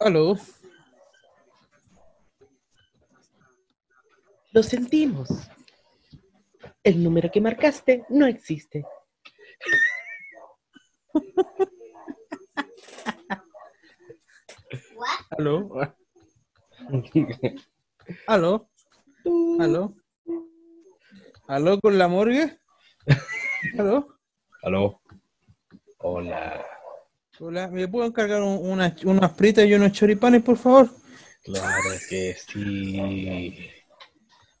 [0.00, 0.36] Aló.
[4.52, 5.28] Lo sentimos.
[6.82, 8.84] El número que marcaste no existe.
[15.36, 15.68] Aló.
[18.26, 18.70] Aló.
[19.58, 19.94] Aló.
[21.48, 22.58] Aló con la morgue.
[23.78, 24.06] Aló.
[24.62, 25.00] Aló.
[25.98, 26.64] Hola.
[27.40, 30.90] Hola, ¿me puedo encargar un- unas, unas fritas y unos choripanes, por favor?
[31.44, 33.70] Claro que sí.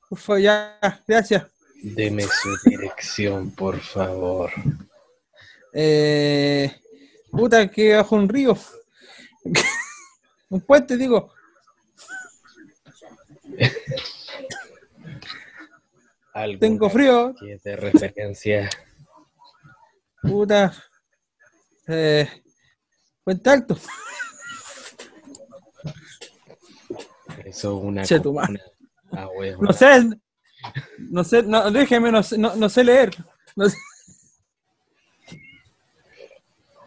[0.08, 1.46] Por favor, ya, gracias.
[1.82, 4.50] Deme su dirección, por favor.
[5.72, 6.72] Eh,
[7.30, 8.56] puta, que bajo un río.
[10.50, 11.32] un puente, digo.
[16.32, 17.34] ¿Alguna Tengo frío.
[17.64, 18.70] de referencia?
[20.22, 20.72] Puta.
[21.88, 22.28] Eh,
[23.28, 23.76] Puente Alto.
[27.44, 28.58] Eso es una Che, comuna.
[29.12, 29.28] Ah.
[29.60, 30.08] No sé.
[31.10, 33.10] No sé, no, déjeme, no, sé- no, no sé leer.
[33.54, 33.76] No sé.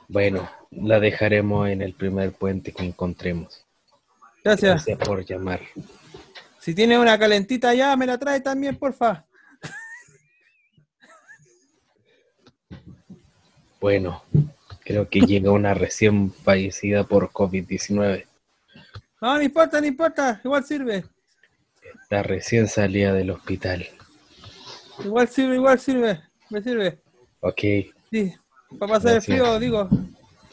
[0.08, 3.64] Bueno, la dejaremos en el primer puente que encontremos.
[4.44, 4.84] Gracias.
[4.88, 5.62] Gracias por llamar.
[6.60, 9.28] Si tiene una calentita ya, me la trae también, porfa.
[13.80, 14.24] Bueno,
[14.84, 18.26] creo que llega una recién fallecida por COVID-19.
[19.22, 20.42] No, no importa, no importa.
[20.44, 21.06] Igual sirve.
[22.10, 23.88] La recién salida del hospital.
[25.04, 26.22] Igual sirve, igual sirve.
[26.50, 27.00] Me sirve.
[27.40, 27.62] Ok,
[28.12, 28.34] Sí.
[28.80, 29.26] Para pasar el Gracias.
[29.26, 29.90] frío, digo.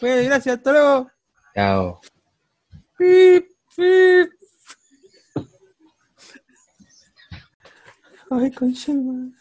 [0.01, 1.11] Bueno, gracias, hasta luego.
[1.55, 2.01] chao.
[2.97, 4.31] Pip, pip.
[8.31, 9.33] Ay, concha de madre.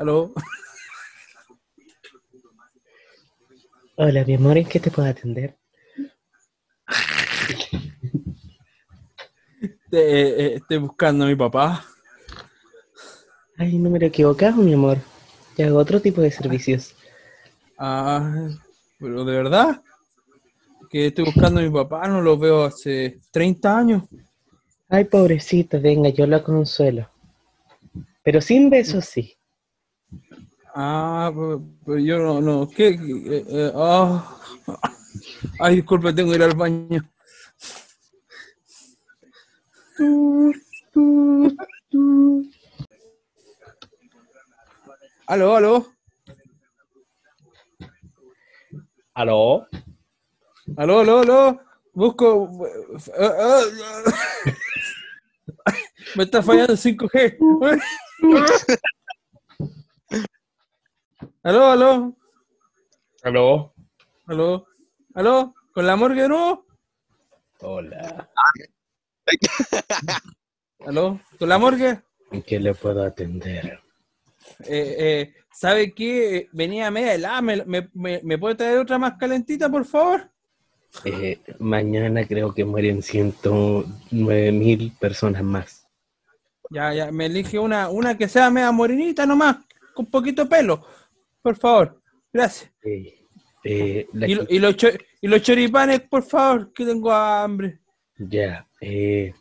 [0.00, 0.32] Aló.
[3.96, 5.58] Hola, mi amor, ¿en qué te puedo atender?
[9.92, 11.84] Eh, eh, estoy buscando a mi papá.
[13.58, 14.96] Ay, número equivocado, mi amor.
[15.58, 16.94] Yo hago otro tipo de servicios.
[17.76, 18.48] Ah,
[18.98, 19.82] pero de verdad.
[20.88, 24.04] Que estoy buscando a mi papá, no lo veo hace 30 años.
[24.88, 27.10] Ay, pobrecito, venga, yo lo consuelo.
[28.22, 29.36] Pero sin besos, sí.
[30.74, 32.88] Ah, pero, pero yo no, no, ¿qué?
[32.90, 34.36] eh, eh, ah.
[35.58, 37.02] Ay, disculpe, tengo que ir al baño.
[45.26, 45.86] Aló, aló,
[49.14, 49.66] ¿Aló?
[50.76, 51.60] aló, aló, aló.
[51.92, 52.48] Busco.
[53.18, 53.62] ah, ah,
[54.06, 55.72] ah.
[56.16, 57.36] Me está fallando el 5G.
[61.42, 62.16] Aló, aló,
[63.22, 63.72] ¿Aló?
[64.26, 64.66] aló,
[65.14, 66.66] aló, con la morgue nuevo.
[67.60, 68.28] Hola.
[70.86, 72.00] Aló, con la morgue.
[72.30, 73.80] ¿En qué le puedo atender?
[74.66, 76.48] Eh, eh, ¿Sabe qué?
[76.52, 77.40] Venía media helada.
[77.40, 80.30] ¿Me, me, me, me puede traer otra más calentita, por favor?
[81.04, 85.86] Eh, mañana creo que mueren 109 mil personas más.
[86.70, 89.56] Ya, ya, me elige una, una que sea media morenita nomás,
[89.94, 90.84] con poquito pelo.
[91.42, 92.00] Por favor.
[92.32, 92.70] Gracias.
[92.82, 93.26] Eh,
[93.64, 94.76] eh, la Y, y los,
[95.20, 97.80] y los choripanes, por favor, que tengo hambre.
[98.18, 99.32] Ya, eh,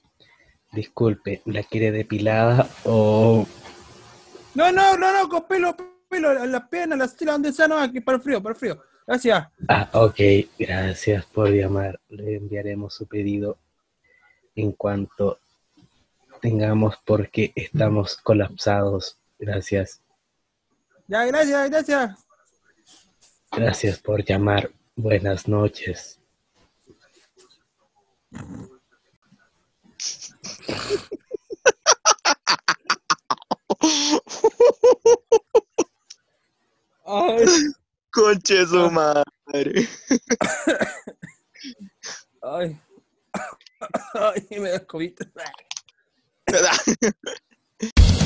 [0.71, 3.45] disculpe, ¿la quiere depilada o
[4.55, 5.75] No, no, no, no, con pelo,
[6.07, 8.81] pelo, las piernas, las tiras donde sea, no, aquí para el frío, para el frío.
[9.05, 9.47] Gracias.
[9.67, 10.19] Ah, ok,
[10.57, 11.99] gracias por llamar.
[12.09, 13.57] Le enviaremos su pedido
[14.55, 15.39] en cuanto
[16.41, 19.17] tengamos porque estamos colapsados.
[19.39, 20.01] Gracias.
[21.09, 22.25] Ya, gracias, gracias.
[23.51, 24.71] Gracias por llamar.
[24.95, 26.19] Buenas noches.
[37.05, 37.45] Ay,
[38.11, 39.87] Conche su madre.
[42.41, 42.79] ay.
[44.13, 45.13] Ay, me da COVID.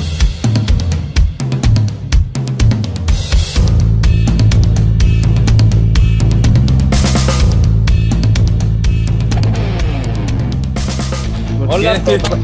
[11.66, 12.18] Hola a qué?
[12.18, 12.38] todos.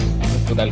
[0.49, 0.71] Total.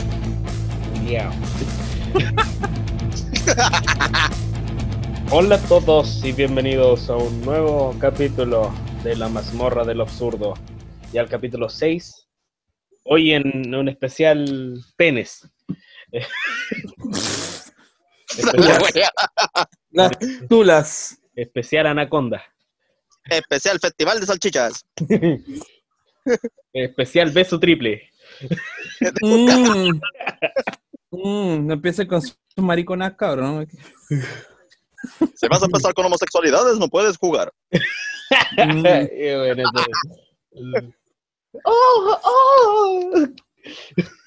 [5.30, 8.72] Hola a todos y bienvenidos a un nuevo capítulo
[9.04, 10.54] de La mazmorra del absurdo.
[11.12, 12.26] Y al capítulo 6.
[13.04, 15.46] Hoy en un especial penes.
[18.36, 18.82] Especial.
[19.90, 20.12] Las
[20.48, 21.18] tulas.
[21.36, 22.42] Especial Anaconda.
[23.28, 24.86] Especial Festival de Salchichas.
[26.72, 28.08] Especial beso triple.
[29.22, 30.00] Mm.
[31.10, 33.66] Mm, no empieces con sus mariconas, cabrón.
[35.34, 37.52] Si vas a empezar con homosexualidades, no puedes jugar.
[38.56, 38.84] Mm.
[41.64, 43.26] ¡Oh, oh!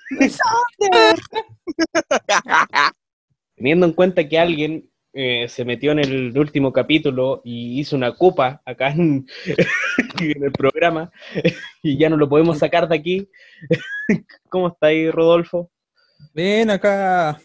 [3.55, 8.13] Teniendo en cuenta que alguien eh, se metió en el último capítulo y hizo una
[8.15, 9.27] copa acá en,
[10.19, 11.11] en el programa
[11.83, 13.29] y ya no lo podemos sacar de aquí.
[14.49, 15.69] ¿Cómo está ahí, Rodolfo?
[16.33, 17.39] Ven acá,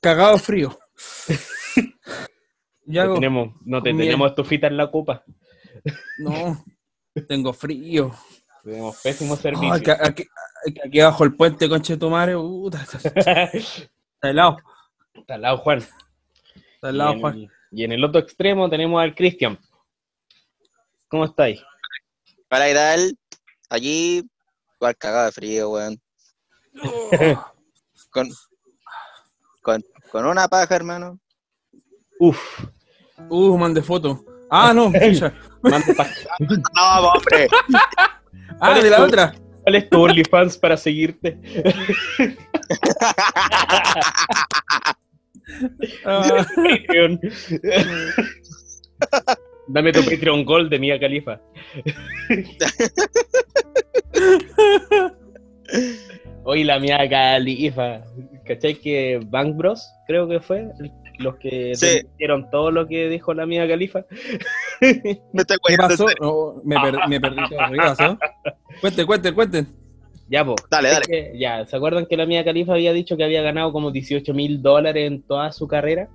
[0.00, 0.78] cagado frío.
[2.86, 5.22] Ya No tenemos, no te tenemos estufita en la copa.
[6.18, 6.64] No,
[7.28, 8.12] tengo frío.
[8.64, 9.72] Tenemos pésimo Oh, servicio.
[9.72, 10.24] aquí, aquí,
[10.84, 14.58] aquí abajo el puente, conche de tu madre, puta, está, está helado.
[15.14, 15.82] Está al lado Juan.
[16.82, 17.48] Está Y en, Juan.
[17.72, 19.58] y en el otro extremo tenemos al Cristian.
[21.08, 21.60] ¿Cómo estáis?
[22.48, 23.18] Para ir a él,
[23.68, 24.22] allí,
[24.76, 26.00] igual cagado de frío, weón.
[28.10, 28.28] Con,
[29.62, 31.18] con, con una paja, hermano.
[32.18, 32.64] Uf,
[33.28, 34.24] Uh, mandé foto.
[34.50, 35.32] Ah, no, chucha.
[35.62, 36.08] manda pa-
[36.74, 37.48] No, hombre.
[38.60, 39.34] Ah, de la otra.
[39.62, 41.38] ¿Cuál es tu OnlyFans para seguirte?
[46.04, 47.20] Ah, Patreon.
[49.68, 51.40] Dame tu Patreon Gold de Mia Califa.
[56.44, 58.02] Hoy la Mia Califa.
[58.46, 60.68] ¿Cachai que Bank Bros, creo que fue,
[61.18, 62.00] los que Sí.
[62.14, 64.04] hicieron todo lo que dijo la Mia Califa?
[64.80, 66.06] Me estoy ¿Qué pasó?
[66.20, 67.58] No, me, per- me perdí todo.
[67.70, 68.18] ¿Qué pasó?
[68.80, 69.66] Cuenten, cuenten, cuenten.
[70.30, 70.54] Ya, po.
[70.70, 71.06] Dale, dale.
[71.06, 74.32] que, ya, ¿se acuerdan que la Mia Califa había dicho que había ganado como 18
[74.32, 76.08] mil dólares en toda su carrera?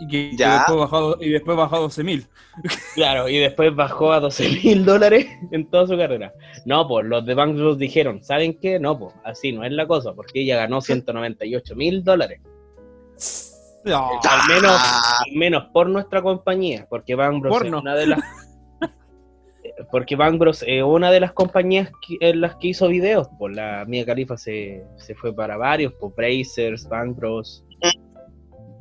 [0.00, 0.54] Y que y Ya.
[0.58, 2.26] después bajó, y después bajó a 12 mil.
[2.96, 6.32] Claro, y después bajó a 12 mil dólares en toda su carrera.
[6.66, 8.80] No, pues los de Bank Bros dijeron, ¿saben qué?
[8.80, 12.40] No, pues así no es la cosa, porque ella ganó 198 mil dólares.
[13.84, 18.20] Al menos, Ah, al menos por nuestra compañía, porque Bank es una de las...
[19.92, 23.28] Porque Bank Bros es una de las compañías que- en las que hizo videos.
[23.38, 27.64] Pues la Mia Califa se, se fue para varios, pues Brazers, Bank Bros,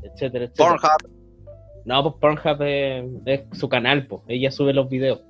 [0.04, 0.78] etcétera, etcétera.
[0.80, 1.12] Pornhub.
[1.86, 4.22] No, pues Pornhub es, es su canal, pues.
[4.30, 5.22] Ella sube los videos.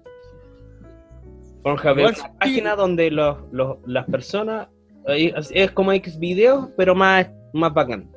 [1.64, 4.68] Pornhub es una página donde los, los- las personas...
[5.08, 8.10] eh, Es, es como X videos, pero más, más bacán.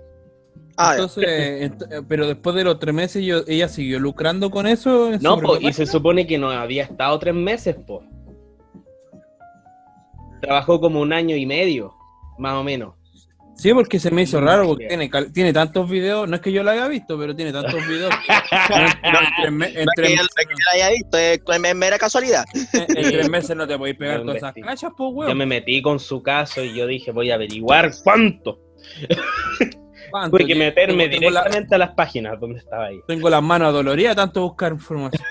[0.76, 0.92] Ah, ya.
[0.94, 1.24] Entonces,
[1.70, 5.10] ent- eh, pero después de los tres meses, yo- ella siguió lucrando con eso.
[5.20, 8.00] No, y se supone que no había estado tres meses, pues.
[10.40, 11.94] Trabajó como un año y medio,
[12.38, 12.94] más o menos.
[13.56, 14.88] Sí, porque se me hizo raro, porque
[15.32, 18.12] tiene, tantos videos, no es que yo lo haya visto, pero tiene tantos videos.
[18.68, 22.44] No es tres que, meses, no es que la haya visto, es, es mera casualidad.
[22.72, 25.38] en- en tres meses no te podéis pegar Yo todas esas cachas, pues, Yo weón.
[25.38, 28.58] me metí con su caso y yo dije, voy a averiguar cuánto.
[30.46, 33.00] Que meterme Tengo- tengo la- directamente a las páginas donde estaba ahí.
[33.06, 35.22] Tengo las manos adoloridas, tanto buscar información.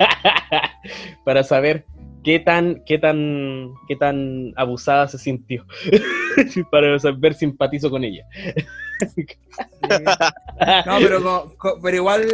[1.24, 1.84] para saber
[2.24, 5.66] qué tan, qué tan, qué tan abusada se sintió.
[6.70, 8.24] para saber simpatizo con ella.
[10.86, 12.26] No, pero, co- co- pero igual,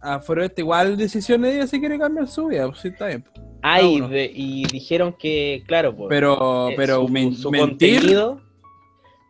[0.00, 3.06] afuera de este, igual decisión de ella si quiere cambiar su vida, pues sí, está
[3.06, 3.24] bien.
[3.62, 4.08] Ah, y, uno.
[4.08, 8.40] de- y dijeron que, claro, pues, Pero, eh, pero su, men- su mentir, contenido,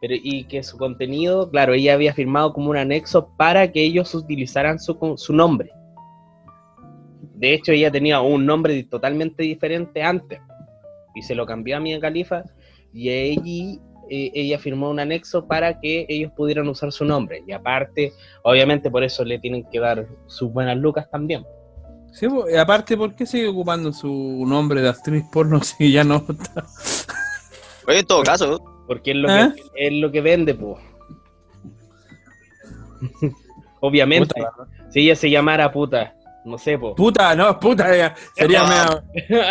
[0.00, 4.14] pero, y que su contenido, claro, ella había firmado como un anexo para que ellos
[4.14, 5.70] utilizaran su, su nombre.
[7.34, 10.40] De hecho, ella tenía un nombre totalmente diferente antes
[11.14, 12.44] y se lo cambió a Mia Khalifa
[12.92, 13.80] y allí
[14.10, 17.42] eh, ella firmó un anexo para que ellos pudieran usar su nombre.
[17.46, 21.44] Y aparte, obviamente por eso le tienen que dar sus buenas lucas también.
[22.12, 26.16] Sí, y aparte, ¿por qué sigue ocupando su nombre de actriz porno si ya no
[26.16, 26.66] está?
[27.86, 28.60] Oye, en todo caso,
[28.90, 29.52] Porque es lo, ¿Eh?
[29.54, 30.76] que, es lo que vende, pues.
[33.80, 34.52] Obviamente, Puta,
[34.90, 36.12] si ella se llamara puta,
[36.44, 36.94] no sé, pues.
[36.96, 37.86] Puta, no, puta,
[38.34, 39.00] sería Ah.
[39.14, 39.44] medio-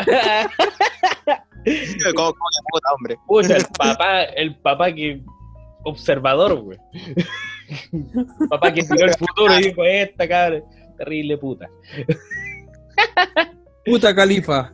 [2.15, 3.15] ¿cómo, cómo puta, hombre?
[3.25, 5.21] Puta, el papá, el papá que
[5.85, 6.77] observador, güey.
[8.49, 10.59] papá que tiró el futuro y dijo, esta cabra,
[10.97, 11.69] terrible puta.
[13.85, 14.73] puta califa.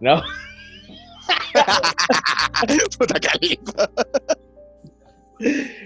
[0.00, 0.22] No,
[2.98, 3.90] Puta califa.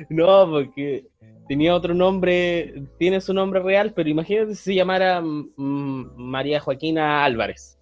[0.08, 1.06] no, porque
[1.48, 7.24] tenía otro nombre, tiene su nombre real, pero imagínate si se llamara mm, María Joaquina
[7.24, 7.78] Álvarez.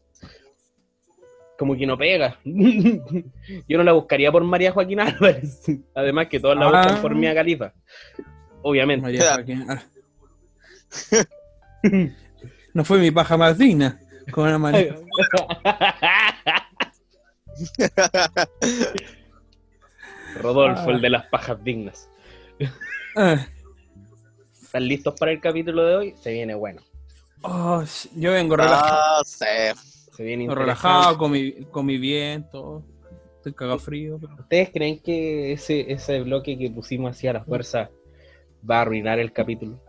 [1.58, 2.38] Como que no pega.
[2.44, 5.64] Yo no la buscaría por María Joaquina Álvarez.
[5.94, 7.02] Además que todos la buscan Ah.
[7.02, 7.72] por Mia Califa.
[8.62, 9.02] Obviamente.
[9.02, 9.66] María Joaquín.
[9.68, 9.82] Ah.
[12.74, 13.98] No fue mi paja más digna.
[14.30, 14.76] Con una mano.
[20.40, 22.08] Rodolfo, el de las pajas dignas.
[23.16, 23.46] Ah.
[24.62, 26.14] ¿Están listos para el capítulo de hoy?
[26.20, 26.82] Se viene bueno.
[27.42, 27.82] Oh,
[28.14, 29.74] yo vengo relajado, No sé.
[30.14, 31.18] Se viene relajado interesante.
[31.18, 32.84] comí, comí bien, todo.
[33.36, 34.18] Estoy cagado frío.
[34.20, 37.90] pero- ¿Ustedes creen que ese, ese bloque que pusimos hacia la fuerza
[38.68, 39.80] va a arruinar el capítulo?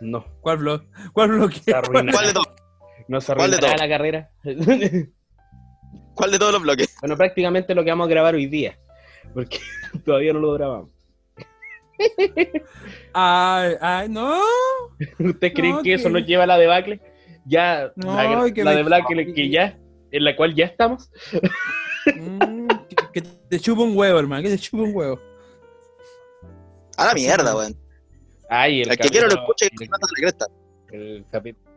[0.00, 0.24] No.
[0.40, 0.82] ¿Cuál blog?
[1.12, 1.58] ¿Cuál bloque?
[1.60, 1.72] Se.
[1.72, 2.48] ¿Cuál de todos?
[3.08, 4.30] ¿No se ¿Cuál de arruinará la carrera?
[6.18, 6.94] ¿Cuál de todos los bloques?
[7.00, 8.78] bueno, prácticamente lo que vamos a grabar hoy día.
[9.32, 9.58] Porque
[10.04, 10.90] todavía no lo grabamos.
[13.12, 14.40] Ay, ay, no.
[15.18, 17.00] ¿Ustedes creen No, que eso nos lleva a la debacle?
[17.44, 19.78] Ya, No, la, que la me- debacle que ya,
[20.10, 21.10] en la cual ya estamos.
[22.14, 24.42] Mm, que, que te chupa un huevo, hermano.
[24.42, 25.18] Que te chupa un huevo.
[26.96, 27.74] A la mierda, weón.
[28.50, 30.46] Ay, el El que quiera lo escuche y el- cresta.
[30.92, 31.68] El capítulo.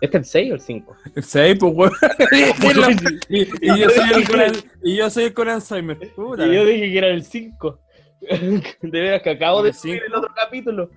[0.00, 0.96] ¿Este es el 6 o el 5?
[1.16, 1.94] El 6, pues, huevo.
[3.28, 4.40] y, y yo soy el con,
[4.82, 5.98] y yo soy el con Alzheimer.
[6.14, 6.46] Puta.
[6.46, 7.80] Y yo dije que era el 5.
[8.20, 10.90] De veras que acabo de subir el otro capítulo.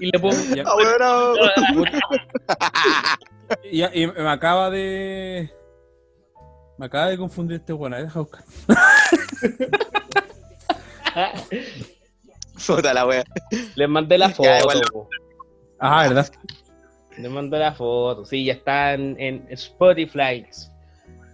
[0.00, 0.36] y le pongo.
[0.54, 0.64] Ya.
[0.66, 1.88] Ah, weón,
[3.70, 5.52] Y, y me acaba de.
[6.78, 7.92] Me acaba de confundir este weón.
[7.92, 8.44] Deja buscar.
[12.66, 13.24] Puta la wea.
[13.74, 14.48] Les mandé la foto.
[14.48, 14.82] Ya, igual.
[15.78, 16.32] Ah, ¿verdad?
[17.18, 18.24] Les mandé la foto.
[18.24, 20.44] Sí, ya está en, en Spotify.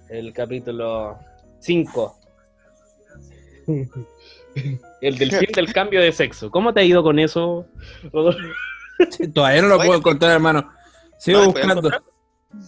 [0.08, 1.18] El capítulo
[1.60, 2.16] 5.
[5.00, 6.50] El del fin del cambio de sexo.
[6.50, 7.66] ¿Cómo te ha ido con eso,
[8.12, 8.40] Rodolfo?
[9.34, 10.70] Todavía no lo puedo encontrar, hermano.
[11.18, 12.04] Sigo ¿No lo puedes buscando.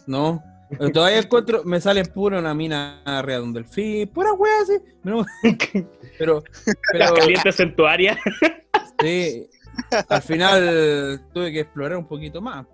[0.07, 0.43] No.
[0.71, 4.75] Pero todavía encuentro, me sale pura una mina arriba de un delfín, pura wea así.
[5.03, 5.27] No,
[6.19, 6.45] Pero,
[6.95, 8.17] Las pero calientes en tu área.
[9.01, 9.49] sí,
[10.09, 12.67] al final tuve que explorar un poquito más.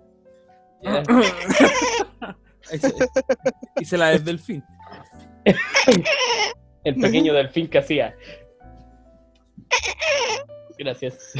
[3.79, 4.63] Hice, la del delfín.
[6.83, 8.15] El pequeño delfín que hacía.
[10.77, 11.33] Gracias.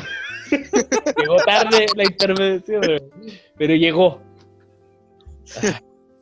[0.50, 2.82] llegó tarde la intervención,
[3.58, 4.22] pero, llegó.
[5.64, 5.80] Ah,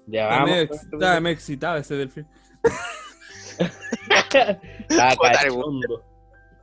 [0.08, 0.52] Ya vamos.
[0.72, 2.28] estaba medio excitado ese delfín.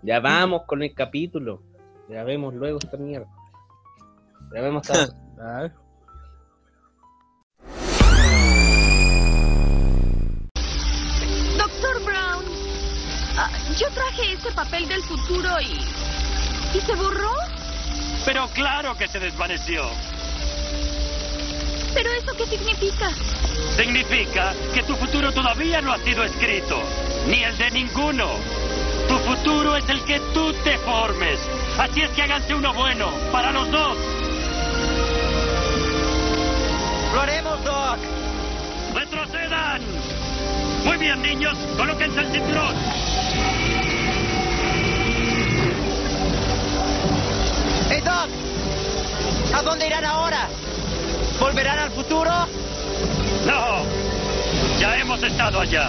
[0.03, 1.63] Ya vamos con el capítulo.
[2.09, 3.29] Ya vemos luego esta mierda.
[4.55, 4.87] Ya vemos
[13.77, 16.77] yo traje ese papel del futuro y...
[16.77, 17.33] ¿Y se borró?
[18.25, 19.85] Pero claro que se desvaneció.
[21.95, 23.11] ¿Pero eso qué significa?
[23.77, 26.81] Significa que tu futuro todavía no ha sido escrito,
[27.27, 28.29] ni el de ninguno.
[29.09, 31.39] Tu futuro es el que tú te formes.
[31.79, 33.99] Así es que háganse uno bueno, para los dos.
[37.13, 37.99] ¡Lo haremos, Doc!
[38.95, 40.02] ¡Retrocedan!
[40.85, 42.75] Muy bien, niños, colóquense el cinturón.
[47.89, 48.29] ¡Hey, Doc!
[49.55, 50.49] ¿A dónde irán ahora?
[51.39, 52.31] ¿Volverán al futuro?
[53.47, 53.83] No,
[54.81, 55.89] ya hemos estado allá.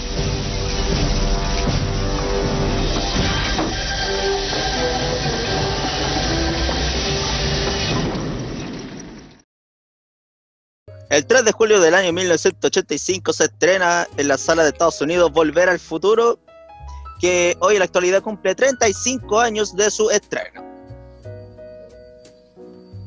[11.13, 15.31] El 3 de julio del año 1985 se estrena en la sala de Estados Unidos
[15.31, 16.39] Volver al Futuro,
[17.21, 20.63] que hoy en la actualidad cumple 35 años de su estreno.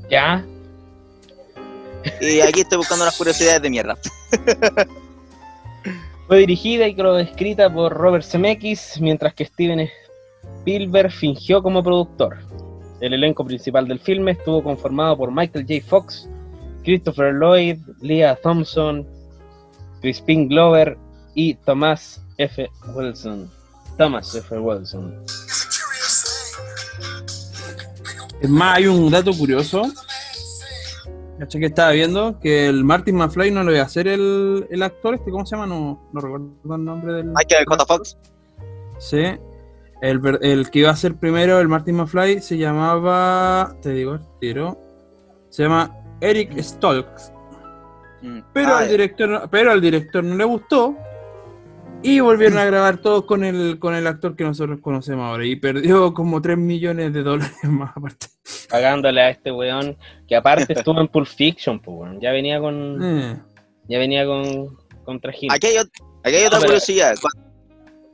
[0.08, 0.46] Ya.
[2.20, 3.98] Y aquí estoy buscando unas curiosidades de mierda.
[6.28, 9.90] Fue dirigida y escrita por Robert Zemeckis, mientras que Steven
[10.60, 12.38] Spielberg fingió como productor.
[13.00, 15.84] El elenco principal del filme estuvo conformado por Michael J.
[15.84, 16.28] Fox,
[16.86, 19.04] Christopher Lloyd, Leah Thompson,
[20.00, 20.96] Crispin Glover
[21.34, 22.70] y Thomas F.
[22.94, 23.50] Wilson.
[23.98, 24.56] Thomas F.
[24.56, 25.20] Wilson.
[28.40, 29.82] Es más, hay un dato curioso.
[31.40, 32.38] ¿Cachai que estaba viendo?
[32.38, 35.56] Que el Martin McFly no lo iba a hacer el, el actor este, ¿cómo se
[35.56, 35.66] llama?
[35.66, 37.26] No, no recuerdo el nombre del.
[37.26, 37.84] Michael J.
[37.84, 38.16] Fox.
[38.98, 39.24] Sí.
[40.02, 43.74] El, el que iba a ser primero, el Martin McFly, se llamaba.
[43.82, 44.78] Te digo, el tiro.
[45.50, 47.32] Se llama Eric Stoltz.
[48.22, 48.40] Mm.
[48.52, 50.96] Pero, Ah, al director, no- pero al director no le gustó.
[52.02, 55.44] Y volvieron a grabar todos con el, con el actor que nosotros conocemos ahora.
[55.46, 58.26] Y perdió como 3 millones de dólares más aparte.
[58.70, 59.96] Pagándole a este weón
[60.28, 62.20] que aparte estuvo en Pulp Fiction, pues weón.
[62.20, 62.98] Ya venía con.
[63.02, 63.36] Eh.
[63.88, 64.76] Ya venía con.
[65.04, 65.50] con trajín.
[65.52, 65.90] Aquí hay, ot-
[66.22, 67.14] aquí hay otra Ah, pero- curiosidad.
[67.20, 67.28] Cu-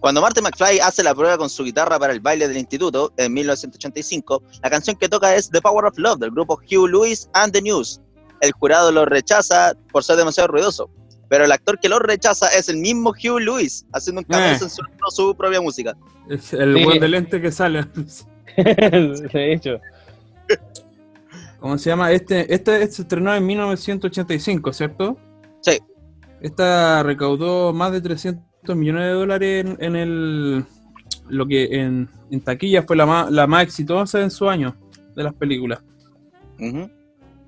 [0.03, 3.33] Cuando Marty McFly hace la prueba con su guitarra para el baile del instituto en
[3.35, 7.53] 1985, la canción que toca es The Power of Love del grupo Hugh Lewis and
[7.53, 8.01] the News.
[8.41, 10.91] El jurado lo rechaza por ser demasiado ruidoso,
[11.29, 14.59] pero el actor que lo rechaza es el mismo Hugh Lewis, haciendo un cambio Eh.
[14.59, 15.97] censurando su propia música.
[16.29, 16.85] Es el Sí.
[16.85, 17.87] buen de lente que sale.
[18.57, 19.79] de hecho.
[21.61, 22.11] ¿Cómo se llama?
[22.11, 25.17] Este, este se estrenó en 1985, ¿cierto?
[25.61, 25.79] Sí.
[26.41, 28.43] Esta recaudó más de 300
[28.77, 30.65] millones de dólares en, en el
[31.29, 34.75] lo que en, en taquilla fue la más, la más exitosa en su año
[35.15, 35.83] de las películas.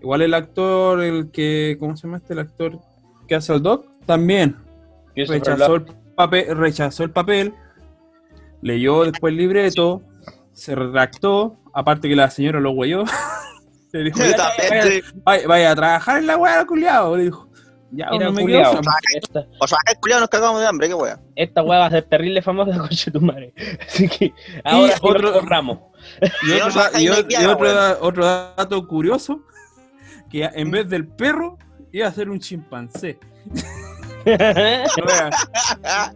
[0.00, 2.32] Igual el actor, el que, ¿cómo se llama este?
[2.34, 2.78] El actor
[3.26, 4.56] que hace al Doc, también
[5.38, 7.54] rechazó el papel, rechazó el papel,
[8.60, 10.02] leyó después el libreto,
[10.52, 13.04] se redactó, aparte que la señora lo huelló.
[13.92, 15.00] le dijo, "Ya, También, vaya, sí.
[15.24, 17.16] vaya- vaya a trabajar en la weá, culiado.
[17.16, 17.48] Le dijo,
[17.92, 18.80] ya, Mira, no me culiao,
[19.14, 21.20] esta, O sea, el culiao nos cagamos de hambre, qué wea.
[21.36, 23.52] esta weá va a ser terrible famosa con tu madre.
[23.86, 24.32] Así que
[24.64, 25.78] ahora sí otro- lo borramos.
[26.42, 29.42] Y, otro, y y no o- hay y otro otro dato curioso,
[30.30, 31.58] que en vez del perro,
[31.92, 33.18] iba a ser un chimpancé.
[34.26, 35.30] Wea,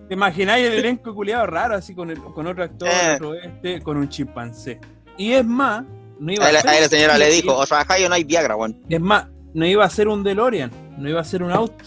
[0.08, 3.14] ¿Te imagináis el elenco culiado raro así con, el- con otro actor, Eh.
[3.14, 4.80] otro este, con un chimpancé?
[5.16, 5.84] Y es más,
[6.18, 8.24] no iba la, a ser- ahí la señora le dijo, o trabajáis o no hay
[8.24, 8.80] Viagra, weón.
[8.88, 11.84] Es más, no iba a ser un DeLorean, no iba a ser un auto.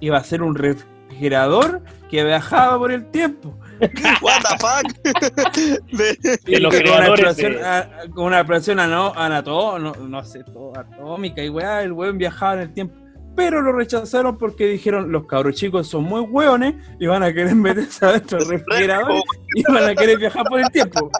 [0.00, 3.58] Iba a ser un refrigerador que viajaba por el tiempo.
[4.22, 5.82] What the fuck?
[5.92, 10.24] De- De los Y con una creadores de- con una explosión ano- anató- no, no
[10.24, 12.94] sé, todo atómica y weá, el weón viajaba en el tiempo.
[13.36, 17.56] Pero lo rechazaron porque dijeron los cabros chicos son muy hueones y van a querer
[17.56, 19.22] meterse adentro del refrigerador
[19.56, 21.10] y van a querer viajar por el tiempo.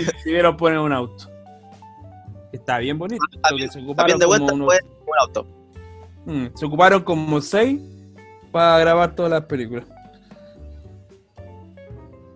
[0.00, 1.28] Decidieron poner un auto.
[2.56, 3.24] Está bien bonito.
[3.32, 5.46] se También ocuparon de como vuelta unos- fue un auto.
[6.26, 7.80] Mm, se ocuparon como seis
[8.50, 9.84] para grabar todas las películas.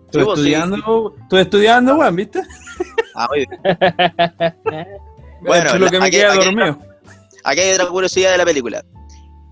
[0.05, 0.53] Estoy Sí, vos, sí.
[0.53, 2.41] estudiando, estudiando, weón, ¿viste?
[3.15, 3.59] Ah, muy bien.
[5.41, 6.77] Bueno, lo que me aquí- queda aquí- dormido.
[7.43, 8.85] Aquí hay otra curiosidad de la película.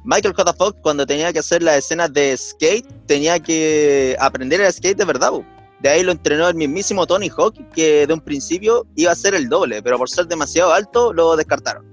[0.03, 0.53] Michael J.
[0.53, 5.05] Fox, cuando tenía que hacer las escenas de skate, tenía que aprender el skate de
[5.05, 5.31] verdad.
[5.81, 9.33] De ahí lo entrenó el mismísimo Tony Hawk, que de un principio iba a ser
[9.33, 11.85] el doble, pero por ser demasiado alto lo descartaron.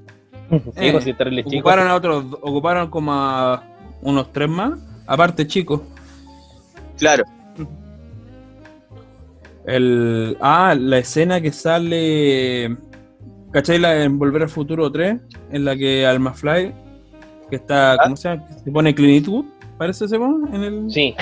[0.50, 1.48] Sí, Eh, pues, chico.
[1.48, 3.62] Ocuparon a otros, ocuparon como a
[4.02, 5.80] unos tres más, aparte chicos.
[6.98, 7.24] Claro.
[9.66, 12.76] El, ah, la escena que sale,
[13.50, 13.78] ¿cachai?
[13.78, 15.16] La en Volver al Futuro 3,
[15.50, 16.72] en la que Alma Fly,
[17.50, 18.46] que está, ¿cómo se llama?
[18.64, 19.44] Se pone Clint Eastwood,
[19.76, 20.90] parece se pone, en el...
[20.90, 21.14] Sí,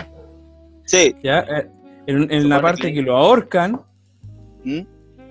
[0.84, 1.14] Sí.
[1.22, 1.68] Ya, eh,
[2.06, 3.80] en, la parte que lo ahorcan,
[4.64, 4.80] ¿Mm?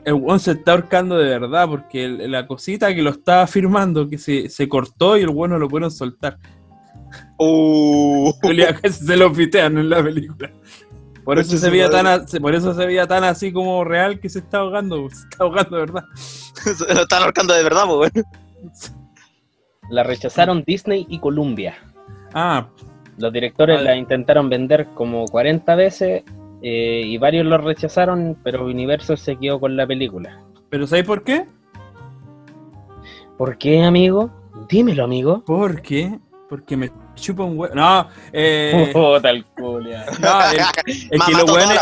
[0.06, 4.10] el weón se está ahorcando de verdad, porque el- la cosita que lo estaba firmando,
[4.10, 6.38] que se, se cortó y el weón no lo pudieron soltar.
[7.38, 10.52] Uh, Julia, casi se lo pitean en la película.
[11.24, 14.40] Por eso, se veía tan, por eso se veía tan así como real que se
[14.40, 16.04] está ahogando, se está ahogando de verdad.
[16.16, 18.12] se lo están ahorcando de verdad, pues,
[19.90, 21.76] la rechazaron Disney y Columbia.
[22.34, 22.68] Ah,
[23.18, 23.90] Los directores Vale.
[23.90, 26.24] la intentaron vender como 40 veces
[26.64, 30.40] eh, y varios lo rechazaron, pero Universal se quedó con la película.
[30.70, 31.46] pero ¿sabes por qué?
[33.38, 34.30] ¿Por qué, amigo?
[34.70, 35.44] Dímelo, amigo.
[35.46, 36.20] ¿Por qué?
[36.50, 37.74] Porque me chupa un huevo.
[37.76, 40.06] No, eh, Oh, tal culia.
[40.22, 40.42] no,
[40.88, 41.80] es que los weones-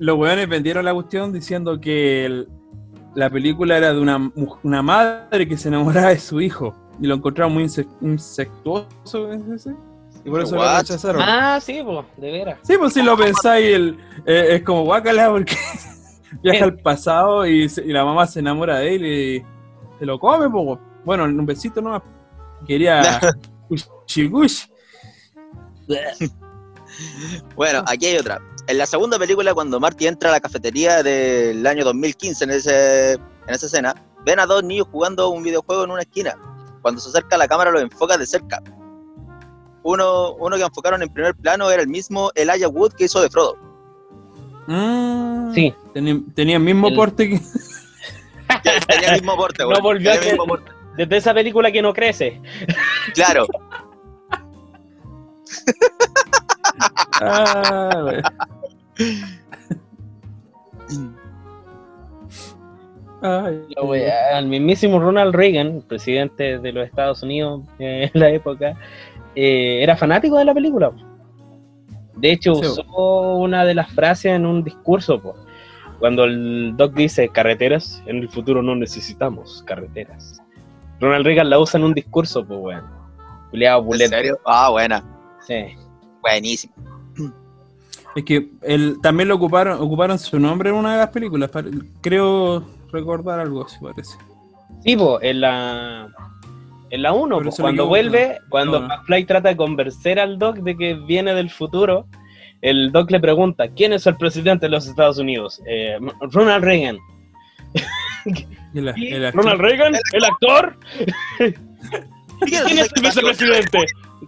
[0.00, 2.48] los weones vendieron la cuestión diciendo que el-
[3.14, 7.06] la película era de una, mu- una madre que se enamoraba de su hijo y
[7.06, 9.74] lo encontraron muy inse- insectuoso ¿es ese?
[10.24, 10.78] Y por eso lo What?
[10.80, 11.22] rechazaron.
[11.24, 12.58] Ah, sí, pues, de veras.
[12.62, 15.56] Sí, pues si lo pensáis, el, eh, es como guácala porque
[16.42, 19.44] viaja al pasado y, se- y la mamá se enamora de él y
[19.98, 20.78] se lo come, pues.
[21.04, 22.02] Bueno, en un besito nomás.
[22.66, 23.20] Quería
[23.68, 24.68] cuchiguch.
[27.54, 28.40] Bueno, aquí hay otra.
[28.66, 33.12] En la segunda película, cuando Marty entra a la cafetería del año 2015 en, ese,
[33.12, 36.34] en esa escena, ven a dos niños jugando un videojuego en una esquina.
[36.82, 38.60] Cuando se acerca la cámara, los enfoca de cerca.
[39.90, 43.30] Uno, uno que enfocaron en primer plano era el mismo Elijah Wood que hizo de
[43.30, 43.56] Frodo.
[44.66, 45.74] Mm, Sí.
[45.94, 47.40] Tenía, tenía el mismo El- porte que.
[48.86, 49.82] Tenía el mismo porte, No weón.
[49.82, 50.70] volvió a mismo porte.
[50.98, 52.38] Desde esa película que no crece.
[53.14, 53.46] Claro.
[57.20, 58.22] Ah.
[63.20, 68.76] Ay, wea, El mismísimo Ronald Reagan, presidente de los Estados Unidos eh, en la época,
[69.34, 70.92] eh, era fanático de la película.
[72.16, 72.66] De hecho, Sí.
[72.66, 75.20] usó una de las frases en un discurso.
[75.20, 75.34] po.
[75.98, 80.40] Cuando el Doc dice carreteras, en el futuro no necesitamos carreteras.
[81.00, 82.78] Ronald Reagan la usa en un discurso, pues.
[83.50, 84.38] Culeado ¿En serio?
[84.44, 85.04] Ah, buena.
[85.46, 85.76] Sí.
[86.20, 86.74] Buenísimo.
[88.16, 91.50] Es que él, también lo ocuparon, ocuparon su nombre en una de las películas.
[92.00, 94.16] Creo recordar algo así parece.
[94.84, 96.08] Sí, po, en la.
[96.90, 98.88] En la 1, Pero eso lo cuando vuelve, cuando No.
[98.88, 102.06] McFly trata de convencer al Doc de que viene del futuro,
[102.62, 105.60] el Doc le pregunta: ¿Quién es el presidente de los Estados Unidos?
[105.66, 105.98] Eh,
[106.32, 106.98] Ronald Reagan.
[109.32, 109.94] ¿Ronald Reagan?
[110.12, 110.76] ¿El actor?
[111.40, 111.52] ¿Y
[112.46, 113.78] quién ¿Quién es el vicepresidente?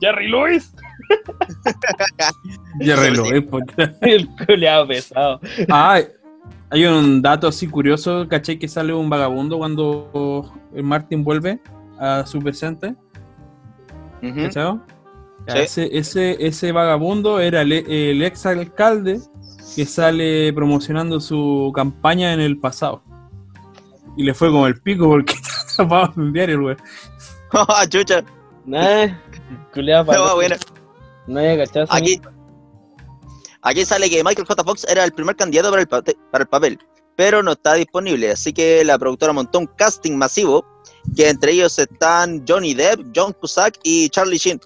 [0.01, 0.75] ¿Jerry Lewis?
[2.81, 5.41] Jerry Lewis, porque- El culeado pesado.
[5.69, 6.01] Ah,
[6.71, 8.59] hay un dato así curioso, ¿cachai?
[8.59, 11.59] Que sale un vagabundo cuando el Martin vuelve
[12.01, 12.97] a su presente,
[14.23, 14.43] Ujú.
[14.43, 14.81] ¿cachai?
[15.47, 15.59] Ya, Sí.
[15.59, 19.21] Ese, ese, ese vagabundo era el, el ex alcalde
[19.75, 23.03] que sale promocionando su campaña en el pasado.
[24.17, 25.51] Y le fue como el pico porque está
[25.85, 26.77] atrapado en un diario, güey.
[27.89, 28.23] Chucha.
[28.67, 29.07] Nah,
[29.75, 30.57] No, buena.
[31.27, 32.21] No había cachado Aquí,
[33.63, 34.65] aquí sale que Michael J.
[34.65, 36.79] Fox era el primer candidato para el, para el papel,
[37.17, 38.31] pero no está disponible.
[38.33, 40.65] Así que la productora montó un casting masivo,
[41.17, 44.61] que entre ellos están Johnny Depp, John Cusack y Charlie Sheen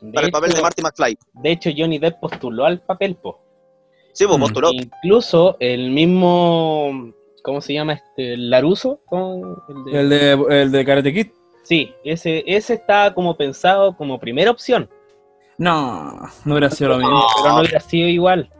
[0.00, 1.18] De para el papel de Marty McFly.
[1.42, 3.40] De hecho, Johnny Depp postuló al papel, po.
[4.12, 4.40] Sí, pues Mm.
[4.42, 4.72] postuló.
[4.72, 7.12] Incluso el mismo.
[7.42, 8.36] ¿Cómo se llama este?
[8.36, 9.00] ¿Laruso?
[9.10, 11.26] El de- El de, el de Karate Kid.
[11.62, 14.88] Sí, ese, ese estaba como pensado como primera opción.
[15.56, 17.22] No, no hubiera sido lo mismo.
[17.42, 18.50] Pero no hubiera sido igual.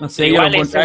[0.00, 0.78] No sé, igual ese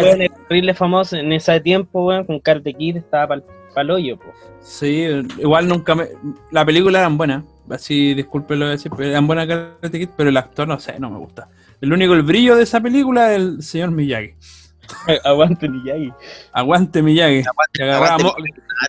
[0.50, 4.32] weón famoso en ese tiempo, weón, con Karate Kid estaba pa'l pa'l hoyo, po.
[4.60, 5.04] Sí,
[5.38, 6.08] igual nunca me...
[6.50, 10.30] La película eran buenas, así disculpen lo que decir, pero eran buenas Karate Kid, pero
[10.30, 11.48] el actor no sé, no me gusta.
[11.80, 14.34] El único el brillo de esa película es el señor Miyagi.
[15.24, 16.12] Aguante Miyagi.
[16.52, 17.42] Aguante Miyagi.
[17.72, 18.34] que, agarraba aguante mo-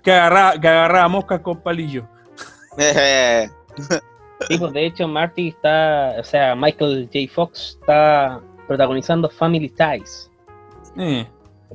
[0.04, 2.08] que, agarraba, que agarraba moscas con palillo.
[4.50, 7.34] Sí, pues de hecho Marty está, o sea, Michael J.
[7.34, 10.30] Fox está protagonizando Family Ties.
[10.98, 11.26] Eh,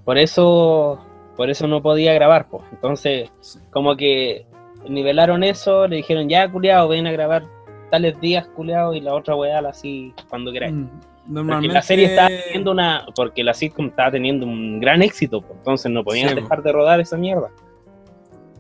[0.04, 1.00] Por eso,
[1.36, 2.64] por eso no podía grabar, pues.
[2.72, 3.30] Entonces,
[3.70, 4.46] como que
[4.88, 7.44] nivelaron eso, le dijeron, ya, culiao, ven a grabar
[7.90, 10.74] tales días, culiao, y la otra weá así cuando queráis.
[10.74, 15.40] mm, Porque la serie estaba teniendo una, porque la sitcom estaba teniendo un gran éxito,
[15.40, 17.50] pues, entonces no podían Sí, dejar de rodar esa mierda.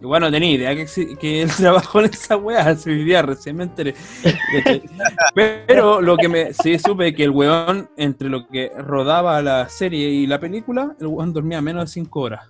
[0.02, 0.86] Igual no tenía idea que,
[1.20, 3.94] que él trabajó en esa weá, se vivía recién me enteré.
[4.54, 4.82] ¿Cachai?
[5.34, 10.08] Pero lo que me sí supe que el weón, entre lo que rodaba la serie
[10.08, 12.48] y la película, el weón dormía menos de 5 horas.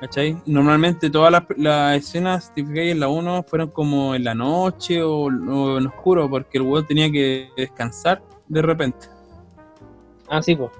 [0.00, 0.36] ¿Cachai?
[0.46, 5.24] Normalmente todas las, las escenas, fijáis, en la 1 fueron como en la noche o,
[5.26, 9.06] o en oscuro, porque el weón tenía que descansar de repente.
[10.28, 10.70] Ah, sí, pues.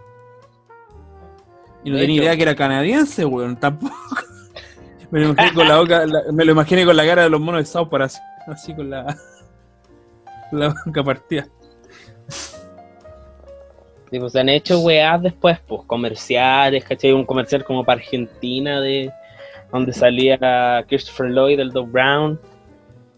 [1.84, 3.94] Y no tenía idea que era canadiense, weón, tampoco.
[5.10, 7.40] Me lo imaginé con la boca, la- me lo imaginé con la cara de los
[7.40, 9.16] monos de South Park, así, así con la,
[10.52, 11.46] la boca partida.
[14.20, 17.12] Pues, se han hecho weás después, pues, comerciales, ¿cachai?
[17.12, 19.10] Un comercial como para Argentina, de
[19.72, 22.38] donde salía Christopher Lloyd, el Doc Brown.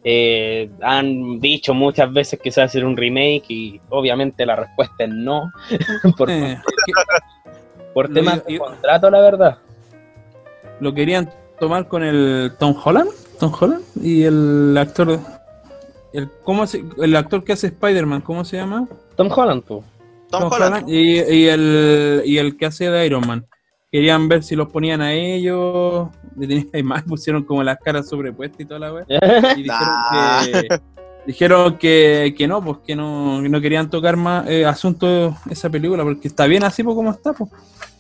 [0.09, 4.55] Eh, han dicho muchas veces que se va a hacer un remake y obviamente la
[4.55, 5.51] respuesta es no,
[6.17, 6.57] por, Eh,
[7.95, 9.59] por temas de contrato, la verdad.
[10.81, 11.29] lo querían
[11.59, 15.19] tomar con el Tom Holland, Tom Holland y el actor,
[16.13, 18.87] el, ¿cómo se- el actor que hace Spider-Man, ¿cómo se llama?
[19.17, 19.83] Tom Holland, pues.
[20.31, 20.89] Tom Holland.
[20.89, 23.47] y, y el, y el que hace de Iron Man.
[23.91, 26.09] Querían ver si los ponían a ellos,
[26.73, 29.05] ahí mal, pusieron como las caras sobrepuestas y toda la wea.
[29.57, 30.43] y dijeron Nah.
[30.45, 30.81] que
[31.27, 35.71] dijeron que, que no, pues que no, que no querían tocar más eh, asuntos esa
[35.71, 37.33] película, porque está bien así pues, como está.
[37.33, 37.51] Pues.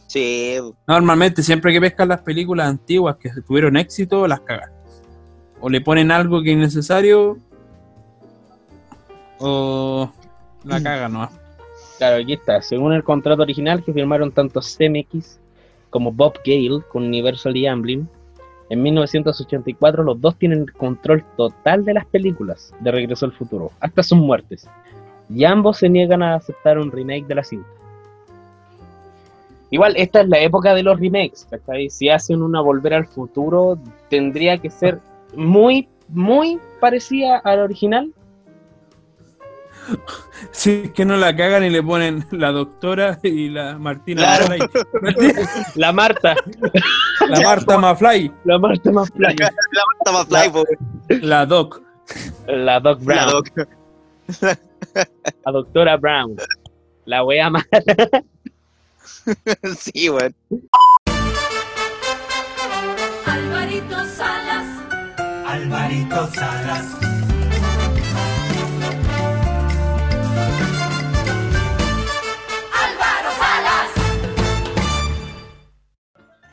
[0.07, 4.71] Sí, Normalmente, siempre que pescan las películas antiguas que tuvieron éxito, las cagan.
[5.61, 7.39] O le ponen algo que es innecesario,
[9.39, 10.11] o
[10.65, 11.31] la cagan nomás.
[11.99, 12.61] Claro, aquí está.
[12.63, 15.39] Según el contrato original que firmaron tanto CMX
[15.91, 18.09] como Bob Gale con Universal y Amblin,
[18.69, 23.71] en 1984 los dos tienen el control total de las películas de Regreso al Futuro,
[23.81, 24.69] hasta sus muertes.
[25.31, 27.69] Y ambos se niegan a aceptar un remake de la cinta.
[29.71, 31.47] Igual, esta es la época de los remakes.
[31.91, 33.79] Si hacen una Volver al Futuro,
[34.09, 35.01] tendría que ser
[35.35, 38.13] muy, muy parecida al original.
[40.53, 44.47] Si es que no la cagan y le ponen la doctora y la Martina Claro.
[44.49, 44.61] Maflay.
[45.75, 46.35] La Marta,
[47.29, 49.51] La Marta Maflay, la Marta más playa.
[49.99, 50.65] estaba fly, po.
[51.23, 51.83] la doc.
[52.47, 53.27] La Doc Brown.
[53.27, 53.49] La doc.
[55.45, 56.37] La doctora Brown.
[57.05, 57.65] La wea mala.
[59.79, 60.35] Sí, weón.
[63.27, 64.67] Alvarito Salas.
[65.47, 67.06] Alvarito Salas.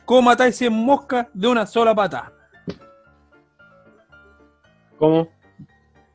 [0.04, 2.32] ¿Cómo matáis 100 moscas de una sola pata?
[4.98, 5.28] ¿Cómo?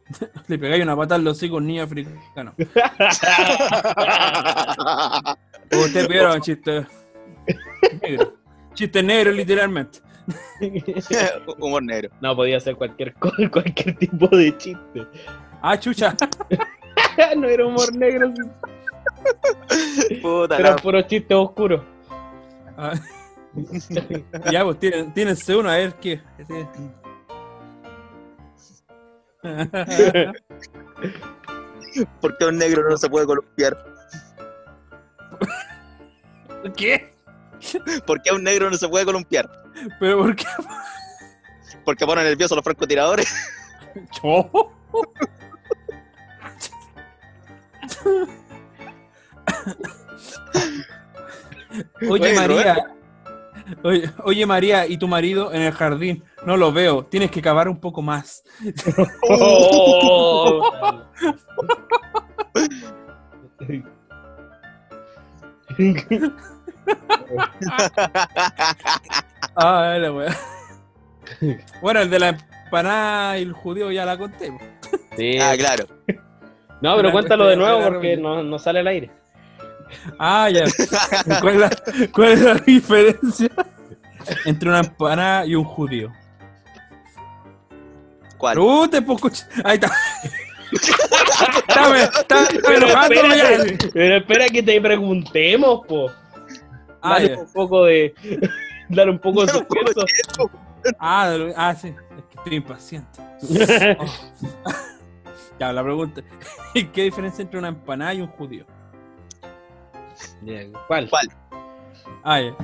[0.48, 2.54] Le pegáis una pata al hocico a un niño africano.
[5.72, 6.86] Usted vieron chiste
[8.02, 8.34] negro.
[8.74, 10.00] Chiste negro, literalmente.
[11.60, 12.10] Humor negro.
[12.22, 15.08] No, podía ser cualquier cualquier tipo de chiste.
[15.62, 16.16] Ah, chucha.
[17.36, 18.32] no era humor negro,
[20.22, 20.82] Puta eran la...
[20.82, 21.82] puros chistes oscuros.
[22.78, 22.94] Ah.
[24.52, 26.22] Ya, pues tienen, tínense uno a ver qué.
[32.22, 33.78] ¿Por qué un negro no se puede columpiar?
[36.76, 37.14] ¿Qué?
[38.06, 39.50] ¿Por qué un negro no se puede columpiar?
[40.00, 40.46] ¿Pero por qué?
[41.86, 43.34] Porque ponen nerviosos a los francotiradores.
[44.22, 44.50] Yo.
[52.02, 52.96] Oye, Oye, María.
[53.84, 56.24] Oye, oye, María, ¿y tu marido en el jardín?
[56.46, 57.06] No lo veo.
[57.06, 58.44] Tienes que cavar un poco más.
[59.30, 60.72] Oh.
[69.56, 70.36] Ah, la wea.
[71.82, 74.52] Bueno, el de la empanada y el judío ya la conté.
[75.16, 75.38] Sí.
[75.40, 75.86] Ah, claro.
[76.82, 79.12] No, pero cuéntalo de nuevo porque no, no sale al aire.
[80.20, 80.66] Ah, ya.
[81.42, 81.70] ¿Cuál es, la,
[82.12, 83.50] cuál es la diferencia
[84.46, 86.12] entre una empanada y un judío?
[88.38, 88.54] ¿Cuál?
[88.56, 89.46] Pregunte, po, coche.
[89.64, 89.92] Ahí está.
[90.72, 93.50] Está Pero enojándome ya.
[93.52, 96.12] espera, pero espera que te preguntemos, po.
[97.02, 98.14] Ah, Dale un poco de.
[98.90, 100.06] Dale un poco de suspenso.
[101.00, 101.88] Ah, ah, sí.
[101.90, 103.20] Es que estoy impaciente.
[104.00, 104.70] Oh.
[105.60, 106.22] Ya, la pregunta.
[106.74, 108.66] ¿Qué diferencia entre una empanada y un judío?
[110.42, 111.10] Bien, ¿Cuál?
[111.10, 111.28] ¿Cuál?
[112.24, 112.40] Ah,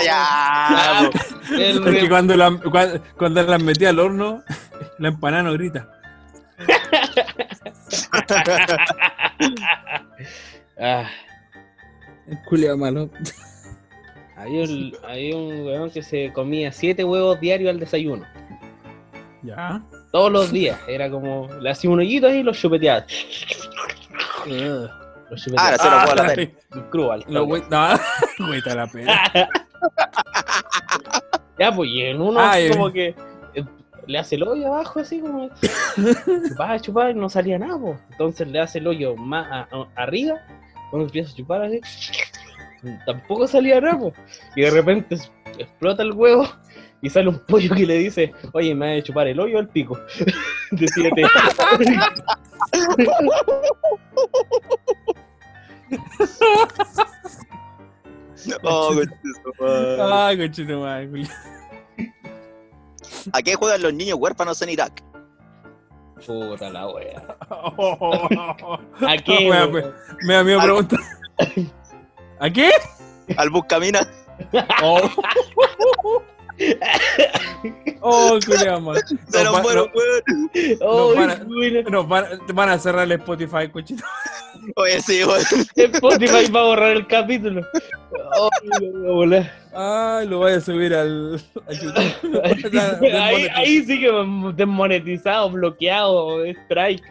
[0.02, 1.10] Ya.
[1.50, 4.42] El Es que re- cuando la, cuando, cuando las metí al horno,
[4.98, 5.88] la empanada no grita.
[10.80, 11.08] Ah,
[12.26, 13.08] El culiao malo.
[14.36, 18.24] había, un, había un weón que se comía siete huevos diarios al desayuno.
[19.42, 19.82] Ya.
[20.12, 20.78] Todos los días.
[20.88, 21.48] Era como.
[21.60, 23.04] Le hacía un hoyito ahí y los chupeteaba.
[25.58, 26.52] Ah, no se lo puedo la pena.
[26.90, 27.88] Crudo al Lo güey, no,
[28.46, 29.22] güey, está la pena.
[31.58, 33.14] Ya, pues, y en uno Ay, así como que
[33.54, 33.64] eh,
[34.06, 35.48] le hace el hoyo abajo, así como
[36.48, 37.98] chupaba, chupaba y no salía nada, pues.
[38.10, 40.34] Entonces le hace el hoyo más a- a- arriba,
[40.90, 41.80] cuando empieza a chupar así,
[43.06, 44.14] tampoco salía nada, pues.
[44.56, 45.16] Y de repente
[45.58, 46.48] explota el huevo
[47.00, 49.60] y sale un pollo que le dice, oye, me va a chupar el hoyo o
[49.60, 49.98] el pico.
[50.70, 51.22] Decídete.
[58.64, 59.00] Oh.
[60.00, 61.28] Ay, culiao.
[63.32, 65.02] ¿A qué juegan los niños huérfanos en Irak?
[66.26, 67.22] Puta la wea.
[67.50, 68.78] ¿A
[69.12, 69.68] ¿A qué, Wea?
[70.22, 70.98] Me da miedo Al- preguntar.
[72.40, 72.70] ¿A qué?
[73.36, 74.00] Al Buscamina.
[74.82, 75.00] Oh,
[78.00, 78.96] oh culiao, man.
[79.28, 79.90] Se Nos no- weón.
[80.80, 81.44] Oh, van a-
[81.90, 84.04] nos van, te van a cerrar el Spotify, cochito.
[84.76, 85.42] Oye, sí, weón.
[85.76, 87.66] Spotify va a borrar el capítulo.
[88.36, 88.50] Oh,
[89.06, 89.50] a.
[89.74, 93.12] Ay, lo voy a subir al, a YouTube.
[93.20, 94.10] ahí, ahí sí que
[94.54, 97.02] desmonetizado, bloqueado, strike.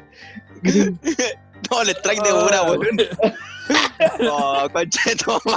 [1.72, 2.98] No, le strike de una, weón.
[4.30, 5.42] Oh, concheto,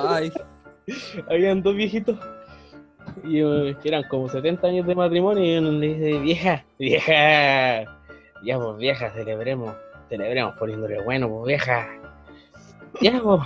[0.00, 0.32] Ay,
[1.30, 2.18] Habían dos viejitos.
[3.24, 5.44] Y eh, eran como 70 años de matrimonio.
[5.44, 7.84] Y uno le dice, vieja, vieja.
[8.44, 9.74] Ya, pues vieja, celebremos.
[10.08, 11.88] Celebremos poniéndole bueno, pues vieja.
[13.00, 13.40] Ya, pues.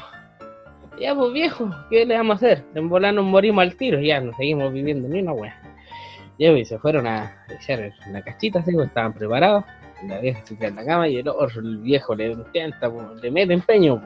[0.98, 2.64] Ya, pues viejo, ¿qué le vamos a hacer?
[2.74, 5.54] En volar nos morimos al tiro, ya nos seguimos viviendo ni una wea.
[6.38, 9.64] Ya, pues, y se fueron a echar una cachita, así, pues, estaban preparados.
[10.06, 13.06] La vieja se queda en la cama y el otro, el viejo, le intenta, pues,
[13.22, 14.02] le mete empeño.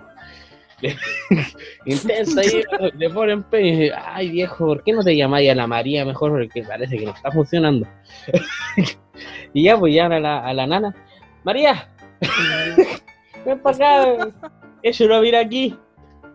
[1.85, 2.63] intenta ahí,
[2.97, 6.33] le pone empeño y ay viejo, ¿por qué no te llamáis a la María mejor?
[6.33, 7.87] Porque parece que no está funcionando.
[9.55, 10.95] y ya, pues, llaman a la, a nana.
[11.45, 11.89] María,
[13.47, 14.29] ven para acá,
[14.83, 15.77] eso no viene aquí.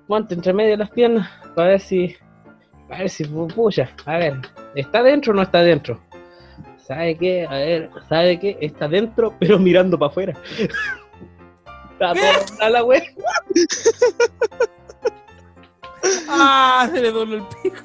[0.07, 2.15] Ponte entre medio de las piernas para ver si.
[2.87, 3.89] Para ver si puya.
[4.05, 4.35] A ver,
[4.75, 5.99] ¿está dentro o no está dentro?
[6.77, 7.47] ¿Sabe qué?
[7.49, 8.57] A ver, ¿sabe qué?
[8.61, 10.33] Está dentro, pero mirando para afuera.
[11.99, 13.01] La wea.
[16.29, 17.77] ah, se le dobló el pico.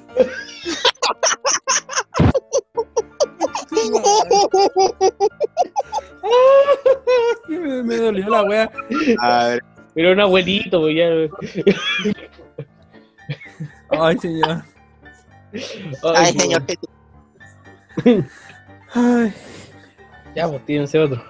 [7.49, 8.71] me, me dolió la wea.
[9.21, 11.09] A ver, Era un abuelito, ya.
[13.91, 14.63] Ay, señor.
[15.53, 16.63] Ay, pues, señor.
[18.95, 19.33] Ay.
[20.35, 21.23] Ya, pues tírense otro.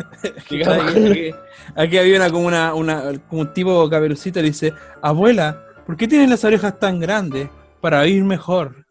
[0.38, 1.34] Aquí, aquí-
[1.74, 6.30] aquí había una como una, una como un tipo caperucita dice, abuela, ¿por qué tienes
[6.30, 7.48] las orejas tan grandes?
[7.80, 8.84] Para oír mejor.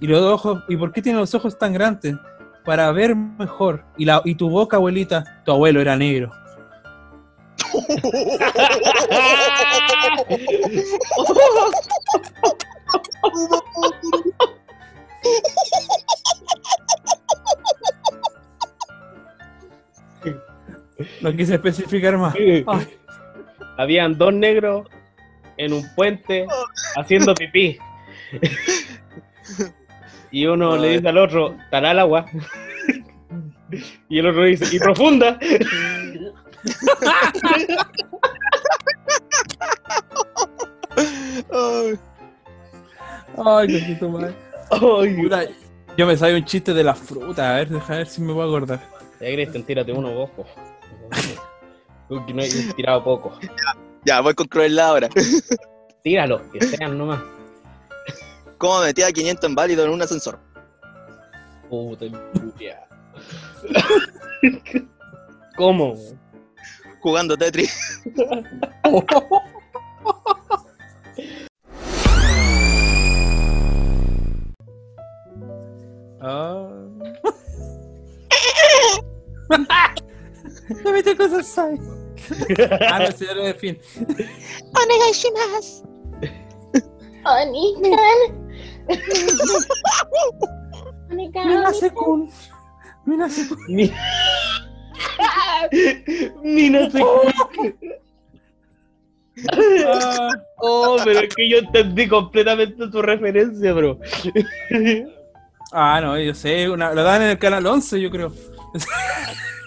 [0.00, 2.14] Y los ojos, ¿y por qué tienes los ojos tan grandes?
[2.64, 3.84] Para ver mejor.
[3.96, 6.30] Y la, y tu boca, abuelita, tu abuelo era negro.
[21.20, 22.34] No quise especificar más.
[22.34, 22.64] Ay,
[23.76, 24.88] Habían dos negros
[25.56, 26.46] en un puente
[26.96, 27.78] haciendo pipí.
[30.30, 32.26] Y uno le dice al otro, ¿estará el agua?
[34.08, 35.38] Y el otro dice, ¿y profunda?
[41.52, 41.98] Ay,
[43.36, 44.34] ay, cosito madre.
[44.70, 45.44] Ay, Puta,
[45.96, 48.44] Yo me sabía un chiste de las frutas, a ver, deja ver si me voy
[48.44, 48.80] a acordar.
[49.20, 50.30] Ya, Cristian, tírate uno vos,
[52.08, 53.38] no he tirado poco.
[54.04, 55.08] Ya, voy con crueldad ahora.
[56.02, 57.20] Tíralo, que sean nomás.
[58.58, 60.38] ¿Cómo metí a 500 inválidos en un ascensor?
[61.68, 62.06] Puta.
[65.56, 65.96] ¿Cómo?
[67.00, 68.02] Jugando Tetris.
[76.20, 76.68] Ah.
[80.84, 81.78] No me cosas ahí.
[82.90, 83.78] Ah, no, señor de fin.
[91.10, 92.30] Mina Sekun.
[93.06, 93.58] Mina Sekun.
[93.68, 93.92] Ni...
[96.42, 97.00] Mina se...
[99.86, 100.28] Ah,
[100.60, 104.00] Oh, pero es que yo entendí completamente tu referencia, bro.
[105.70, 108.32] Ah, no, yo sé, una, lo dan en el canal 11, yo creo.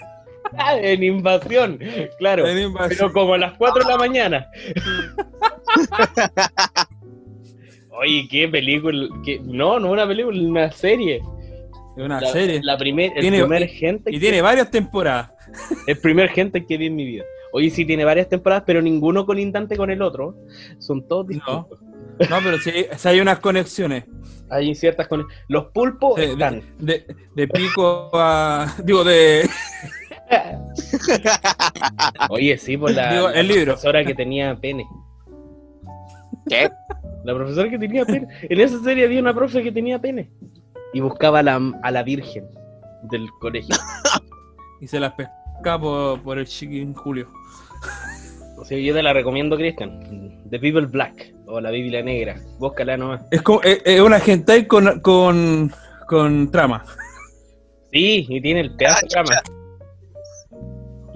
[0.57, 1.79] Ah, en invasión,
[2.17, 2.47] claro.
[2.47, 2.97] En invasión.
[2.97, 4.47] Pero como a las 4 de la mañana.
[7.91, 9.07] Oye, qué película.
[9.23, 11.17] qué- No, no una película, una serie.
[11.97, 12.59] Es una La, serie.
[12.63, 15.31] La primer, el Tiene- primer gente Y que- tiene varias temporadas.
[15.87, 17.23] el primer gente que vi en mi vida.
[17.53, 20.35] Oye, sí tiene varias temporadas, pero ninguno colindante con el otro.
[20.79, 21.79] Son todos distintos.
[22.29, 24.05] No, pero sí, sí hay unas conexiones.
[24.49, 26.61] Hay ciertas con los pulpos Sí, están.
[26.79, 28.73] de, de, de pico a.
[28.83, 29.49] Digo, de.
[32.29, 33.65] Oye, sí, por la, Digo, la el libro.
[33.73, 34.85] profesora que tenía pene.
[36.47, 36.69] ¿Qué?
[37.23, 38.27] La profesora que tenía pene.
[38.43, 40.31] En esa serie había una profe que tenía pene.
[40.93, 42.45] Y buscaba a la, a la virgen
[43.03, 43.75] del colegio.
[44.81, 47.27] Y se las pesca por, por el chiquín Julio.
[48.57, 50.41] O sea, yo te la recomiendo, Cristian.
[50.49, 51.35] The People Black.
[51.45, 52.37] O la Biblia Negra.
[52.57, 53.21] Búscala nomás.
[53.29, 55.71] Es, como, es, es una hentai con, con,
[56.07, 56.83] con trama.
[57.91, 59.41] Sí, y tiene el pedazo de Ah, trama.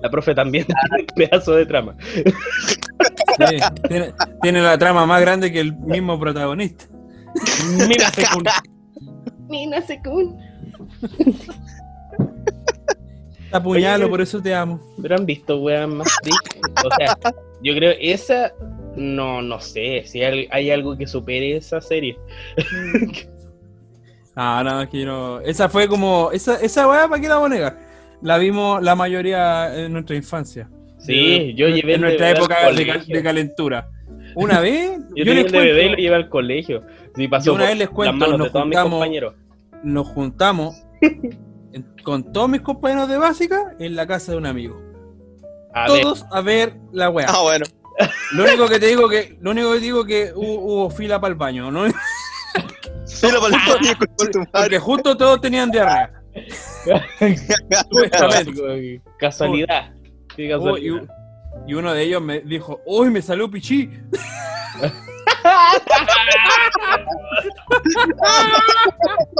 [0.02, 1.96] La profe también tiene el pedazo de trama.
[3.38, 3.58] Sí,
[3.90, 6.86] tiene, tiene la trama más grande que el mismo protagonista.
[7.88, 8.50] Mira, secund-
[9.50, 10.38] Mina Sekun.
[13.52, 14.80] Te apuñalo, por eso te amo.
[15.02, 16.08] Pero han visto weón más.
[16.86, 17.18] O sea,
[17.62, 18.52] yo creo esa.
[18.96, 22.18] No, no sé si hay, hay algo que supere esa serie.
[24.36, 25.40] Ah, no, es que yo no.
[25.42, 26.32] Esa fue como.
[26.32, 27.78] Esa, esa weá, ¿para qué la voy a negar?
[28.22, 30.70] La vimos la mayoría en nuestra infancia.
[30.98, 33.90] Sí, yo En- llevé En el nuestra época de, calentura.
[34.36, 36.84] Una vez, Yo, yo, tenía les el DVD y lo llevé al colegio.
[37.16, 39.34] Sí, pasó Yo una vez les cuento, nos de todos mis juntamos- compañeros.
[39.84, 44.82] nos juntamos en- con todos mis compañeros de básica en la casa de un amigo.
[45.74, 47.28] A ver, Todos a ver la weá.
[47.30, 47.66] Ah, bueno.
[48.34, 51.32] Lo único que te digo que, lo único que digo que hubo, hubo fila para
[51.32, 51.84] el baño, ¿no?
[53.22, 54.50] Palito, con tu madre.
[54.52, 56.12] Porque justo todos tenían diarrea.
[59.20, 59.92] Casualidad.
[60.36, 60.90] Sí, Oh, y,
[61.74, 63.90] uno de ellos me dijo, uy, me salió pichí.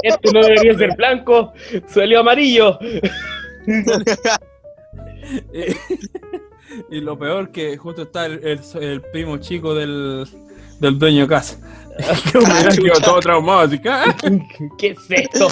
[0.02, 1.52] Este no debería ser blanco,
[1.86, 2.78] salió amarillo.
[6.90, 10.26] y lo peor que justo está el, el- el primo chico del,
[10.80, 11.58] del dueño de casa.
[12.32, 14.16] Que me había quedado todo traumado, así que, ¡ah!
[14.78, 15.48] ¿Qué es esto?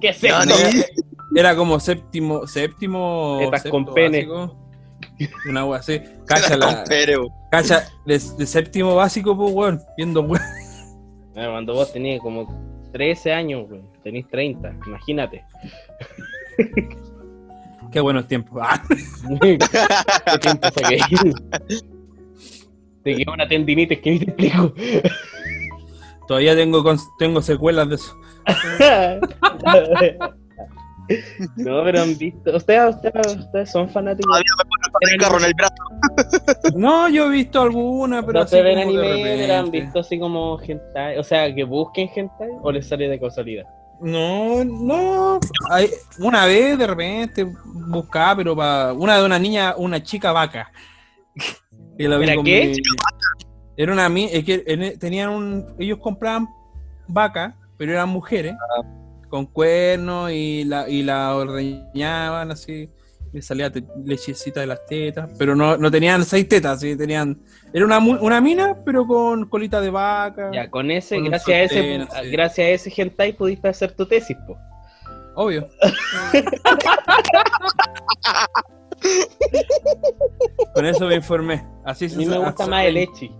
[0.00, 0.86] ¿Qué es No, esto?
[1.34, 3.38] Era como séptimo, séptimo.
[3.50, 4.26] Sexto con pene.
[4.26, 4.68] básico.
[5.48, 6.00] Una wea así.
[6.26, 6.84] Cacha, la,
[7.50, 10.42] cacha de, de séptimo básico, pues weón, viendo weón.
[11.40, 12.48] Ah, Cuando vos tenías como
[12.92, 15.44] 13 años, güey, tenés 30, imagínate.
[17.92, 18.60] Qué buenos tiempos.
[18.60, 18.82] Ah,
[19.40, 20.98] ¿Qué tiempo saqué?
[23.04, 24.74] Te quedó una tendinitis que ni te explico.
[26.28, 26.84] Todavía tengo,
[27.18, 28.14] tengo secuelas de eso.
[31.56, 32.54] No, pero han visto.
[32.54, 34.26] Ustedes, ustedes, ustedes son fanáticos.
[34.28, 35.74] Todavía me pone el carro en el brazo.
[36.76, 39.80] No, yo he visto alguna, pero ¿No así se ven anime, pero han repente.
[39.80, 41.16] visto así como hentai?
[41.18, 43.64] O sea, que busquen hentai o les sale de casualidad.
[44.02, 45.40] No, no.
[45.70, 45.88] Hay,
[46.20, 47.46] una vez de repente
[47.88, 50.70] buscaba, pero para una de una niña, una chica vaca.
[52.00, 52.66] Y la vi ¿Era con qué?
[52.66, 52.72] mi-
[53.78, 56.48] Era una es que en- tenían un, ellos compraban
[57.06, 58.56] vaca, pero eran mujeres
[59.28, 62.90] con cuernos y la y la ordeñaban así,
[63.32, 63.70] le salía
[64.04, 67.38] lechecita de las tetas, pero no, no tenían seis tetas, sí, tenían
[67.72, 70.50] era una una mina, pero con colita de vaca.
[70.52, 74.36] Ya, con ese, Con gracias a ese, gracias a ese hentai pudiste hacer tu tesis,
[74.44, 74.58] po.
[75.36, 75.68] Obvio.
[80.74, 81.64] Con eso me informé.
[81.84, 83.30] Así A se mí me gusta más el echi.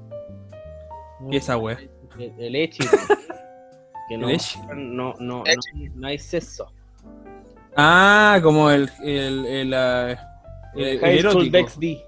[1.30, 1.78] ¿Qué esa wea?
[2.18, 2.84] El, el echi.
[4.08, 4.58] Que no, ¿El echi?
[4.74, 5.90] no, no, no, Echi.
[5.94, 6.72] no hay sexo.
[7.76, 10.12] Ah, como el el el, ah,
[10.74, 11.50] el- el High School.
[11.50, 12.04] Dex D.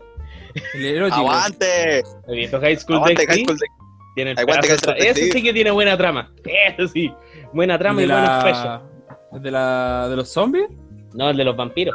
[0.75, 1.17] El erótico.
[1.21, 1.99] ¡Aguante!
[2.01, 3.45] ¿Has visto High School ¡Aguante, Dex High D?
[3.45, 5.31] School Dex- Tiene el Aguante, High School Dex D.
[5.33, 6.33] sí que tiene buena trama.
[6.79, 7.13] Eso sí.
[7.53, 9.43] Buena trama de y buenos la, pechos.
[9.43, 10.69] de la de los zombies.
[11.13, 11.95] No, el de los vampiros.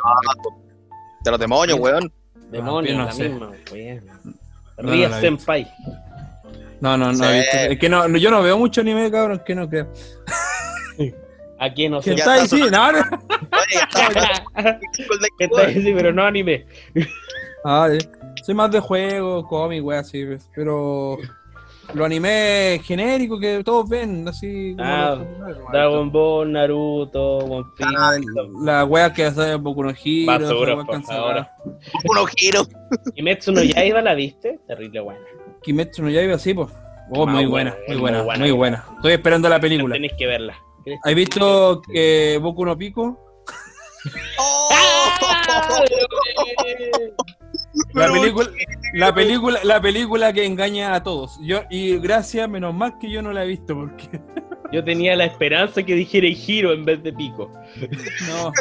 [1.24, 2.14] De los demonios, weón.
[2.52, 3.28] Demonios, no la sé.
[3.30, 3.50] misma.
[3.72, 4.06] weón.
[4.78, 5.20] No, no visto.
[5.20, 5.68] Senpai.
[6.86, 7.18] No, no, no.
[7.18, 7.24] Sí.
[7.70, 9.88] Es que no, no- yo no veo mucho anime, cabrón, que no creo.
[11.58, 12.16] ¿A quién no ¿Qué sé?
[12.16, 12.48] está ahí?
[12.48, 13.00] Sí, no, no.
[13.72, 14.10] Está,
[15.52, 15.74] weón.
[15.74, 16.66] sí, pero no anime.
[17.64, 17.98] Ah, eh.
[18.44, 21.18] soy más de juego, cómic, wea, así, pues, pero
[21.94, 25.72] lo anime genérico que todos ven, así como Ah, wea.
[25.72, 27.92] Dragon Ball, Naruto, One Piece.
[28.64, 31.48] La wea que hace Boku no Hero, Basura, por cansa- favor.
[32.10, 32.70] Unos giros.
[33.16, 34.60] Kimetsu no Yaiba, ¿la viste?
[34.68, 35.22] Terrible buena.
[35.66, 36.70] Kimetsu no Yaiba, sí, pues.
[37.12, 38.40] Oh, Ah, muy bueno, buena, muy muy buena, buena.
[38.40, 38.86] muy buena.
[38.96, 39.94] Estoy esperando la película.
[39.96, 40.56] Tenéis que verla.
[41.04, 43.20] ¿Has visto que Boku no Pico?
[44.40, 44.70] ¡Oh!
[47.94, 48.50] La Pero, película,
[48.94, 51.38] la película, la película que engaña a todos.
[51.42, 54.20] Yo, y gracias, menos mal que yo no la he visto, porque
[54.72, 57.52] Yo tenía la esperanza que dijera giro en vez de pico.
[58.28, 58.52] no.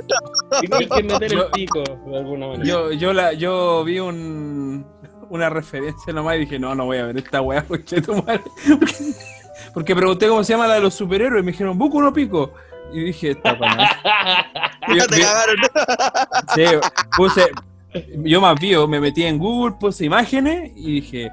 [0.61, 2.65] Tienes que meter el Yo- pico de alguna manera.
[2.65, 4.87] Yo, yo la, yo vi un
[5.35, 8.43] una referencia nomás y dije, no, no voy a ver esta weá, porque tu madre.
[9.73, 12.53] Porque, pregunté cómo se llama la de los superhéroes, y me dijeron, Boku no Pico.
[12.93, 13.57] Y dije, esta
[14.89, 15.57] yo- te cagaron.
[16.55, 16.65] Sí,
[17.17, 17.47] puse,
[18.19, 21.31] yo más vio, me metí en Google, puse imágenes y dije,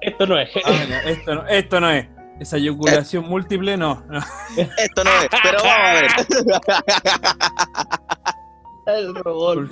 [0.00, 0.48] Esto no es.
[0.64, 2.06] ah, no, esto, no, esto no es.
[2.40, 4.02] Esa eyaculación múltiple, no.
[4.08, 4.18] no.
[4.56, 6.06] Esto no es, pero vamos a ver.
[8.86, 9.68] El robot.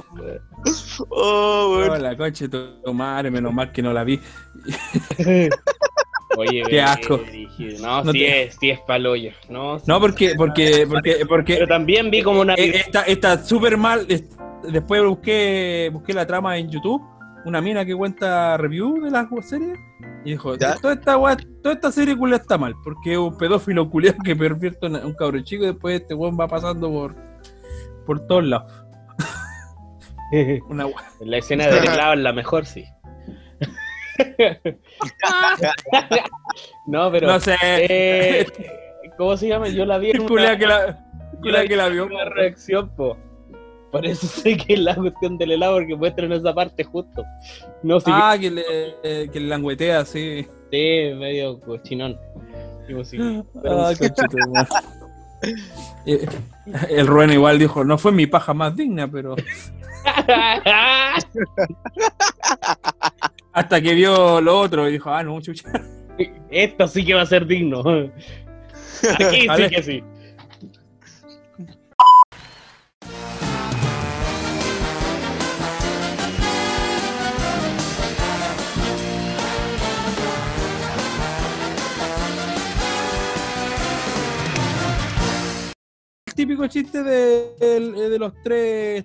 [1.08, 1.84] Oh.
[1.90, 2.48] Oh, la coche
[2.92, 4.20] madre, menos mal que no la vi.
[6.36, 7.20] Oye, Qué asco.
[7.80, 9.32] No, No sí te- es, sí es paloyo.
[9.48, 9.84] No, sí.
[9.88, 12.54] No, porque, porque, porque, porque Pero también vi como una.
[12.54, 14.06] eh, está, está súper mal.
[14.08, 14.24] es-
[14.62, 17.02] Después busqué, busqué la trama en YouTube,
[17.46, 19.72] una mina que cuenta review de la serie.
[20.24, 20.74] Y dijo, ¿Ya?
[20.76, 21.14] toda esta,
[21.62, 25.14] toda esta serie culia está mal, porque es un pedófilo culiado que pervierte a un
[25.14, 27.14] cabro chico y después este weón va pasando por,
[28.06, 28.70] por todos lados.
[30.68, 30.87] Una.
[31.20, 32.85] La escena del helado es la mejor, sí.
[36.87, 37.26] no, pero.
[37.28, 37.57] No sé.
[37.62, 38.47] eh,
[39.16, 39.68] ¿Cómo se llama?
[39.68, 42.07] Yo la vi en El una, que la, yo culiao vi que la en vio.
[42.07, 43.16] una reacción, po.
[43.93, 47.24] Por eso sé que es la cuestión del helado, porque muestran esa parte justo.
[47.83, 48.62] No, Ah, que le,
[49.03, 50.47] eh, que le languetea, sí.
[50.70, 52.16] sí, medio cochinón.
[53.05, 53.18] Sí.
[53.64, 53.93] Ah.
[56.07, 56.26] Eh,
[56.89, 59.35] El Rubén igual dijo, no fue mi paja más digna, pero
[63.53, 65.70] hasta que vio lo otro y dijo, ah, no, chucha.
[66.51, 67.80] Esto sí que va a ser digno.
[69.18, 70.05] Aquí sí que sí.
[86.41, 89.05] Típico chiste de, de- de los tres,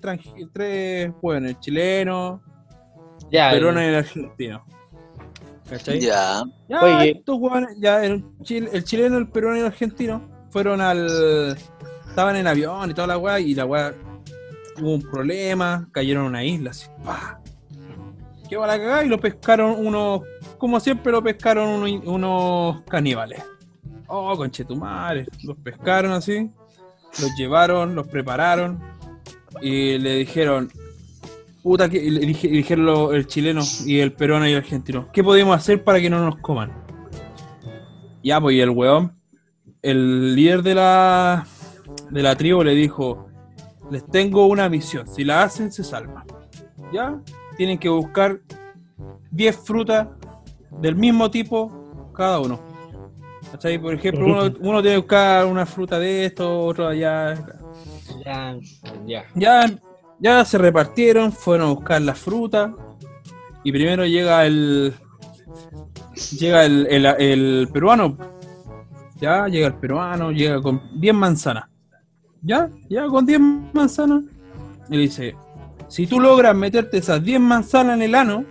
[0.53, 2.41] tres, bueno, el chileno,
[3.29, 4.65] Ya, el peruano y el argentino.
[5.69, 5.99] ¿Cachai?
[5.99, 6.43] Ya.
[6.69, 7.11] Ya, Oye.
[7.11, 7.39] estos
[7.77, 11.57] ya el, chil- el chileno, el peruano y el argentino fueron al.
[12.07, 13.93] Estaban en avión y toda la weá, y la weá
[14.79, 16.87] hubo un problema, cayeron a una isla así.
[17.03, 17.39] ¡pah!
[18.47, 20.21] Qué va la cagada y lo pescaron unos.
[20.57, 23.43] Como siempre lo pescaron unos, unos caníbales.
[24.07, 25.25] Oh, conchetumare.
[25.43, 26.49] Los pescaron así,
[27.21, 28.79] los llevaron, los prepararon
[29.61, 30.71] y le dijeron:
[31.63, 35.09] Puta, que dijeron el chileno y el peruano y el argentino.
[35.11, 36.71] ¿Qué podemos hacer para que no nos coman?
[38.23, 39.15] Ya, pues, y el weón,
[39.81, 41.45] el líder de la,
[42.09, 43.27] de la tribu le dijo,
[43.91, 46.25] les tengo una misión, si la hacen se salvan.
[46.91, 47.21] Ya,
[47.55, 48.41] tienen que buscar
[49.29, 50.07] 10 frutas
[50.81, 52.59] del mismo tipo cada uno.
[53.51, 53.77] ¿Cachai?
[53.79, 57.45] Por ejemplo, uno, uno tiene que buscar una fruta de esto, otro de allá.
[58.25, 58.57] Ya,
[59.05, 59.25] ya.
[59.35, 59.71] Ya,
[60.19, 62.71] ya se repartieron, fueron a buscar las frutas.
[63.63, 64.93] Y primero llega el.
[66.39, 68.17] Llega el, el- el peruano.
[69.19, 71.65] Ya, llega el peruano, llega con 10 manzanas.
[72.41, 73.39] Ya, llega con 10
[73.73, 74.23] manzanas.
[74.89, 75.35] Y le dice:
[75.87, 78.45] Si tú logras meterte esas 10 manzanas en el ano,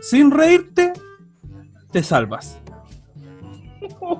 [0.00, 0.92] sin reírte,
[1.90, 2.58] te salvas.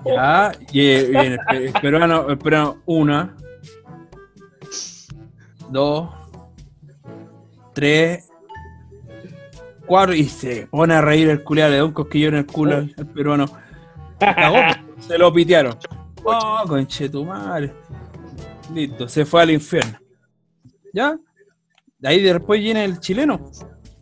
[0.05, 1.39] Ya, y, y el,
[1.81, 3.37] peruano, el peruano, una,
[5.70, 6.11] dos,
[7.73, 8.29] tres,
[9.87, 12.77] cuatro, y se pone a reír el culiado, le da un cosquillo en el culo
[12.77, 13.47] al, al peruano.
[14.18, 14.59] Cagó,
[14.99, 15.77] se lo pitearon.
[16.25, 17.73] Oh, conche tu madre.
[18.73, 19.99] Listo, se fue al infierno.
[20.93, 21.18] ¿Ya?
[21.99, 23.51] De ahí después viene el chileno.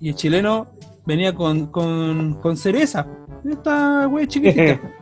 [0.00, 0.68] Y el chileno
[1.06, 3.06] venía con, con, con cereza.
[3.44, 4.80] Esta wey chiquitita.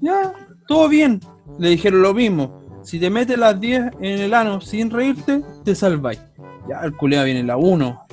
[0.00, 0.32] Ya,
[0.66, 1.20] todo bien.
[1.58, 2.60] Le dijeron lo mismo.
[2.82, 6.20] Si te metes las 10 en el ano sin reírte, te salváis.
[6.68, 8.06] Ya el culeado viene la 1,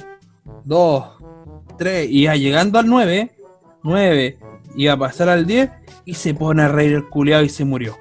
[0.66, 1.04] 2,
[1.78, 3.32] 3, y ya llegando al 9,
[3.84, 4.38] 9,
[4.76, 5.70] iba a pasar al 10
[6.06, 7.96] y se pone a reír el culeado y se murió.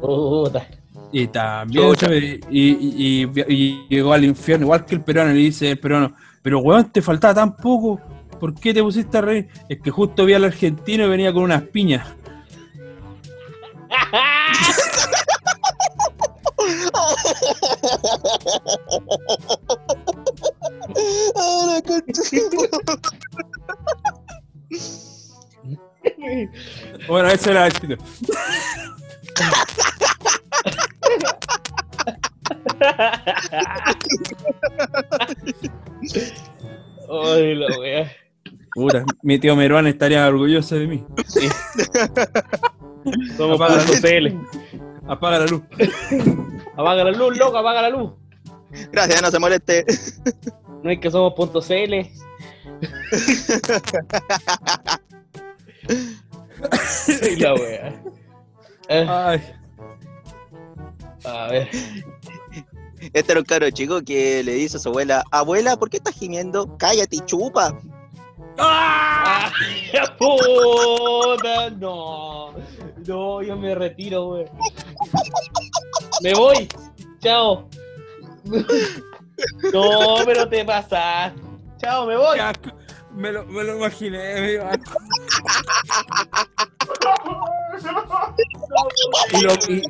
[0.00, 0.66] Puta.
[1.12, 5.40] Y también y, y- y- y llegó al infierno, igual que el peruano, y le
[5.40, 6.12] dice el peruano,
[6.42, 8.00] pero weón, te faltaba tan poco,
[8.38, 9.48] ¿por qué te pusiste a reír?
[9.68, 12.06] Es que justo vi al argentino y venía con unas piñas.
[21.34, 21.82] Ahora,
[27.08, 27.96] Bueno, eso era el chiste.
[37.08, 38.12] Ay, la wea.
[38.72, 41.04] Puta, mi tío Meruán estaría orgulloso de mí.
[43.36, 44.38] Somos Apaga la punto CL.
[45.08, 45.62] Apaga la luz.
[46.76, 48.12] Apaga la luz, loco, apaga la luz.
[48.92, 49.86] Gracias, no se moleste.
[50.82, 51.94] No es que somos punto CL.
[57.22, 58.02] Ay, la wea.
[58.88, 59.42] Eh, Ay,
[61.24, 61.68] a ver.
[63.12, 66.14] Este era un caro chico que le dice a su abuela, abuela, ¿por qué estás
[66.14, 66.76] gimiendo?
[66.78, 67.76] Cállate y chupa.
[68.58, 69.50] ¡Ah!
[70.18, 71.70] ¡Puta!
[71.70, 72.54] No.
[73.06, 74.46] No, yo me retiro, wey.
[76.22, 76.68] Me voy.
[77.20, 77.68] Chao.
[79.72, 81.32] No, pero te pasas.
[81.78, 82.38] Chao, me voy.
[83.12, 84.98] Me lo, me lo imaginé, me asco.
[89.32, 89.82] y, lo, y,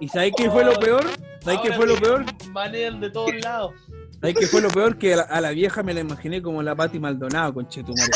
[0.00, 1.04] ¿y sabes qué fue lo peor?
[1.40, 2.24] ¿Sabes qué fue lo peor?
[2.50, 3.72] Manean de todos lados.
[4.20, 4.98] ¿Sabes qué fue lo peor?
[4.98, 8.10] Que a la, a la vieja me la imaginé como la Pati Maldonado, con Chetumare.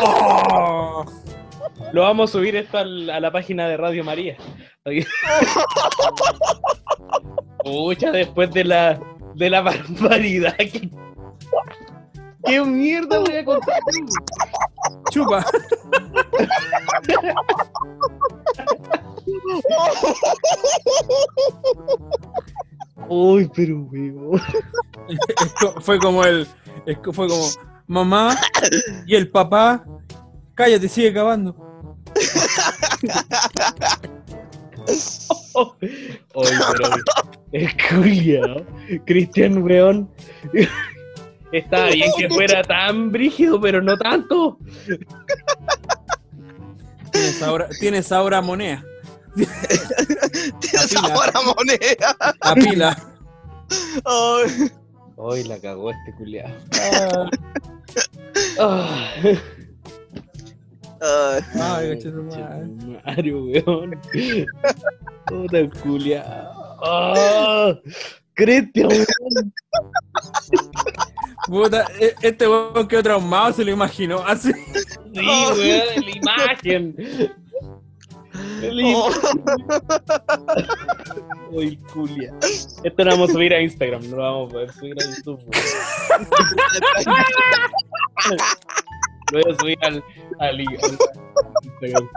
[0.00, 1.04] ¡Oh!
[1.92, 4.36] Lo vamos a subir esto a la página de Radio María.
[7.64, 9.00] Pucha, después de la
[9.34, 10.90] de la barbaridad que.
[12.44, 13.80] ¿Qué mierda voy a contar?
[15.10, 15.44] Chupa.
[23.08, 24.40] Uy, pero weón.
[25.80, 26.46] Fue como el.
[27.12, 27.48] fue como.
[27.86, 28.36] Mamá
[29.06, 29.84] y el papá.
[30.54, 31.54] Cállate, sigue cavando.
[35.54, 35.88] Uy,
[36.34, 36.90] pero.
[37.52, 38.66] Es culiao.
[39.06, 40.10] Cristian, weón.
[41.52, 44.58] Estaba bien que fuera tan brígido, pero no tanto.
[47.12, 48.84] Tienes ahora, tienes ahora moneda.
[50.60, 52.16] Tienes ahora moneda.
[52.40, 52.98] A pila.
[54.04, 54.70] Ay,
[55.16, 56.50] Hoy la cagó este culiao.
[58.58, 59.12] Ah.
[59.22, 59.38] ay.
[61.00, 61.42] Ay.
[63.04, 64.00] Mario, weón.
[65.26, 66.78] Puta el culiao.
[66.86, 67.74] Ah,
[68.34, 69.52] Cristian, weón.
[71.46, 74.52] Puta, e- este weón quedó traumado, se lo imaginó así.
[74.52, 75.58] Sí, weón,
[76.04, 76.94] la imagen.
[76.98, 77.34] La
[78.96, 79.10] Oh.
[81.52, 82.34] Uy, culia.
[82.82, 85.40] Esto lo vamos a subir a Instagram, no lo vamos a poder subir a YouTube.
[89.34, 90.04] Lo voy a subir al,
[90.38, 92.08] al, al Instagram.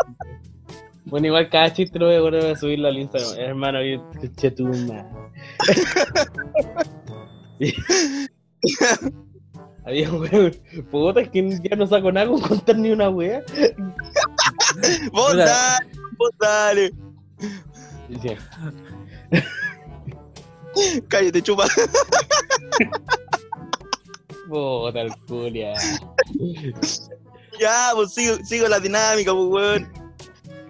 [1.06, 3.40] Bueno, igual cada chiste lo voy a, volver a subirlo al Instagram.
[3.40, 4.68] Hermano, yo escuché tu.
[9.86, 10.56] Había un weón.
[10.92, 13.42] Puta, es que ya no saco nada con contar ni una wea.
[15.12, 15.88] Vos dale,
[16.18, 16.92] vos dale.
[21.08, 21.66] Cállate, chupa.
[24.48, 25.74] puta el culia.
[27.60, 29.92] Ya, pues sigo, sigo la dinámica, pues, weón.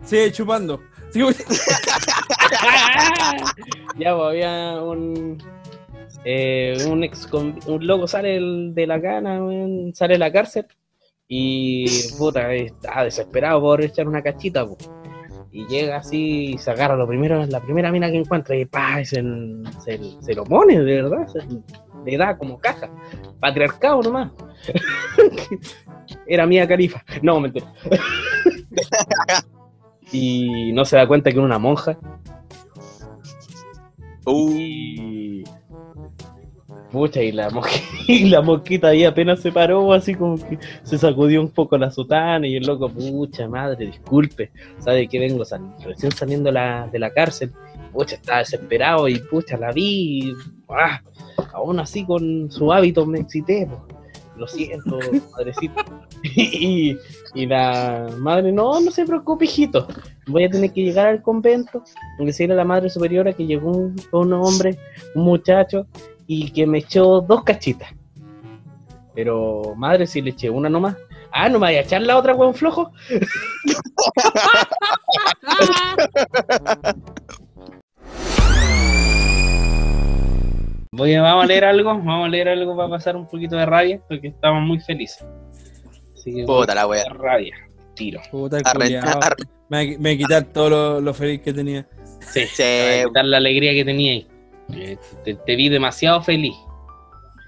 [0.06, 0.80] Sigue chupando.
[1.12, 1.28] Sigue-
[3.98, 5.38] ya, pues había un.
[6.26, 10.66] Eh, un ex un loco sale el- de la cana, weón, sale de la cárcel
[11.30, 11.86] y
[12.18, 14.78] puta, está desesperado por echar una cachita, po.
[15.52, 19.04] y llega así y se agarra lo primero, la primera mina que encuentra y pa,
[19.06, 19.24] se,
[19.86, 21.40] se, se lo pone, de verdad, se-
[22.06, 22.90] le da como caja,
[23.40, 24.32] patriarcado nomás.
[26.28, 27.72] Era mía califa, no, mentira.
[30.12, 31.98] y no se da cuenta que era una monja
[34.26, 35.44] Uh, y.
[36.92, 40.98] Pucha, y la, mosqui- y la mosquita ahí apenas se paró, así como que se
[40.98, 45.74] sacudió un poco la sotana y el loco, pucha madre, disculpe, sabe que vengo sal-
[45.84, 47.54] recién saliendo la- de la cárcel,
[47.94, 50.34] pucha, estaba desesperado y pucha, la vi, y,
[50.70, 51.02] ah,
[51.54, 53.68] aún así con su hábito me excité,
[54.38, 55.00] lo siento,
[55.36, 55.86] madrecita.
[56.24, 56.98] y,
[57.34, 59.88] y la madre, no, no se preocupe, hijito,
[60.28, 61.84] voy a tener que llegar al convento,
[62.20, 64.78] decirle a la madre superiora que llegó un, un hombre,
[65.16, 65.88] un muchacho,
[66.28, 67.90] y que me echó dos cachitas.
[69.16, 70.96] Pero, madre, si le eché una nomás.
[71.32, 72.92] Ah, no me vaya a echar la otra, weón flojo.
[80.98, 83.66] Voy a, vamos a leer algo, vamos a leer algo para pasar un poquito de
[83.66, 85.26] rabia, porque estamos muy felices.
[86.14, 87.06] Así que puta la wea.
[87.10, 87.56] rabia,
[87.96, 88.20] tiro.
[88.32, 91.88] Puta Arre- arre- Me me quitar todo lo, lo feliz que tenía.
[92.22, 92.64] Sí, Sí.
[92.64, 94.28] a quitar la alegría que tenía ahí.
[94.74, 96.56] Eh, Te, te vi demasiado feliz.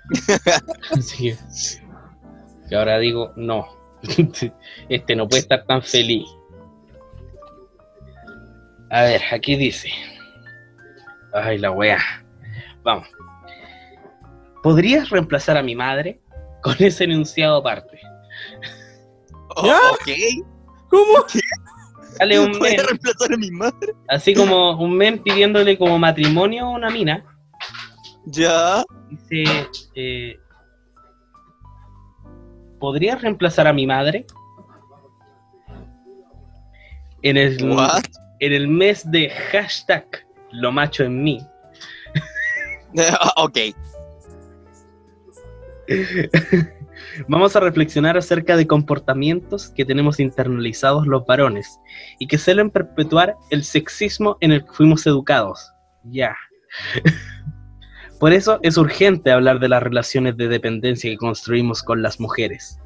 [0.91, 1.37] Así que,
[2.69, 3.67] que ahora digo, no.
[4.89, 6.25] Este no puede estar tan feliz.
[8.91, 9.89] A ver, aquí dice.
[11.33, 11.99] Ay, la wea.
[12.83, 13.07] Vamos.
[14.63, 16.19] ¿Podrías reemplazar a mi madre?
[16.61, 17.99] Con ese enunciado aparte.
[19.55, 19.79] Oh, ¿Ya?
[19.91, 20.45] ok.
[20.89, 21.25] ¿Cómo?
[22.17, 23.93] Sale un men, a reemplazar a mi madre.
[24.09, 27.23] así como un men pidiéndole como matrimonio a una mina.
[28.25, 28.83] Ya.
[29.09, 30.37] Dice, eh,
[32.79, 34.25] ¿podrías reemplazar a mi madre?
[37.21, 38.03] En el, What?
[38.39, 40.05] en el mes de hashtag
[40.51, 41.39] lo macho en mí,
[43.37, 43.57] ok.
[47.27, 51.79] vamos a reflexionar acerca de comportamientos que tenemos internalizados los varones
[52.19, 55.71] y que suelen perpetuar el sexismo en el que fuimos educados.
[56.03, 56.35] Ya.
[58.19, 62.79] Por eso es urgente hablar de las relaciones de dependencia que construimos con las mujeres.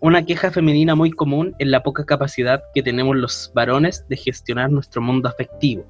[0.00, 4.70] Una queja femenina muy común es la poca capacidad que tenemos los varones de gestionar
[4.70, 5.84] nuestro mundo afectivo.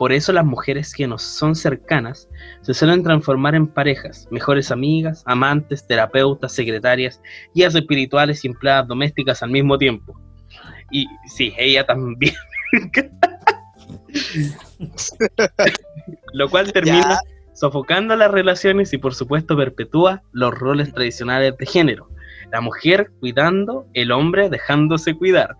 [0.00, 2.26] Por eso las mujeres que nos son cercanas
[2.62, 7.20] se suelen transformar en parejas, mejores amigas, amantes, terapeutas, secretarias,
[7.54, 10.18] guías espirituales y empleadas domésticas al mismo tiempo.
[10.90, 12.32] Y sí, ella también.
[16.32, 17.20] Lo cual termina
[17.52, 22.08] sofocando las relaciones y por supuesto perpetúa los roles tradicionales de género.
[22.50, 25.58] La mujer cuidando, el hombre dejándose cuidar.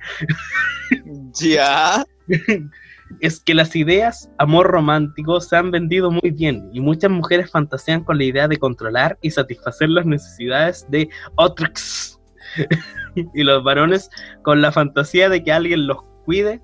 [1.35, 2.07] Ya.
[3.19, 8.05] Es que las ideas amor romántico se han vendido muy bien y muchas mujeres fantasean
[8.05, 12.21] con la idea de controlar y satisfacer las necesidades de otros.
[13.35, 14.11] y los varones
[14.43, 16.61] con la fantasía de que alguien los cuide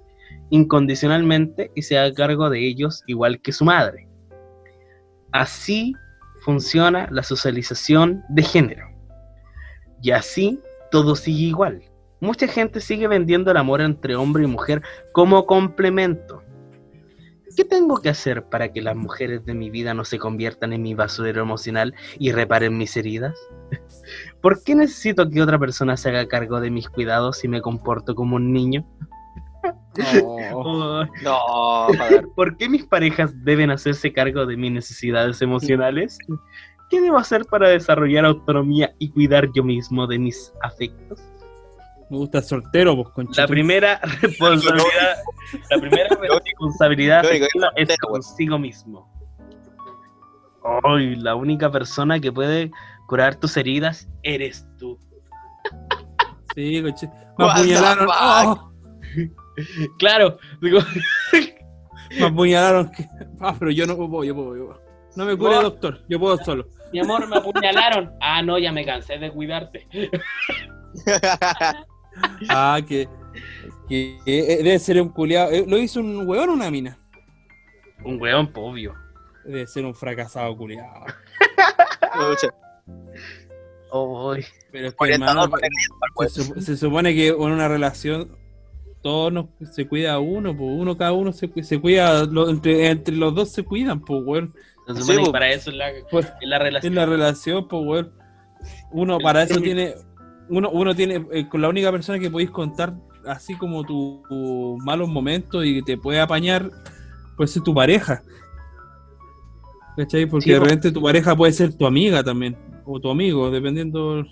[0.51, 4.09] incondicionalmente y se haga cargo de ellos igual que su madre.
[5.33, 5.95] Así
[6.41, 8.87] funciona la socialización de género.
[10.03, 11.83] Y así todo sigue igual.
[12.21, 16.43] Mucha gente sigue vendiendo el amor entre hombre y mujer como complemento.
[17.57, 20.83] ¿Qué tengo que hacer para que las mujeres de mi vida no se conviertan en
[20.83, 23.35] mi basurero emocional y reparen mis heridas?
[24.43, 28.15] ¿Por qué necesito que otra persona se haga cargo de mis cuidados si me comporto
[28.15, 28.87] como un niño?
[30.23, 30.37] Oh.
[30.53, 31.87] Oh, No.
[32.35, 36.19] ¿Por qué mis parejas deben hacerse cargo de mis necesidades emocionales?
[36.91, 41.21] ¿Qué debo hacer para desarrollar autonomía y cuidar yo mismo de mis afectos?
[42.11, 43.41] Me gusta el soltero, pues, conchito.
[43.43, 45.17] La primera responsabilidad,
[45.71, 46.09] la primera
[46.45, 47.25] responsabilidad
[47.77, 49.11] es consigo mismo.
[50.85, 52.71] Ay, la única persona que puede
[53.07, 54.99] curar tus heridas eres tú.
[56.55, 57.13] Sí, conchito.
[57.39, 58.09] Me apuñalaron.
[58.11, 58.73] Oh,
[59.99, 60.81] Claro, digo,
[62.19, 62.91] me apuñalaron.
[63.41, 64.83] Ah, pero yo no puedo, yo puedo, yo puedo.
[65.17, 66.05] No me cure, doctor.
[66.09, 66.69] Yo puedo solo.
[66.93, 68.13] Mi amor, me apuñalaron.
[68.21, 69.89] Ah, no, ya me cansé de cuidarte.
[72.49, 73.09] Ah, que,
[73.89, 75.51] que eh, debe ser un culiado.
[75.67, 76.99] ¿Lo hizo un huevón o una mina?
[78.05, 78.95] Un weón, obvio.
[79.45, 81.07] Debe ser un fracasado culiado.
[82.01, 82.49] Pucha.
[84.73, 85.49] Pero es que, hermano,
[86.29, 88.37] se, se supone que en una relación
[89.03, 93.15] todos nos, se cuida uno, pues uno cada uno se, se cuida, lo- entre, entre
[93.17, 94.55] los dos se cuidan, pues weón.
[94.89, 96.93] Se Sí, supone que para eso es la, Pues, es la relación.
[96.93, 98.13] en la relación, pues weón.
[98.91, 99.95] Uno para eso tiene,
[100.49, 102.95] uno, uno tiene, eh, con la única persona que podéis contar
[103.27, 104.21] así como tus
[104.85, 106.71] malos momentos y que te puede apañar,
[107.37, 108.23] puede ser tu pareja.
[109.97, 110.27] ¿Cachai?
[110.27, 114.25] Porque Sí, de repente tu pareja puede ser tu amiga también, o tu amigo, dependiendo.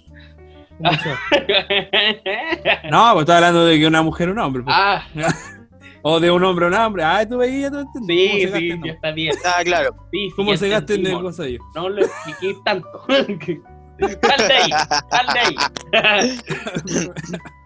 [0.78, 1.18] cómo sea.
[2.90, 4.62] No, pues estaba hablando de que una mujer o un hombre.
[4.62, 4.74] pues.
[4.78, 5.02] ah,
[6.06, 7.02] O de un hombre o un hombre.
[7.02, 8.28] Ah, tú veías, tú entendí.
[8.28, 9.34] sí, ¿Cómo se sí, ya está bien.
[9.46, 9.96] Ah, claro.
[10.12, 11.22] Sí, sí, ¿Cómo se gasta en el entendimos.
[11.22, 11.58] cosa ahí?
[11.74, 12.88] No lo expliqué tanto.
[13.98, 14.70] sal de ahí,
[15.10, 16.38] sal de ahí.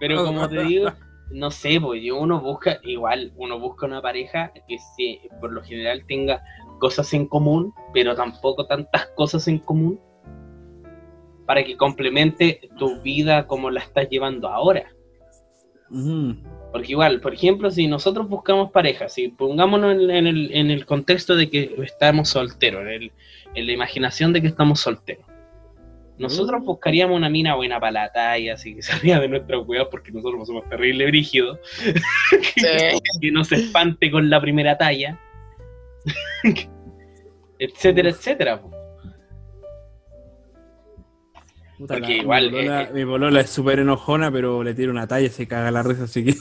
[0.01, 0.91] Pero como te digo,
[1.31, 5.63] no sé, pues yo- uno busca, igual, uno busca una pareja que se, por lo
[5.63, 6.43] general tenga
[6.79, 10.01] cosas en común, pero tampoco tantas cosas en común,
[11.47, 14.85] para que complemente tu vida como la estás llevando ahora.
[15.91, 16.37] Ujú.
[16.71, 20.85] Porque igual, por ejemplo, si nosotros buscamos pareja, si pongámonos en, en el, en el
[20.85, 23.13] contexto de que estamos solteros, en, el-
[23.55, 25.25] en la imaginación de que estamos solteros,
[26.19, 30.11] nosotros buscaríamos una mina buena para la talla, así que salga de nuestra cuidado, porque
[30.13, 31.59] nosotros somos terrible brígidos,
[32.55, 35.19] que, que no se espante con la primera talla,
[37.59, 38.61] etcétera, etcétera.
[38.61, 38.71] po.
[41.79, 44.91] Puta, Porque la- igual, Mi polola, eh, mi polola es súper enojona, pero le tira
[44.91, 46.35] una talla y se caga la risa, así que.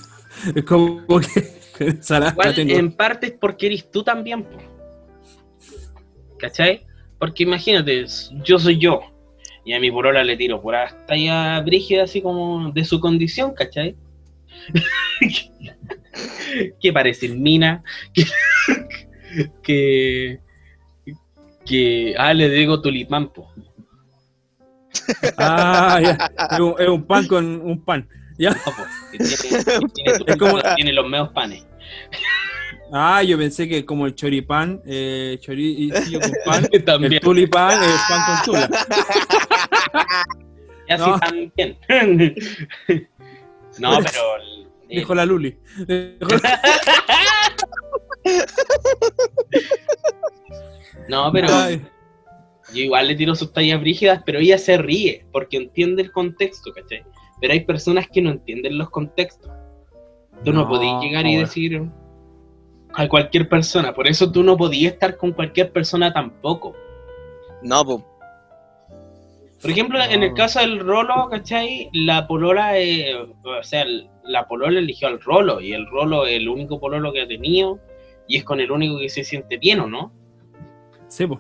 [0.56, 1.58] Es como que.
[1.80, 2.74] Igual tengo.
[2.74, 4.58] en parte es porque eres tú también, po.
[6.40, 6.86] ¿cachai?
[7.20, 8.06] Porque imagínate,
[8.44, 9.02] yo soy yo,
[9.68, 10.76] y a mi polola le tiro por
[11.08, 13.98] talla brígida así como de su condición, ¿cachai?
[16.82, 18.24] que parece mina, que,
[19.62, 20.40] que,
[21.66, 23.52] que- ah, le digo tulipán, po.
[25.38, 26.32] Ah, ya.
[26.52, 28.08] Es un, es un pan con un pan.
[28.38, 28.52] Ya.
[28.52, 31.66] No, po, que tiene, que tiene, Es como- tiene los meos panes.
[32.90, 38.22] Ah, yo pensé que como el choripán, eh, choricillo con pan, el tulipán es pan
[38.26, 38.70] con tula.
[40.88, 41.20] Y así no.
[41.20, 41.78] también.
[43.80, 44.38] no, pero...
[44.38, 45.58] el- Dijo la Luli.
[45.86, 46.62] Dijo la-
[51.10, 51.82] No, pero Ay,
[52.74, 56.74] yo igual le tiro sus tallas brígidas, pero ella se ríe porque entiende el contexto,
[56.74, 57.04] ¿cachai?
[57.40, 59.52] Pero hay personas que no entienden los contextos.
[60.44, 61.82] Tú no, No, podías llegar y decir
[62.94, 66.76] a cualquier persona, por eso tú no podías estar con cualquier persona tampoco.
[67.62, 68.04] No, pues.
[69.62, 70.36] Por ejemplo, en el No.
[70.36, 71.90] caso del Rolo, ¿cachai?
[71.94, 73.86] La polola, eh, o sea,
[74.24, 77.80] la polola eligió al Rolo y el Rolo es el único pololo que ha tenido
[78.28, 80.12] y es con el único que se siente bien, ¿o no?
[81.08, 81.40] Sí, pues.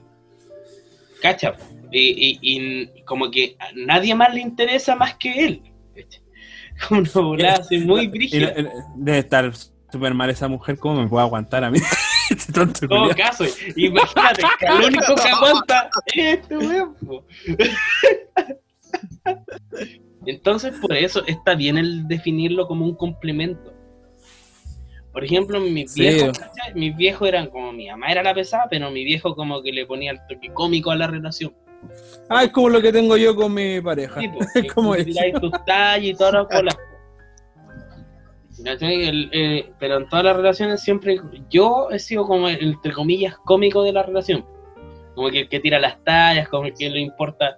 [1.21, 1.55] ¿Cacha?
[1.91, 5.61] Y, y- y como que a nadie más le interesa más que él.
[6.87, 8.49] Como una volada así muy brígida.
[8.55, 9.51] eh, Debe estar
[9.91, 10.77] súper mal esa mujer.
[10.77, 11.79] ¿Cómo me puede aguantar a mí?
[12.37, 13.17] Este tonto En todo culiao.
[13.17, 16.95] caso, imagínate que el único que aguanta es este weón.
[20.25, 23.73] Entonces, por eso está bien el definirlo como un complemento.
[25.13, 26.39] Por ejemplo, mis viejos,
[26.75, 29.85] mis viejos eran como mi mamá era la pesada, pero mi viejo como que le
[29.85, 31.55] ponía el toque cómico a la relación.
[32.29, 34.19] Ah, es como lo que tengo yo con mi pareja.
[34.19, 35.05] Sí, pues, Es que como eso.
[35.05, 36.33] tiráis tus tallas y todas
[36.63, 36.77] las.
[38.81, 43.83] Eh, pero en todas las relaciones siempre yo he sido como el, entre comillas cómico
[43.83, 44.45] de la relación.
[45.15, 47.57] Como que el que tira las tallas, como el que le importa,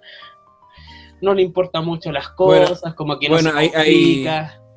[1.20, 4.26] no le importa mucho las Bueno, cosas, como que no bueno, se ahí- ahí-.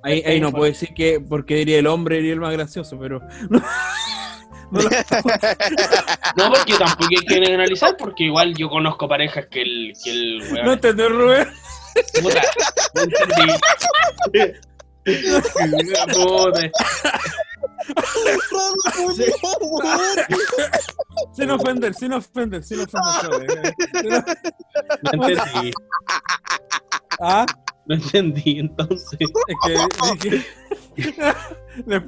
[0.06, 3.22] Ahí, ahí no puedo decir que porque diría el hombre diría el más gracioso, pero.
[3.50, 3.62] No,
[6.50, 10.42] porque yo tampoco hay que generalizar, porque igual yo conozco parejas que el, que el
[10.52, 11.48] weón no entendés, Rubén.
[12.22, 12.42] Puta,
[12.96, 13.54] no entendí.
[16.14, 16.72] Puta.
[21.36, 23.48] Sin ofender, sin ofender, sin ofender.
[23.48, 24.24] Rubén.
[25.04, 25.72] No entendí,
[27.22, 27.46] Ah,
[27.86, 29.20] no entendí, entonces.
[29.20, 30.46] es que dije.
[31.88, 32.00] No,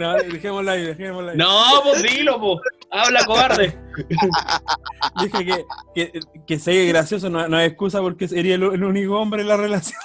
[0.00, 1.38] no, dejémosla ahí, dejémosla ahí.
[1.38, 2.58] No, pues dilo, pues.
[2.90, 3.78] Habla, cobarde.
[5.22, 5.64] Dije que,
[5.94, 9.48] que, que sea gracioso no, no es excusa porque sería el, el único hombre en
[9.48, 9.98] la relación.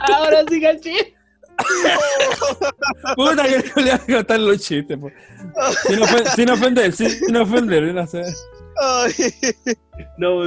[0.00, 1.14] Ahora sí, caché.
[3.14, 5.10] Puta que no le van a contar los chistes, po.
[5.86, 7.94] Sin, ofen- sin ofender, sin ofender.
[7.94, 8.22] no sé.
[10.18, 10.44] No.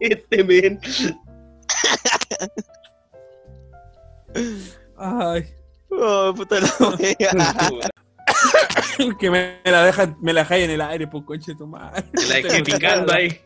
[0.00, 0.80] este men.
[5.04, 5.52] Ay,
[5.90, 6.68] oh, puta la
[9.18, 12.02] que me la dejan, me la en el aire, pues conche tu madre.
[12.14, 13.36] Te la dejé picando ahí.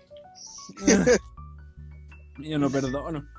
[2.39, 3.27] Yo no perdono.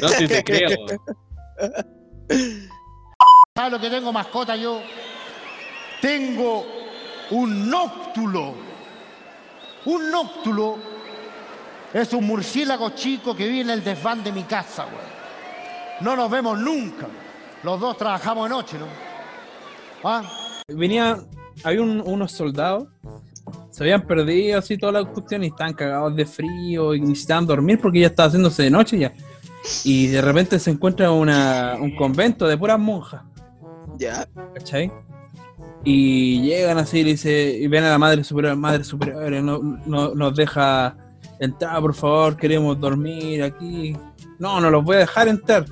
[0.00, 0.86] No, si te creo.
[3.56, 4.80] ¿Sabes lo que tengo mascota yo?
[6.00, 6.64] Tengo
[7.30, 8.54] un nóctulo.
[9.86, 10.78] Un nóctulo
[11.92, 15.15] es un murciélago chico que vive en el desván de mi casa, güey.
[16.00, 17.06] No nos vemos nunca.
[17.62, 18.86] Los dos trabajamos de noche, ¿no?
[20.04, 20.22] ¿Ah?
[20.68, 21.18] Venía,
[21.64, 22.88] había un- unos soldados,
[23.70, 27.80] se habían perdido así toda la cuestión y estaban cagados de frío y necesitaban dormir
[27.80, 29.12] porque ya estaba haciéndose de noche ya.
[29.84, 33.22] Y de repente se encuentra una, un convento de puras monjas,
[33.98, 34.26] Ya.
[34.54, 34.92] ¿cachai?
[35.82, 39.58] Y llegan así y le dice, y ven a la madre superior, madre superior, no,
[39.86, 40.96] no- nos deja
[41.40, 43.96] entrar, por favor, queremos dormir aquí.
[44.38, 45.64] No, no los voy a dejar entrar,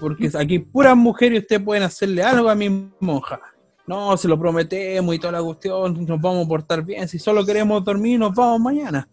[0.00, 3.40] porque aquí puras mujeres y ustedes pueden hacerle algo a mi monja.
[3.86, 7.46] No, se lo prometemos y toda la cuestión, nos vamos a portar bien, si solo
[7.46, 9.08] queremos dormir, nos vamos mañana.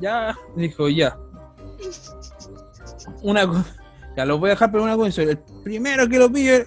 [0.00, 1.16] Ya, dijo, ya.
[3.22, 3.76] Una cosa,
[4.16, 6.66] ya los voy a dejar, pero una condición, el primero que lo pille,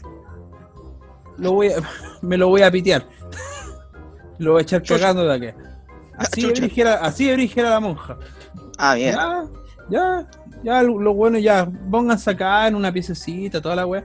[1.38, 1.76] lo voy a,
[2.22, 3.06] me lo voy a pitear.
[4.38, 5.58] Lo voy a echar cagando de aquí.
[6.18, 8.18] Así de brígida, así de brígida la monja.
[8.78, 9.16] Ah, bien.
[9.16, 9.48] Ya,
[9.90, 10.30] ya,
[10.64, 14.04] ya, lo, lo bueno, ya, pónganse acá en una piececita, toda la wea.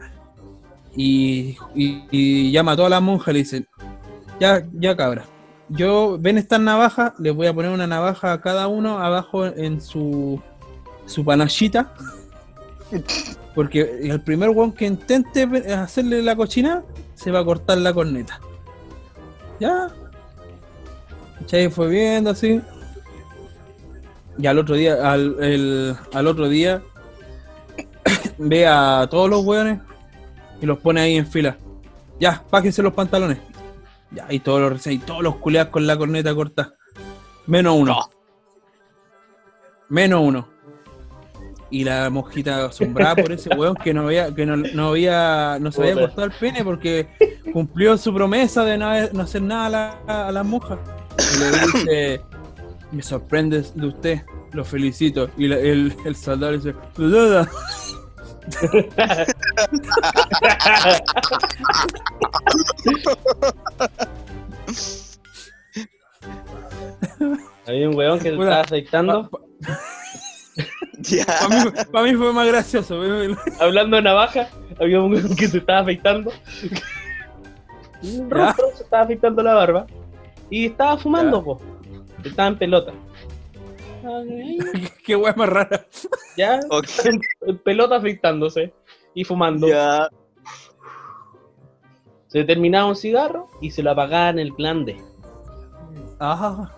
[0.94, 3.68] Y, y, y llama a todas las monjas y le dicen,
[4.40, 5.24] ya, ya cabra,
[5.72, 9.80] yo, ven estas navajas, les voy a poner una navaja a cada uno abajo en
[9.80, 10.42] su,
[11.06, 11.94] su panachita.
[13.54, 15.42] Porque el primer weón que intente
[15.72, 16.82] hacerle la cochina,
[17.14, 18.40] se va a cortar la corneta.
[19.60, 19.88] Ya.
[21.46, 22.60] Chay fue viendo así.
[24.40, 26.82] Y al otro día, al, el- al otro día,
[28.38, 29.80] ve a todos los hueones
[30.60, 31.58] y los pone ahí en fila.
[32.18, 33.38] Ya, pájense los pantalones.
[34.12, 36.74] Ya, y todos los, y todos los culeados con la corneta corta.
[37.46, 37.98] Menos uno.
[39.88, 40.48] Menos uno.
[41.72, 45.70] Y la mosquita asombrada por ese hueón que no había, que no, no había, no
[45.70, 47.08] se había cortado el pene porque
[47.52, 48.88] cumplió su promesa de no,
[49.22, 50.78] hacer nada a, la- a las monjas.
[51.18, 52.20] Y le dice,
[52.92, 54.22] me sorprende de usted,
[54.52, 55.30] lo felicito.
[55.36, 57.48] Y la- el, el soldado dice, "Duda".
[67.66, 68.42] Había un weón que se Puta.
[68.48, 69.30] estaba afeitando.
[70.98, 71.24] Ya.
[71.26, 73.00] Para mí, pa' mí fue más gracioso.
[73.60, 74.48] Hablando de navaja,
[74.80, 76.32] había un weón que se estaba afeitando.
[78.02, 79.86] Un rostro se estaba afeitando la barba.
[80.48, 81.44] Y estaba fumando, Ya.
[81.44, 81.60] po.
[82.24, 82.92] Estaba en pelota.
[85.04, 85.86] Qué hueá más rara.
[86.36, 86.86] Ya, Ok.
[87.46, 88.72] en pelota afeitándose
[89.14, 89.68] y fumando.
[89.68, 90.08] Ya.
[92.28, 94.96] Se terminaba un cigarro y se lo apagaba en el glande.
[96.20, 96.70] Ah,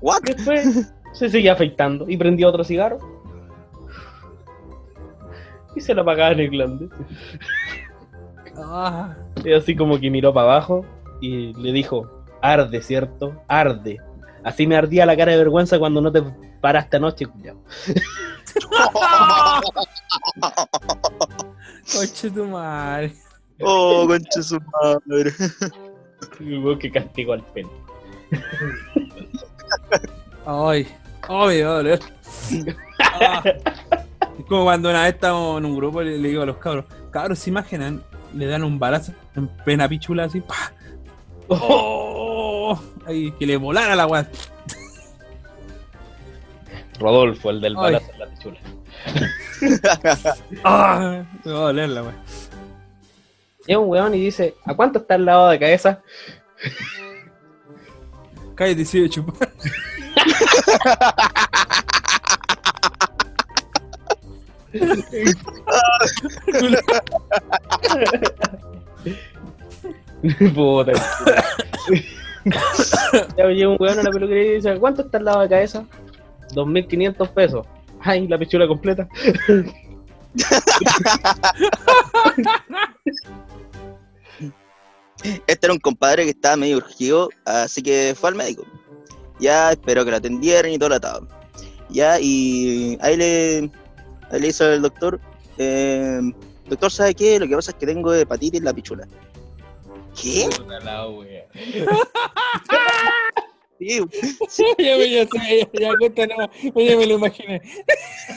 [0.00, 0.22] What?
[0.22, 2.98] Después se seguía afeitando y prendía otro cigarro.
[5.74, 6.88] Y se lo apagaba en el glande.
[8.56, 9.14] ah.
[9.44, 10.84] Y así como que miró para abajo
[11.20, 13.42] y le dijo, arde, ¿cierto?
[13.48, 13.98] Arde.
[14.44, 16.22] Así me ardía la cara de vergüenza cuando no te
[16.60, 17.56] paraste anoche, culiao.
[21.92, 23.14] Coche tu madre.
[23.60, 25.32] Oh, concha su madre.
[26.80, 27.70] Que castigó al pene.
[30.44, 30.88] Ay,
[31.28, 32.00] ay, me va a doler.
[32.98, 33.42] Ah.
[34.38, 36.56] Es como cuando una vez estamos en un grupo y le, le digo a los
[36.56, 38.02] cabros, cabros, ¿se imaginan?
[38.34, 40.72] Le dan un balazo en plena pichula así, ¡pah!
[41.48, 42.11] ¡Oh!
[43.06, 44.28] Ay, que le volara la weá.
[46.98, 48.60] Rodolfo, el del balazo en la pichula.
[50.64, 51.24] ¡Ah!
[51.44, 52.14] Me va a doler la weá.
[53.66, 56.02] Llega un weón y dice, ¿a cuánto está el lavado de cabeza?
[58.54, 59.48] Cállate, sigue chupar.
[70.54, 70.92] Puta.
[73.36, 75.48] ya llega un weón a la peluquería y dice, ¿a cuánto está el lavado de
[75.48, 75.84] cabeza?
[76.54, 77.66] 2.500 pesos.
[78.00, 79.08] Ay, la pichula completa.
[85.46, 88.64] Este era un compadre que estaba medio urgido, así que fue al médico.
[89.38, 91.28] Ya esperó que lo atendieran y todo lo atado.
[91.90, 93.70] Ya, y ahí le,
[94.30, 95.20] ahí le dice el doctor,
[95.58, 96.20] eh,
[96.68, 97.38] doctor, ¿sabe qué?
[97.38, 99.06] Lo que pasa es que tengo hepatitis en la pichula.
[100.20, 100.48] ¿Qué?
[100.84, 101.46] La wea.
[103.78, 103.98] Sí,
[104.78, 106.26] ya me ya ya, ya, cuenta.
[106.26, 107.60] Ya me lo imaginé.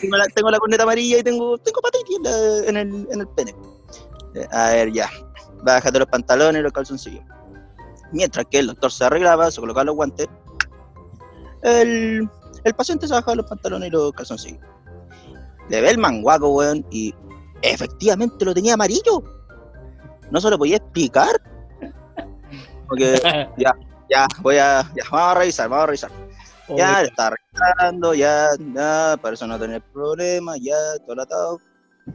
[0.02, 1.82] tengo la, tengo la corneta amarilla y tengo, tengo
[2.68, 3.54] en el, en el pene.
[4.34, 5.10] Eh, a ver, ya.
[5.64, 7.24] Bájate los pantalones y los calzoncillos.
[8.12, 10.28] Mientras que el doctor se arreglaba, se colocaba los guantes,
[11.64, 12.28] el,
[12.64, 14.62] el paciente se bajaba los pantalones y los calzoncillos.
[15.70, 17.14] Le ve el manguaco, weón, y
[17.62, 19.24] efectivamente lo tenía amarillo.
[20.32, 21.42] No se lo podía explicar.
[22.88, 23.20] Porque,
[23.58, 23.74] ya,
[24.10, 26.12] ya, voy a, ya, vamos a revisar, vamos a revisar.
[26.76, 30.76] Ya, está arreglando, ya, ya, para eso no tener problema, ya,
[31.06, 31.60] todo atado.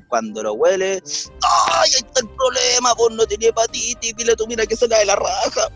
[0.08, 1.02] Cuando lo huele,
[1.42, 2.94] ¡ay, ahí está el problema!
[2.94, 5.68] Vos no tenía hepatitis, dile tú, mira que se la de la raja.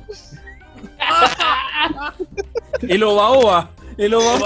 [2.82, 4.38] El oba El oba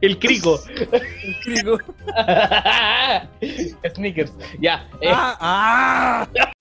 [0.00, 0.60] El crico.
[0.78, 1.78] El crico.
[3.94, 4.32] Sneakers.
[4.60, 4.88] Ya.
[5.00, 6.52] eh, Ah, ah.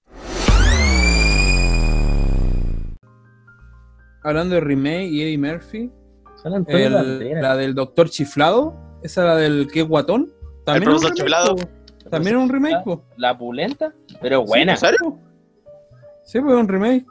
[4.25, 5.91] Hablando de remake y Eddie Murphy,
[6.67, 10.31] el- la del Doctor Chiflado, esa la del que es guatón.
[10.65, 11.55] También es un profesor Chiflado.
[12.09, 13.03] También es un remake, po.
[13.17, 14.73] La pulenta, pero buena.
[14.73, 15.19] ¿En serio?
[16.23, 17.05] Sí, pues es un remake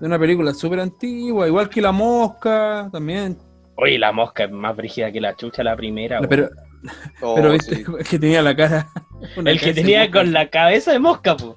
[0.00, 3.38] de una película súper antigua, igual que La Mosca, también.
[3.76, 6.20] Oye, la mosca es más brígida que la chucha la primera.
[6.28, 6.50] Pero,
[7.22, 7.84] Oh, pero viste sí.
[8.10, 8.86] que tenía la cara.
[9.36, 11.56] una el que tenía con la cabeza de mosca, po.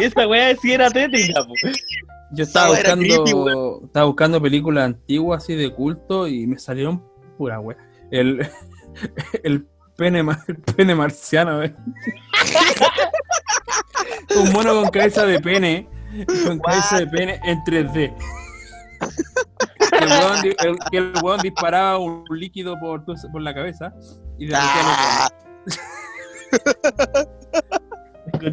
[0.00, 1.52] esa weá sí era tétrica, po.
[2.34, 7.02] Yo estaba buscando, creepy, estaba buscando películas antiguas así de culto y me salieron
[7.38, 7.76] pura wea.
[8.10, 8.46] El,
[9.44, 9.66] el
[9.96, 11.72] pene el pene marciano, wey.
[14.36, 15.88] Un mono con cabeza de pene,
[16.46, 18.14] con cabeza de pene en 3D.
[19.90, 23.54] Que el weón di- el- que el weón disparaba un líquido por, tu- por la
[23.54, 23.94] cabeza
[24.38, 25.28] y de Ah,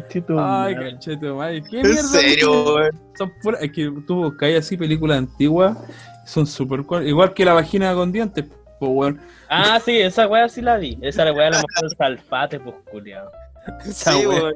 [0.00, 1.62] Conchito, Ay, cachete, madre.
[1.70, 2.02] ¿Qué ¿En mierda?
[2.02, 3.00] serio, weón?
[3.16, 5.76] Son puras, es que tú buscáis así películas antiguas,
[6.24, 8.44] son súper igual que la vagina con dientes,
[8.80, 9.20] pues weón.
[9.48, 10.98] Ah, sí, esa weá sí la vi.
[11.02, 13.30] Esa weá la mostró salfate, pues, culiao.
[13.84, 14.54] Esa Sí, weón.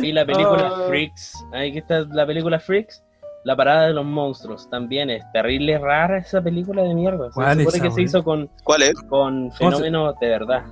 [0.00, 0.84] Y la película Ah.
[0.88, 1.44] Freaks.
[1.52, 3.02] Ahí que está la película Freaks.
[3.44, 4.70] La parada de los monstruos.
[4.70, 7.26] También es terrible rara esa película de mierda.
[7.26, 8.94] Se ¿Cuál supone esa, que se hizo con, ¿Cuál es?
[9.08, 10.62] con fenómenos de verdad.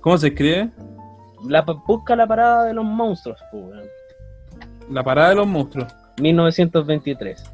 [0.00, 0.68] ¿Cómo se escribe?
[1.46, 3.82] La, busca la parada de los monstruos, weón.
[4.90, 5.86] La parada de los monstruos.
[6.20, 7.44] 1923.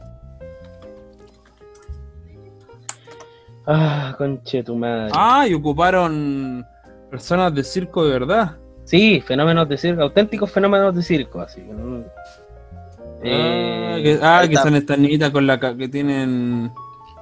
[3.66, 5.11] Ah, conche tu madre.
[5.14, 6.66] Ah, y ocuparon
[7.11, 8.57] personas de circo de verdad.
[8.85, 11.62] Sí, fenómenos de circo, auténticos fenómenos de circo, así.
[11.72, 12.03] ah,
[13.22, 16.70] Eh, que, ah, que son estas niñitas con la que tienen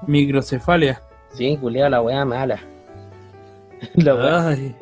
[0.06, 1.00] microcefalia.
[1.32, 2.58] Sí, culiao, la weá mala.
[3.94, 4.74] la weá, Ay.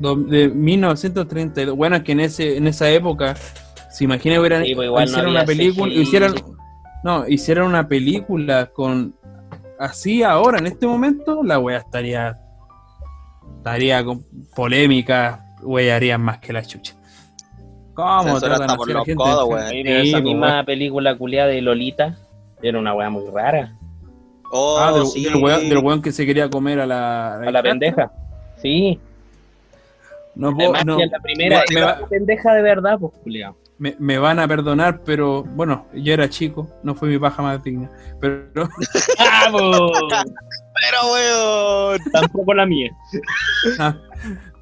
[0.00, 1.76] De 1932.
[1.76, 3.34] Bueno, es que en ese en esa época,
[3.90, 6.00] se imagina que hubieran Sí, pues no hicieron una película, CGI.
[6.00, 6.34] hicieran
[7.04, 9.14] no, hicieran una película con
[9.78, 12.36] así ahora en este momento, la wea estaría
[13.58, 14.24] estaría con
[14.54, 16.94] polémica, wearían más que la chucha.
[17.94, 19.14] ¿Cómo tratan por los gente?
[19.22, 19.60] codos.
[19.70, 22.16] Sí, esa pues, misma película culiada de Lolita
[22.62, 23.76] era una weá muy rara.
[24.52, 25.24] Oh, Ah, del, sí.
[25.24, 28.10] del weón, del weón que se quería comer a la, A la pendeja.
[28.56, 28.98] Sí,
[30.40, 33.56] No puedo- además no, que en la primera me- va- pendeja de verdad, pues culiao.
[33.78, 37.62] me, me van a perdonar, pero bueno, yo era chico, no fue mi paja más
[37.62, 37.88] digna.
[38.20, 38.50] Pero
[39.18, 39.92] ¡Vamos!
[40.82, 41.98] Pero, weón.
[42.12, 42.90] Tampoco la mía.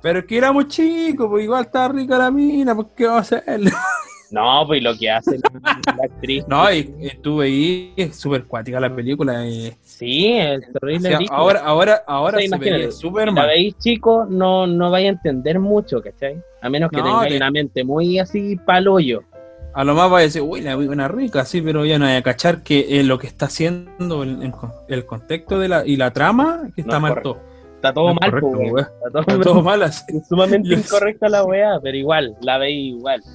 [0.02, 3.36] Pero es que éramos chicos, pues igual estaba rica la mina, pues qué vamos a
[3.38, 3.60] hacer.
[4.30, 6.44] No, pues lo que hace la, la actriz.
[6.46, 9.42] No, y estuve ahí, es súper cuática la película.
[9.46, 11.08] y- Sí, es o terrible.
[11.08, 11.38] sea, ridículo.
[11.40, 15.08] ahora, ahora, ahora O sea, se súper Si la veis chico, no, no vais a
[15.08, 16.40] entender mucho, ¿cachai?
[16.62, 19.22] A menos que No, tengáis te- una mente muy así paloyo.
[19.74, 22.16] A lo más va a decir, uy, la buena rica, sí, pero ya no hay
[22.16, 25.84] a cachar que eh, lo que está haciendo, el, el con- el contexto de la,
[25.86, 27.32] y la trama, que está es mal correcto.
[27.34, 27.42] todo.
[27.76, 28.86] Está todo No es mal, correcto, pues.
[28.86, 30.20] Está todo, Está todo mal así.
[30.28, 30.86] sumamente Yes.
[30.86, 33.20] incorrecta la weá, pero igual, la veis igual.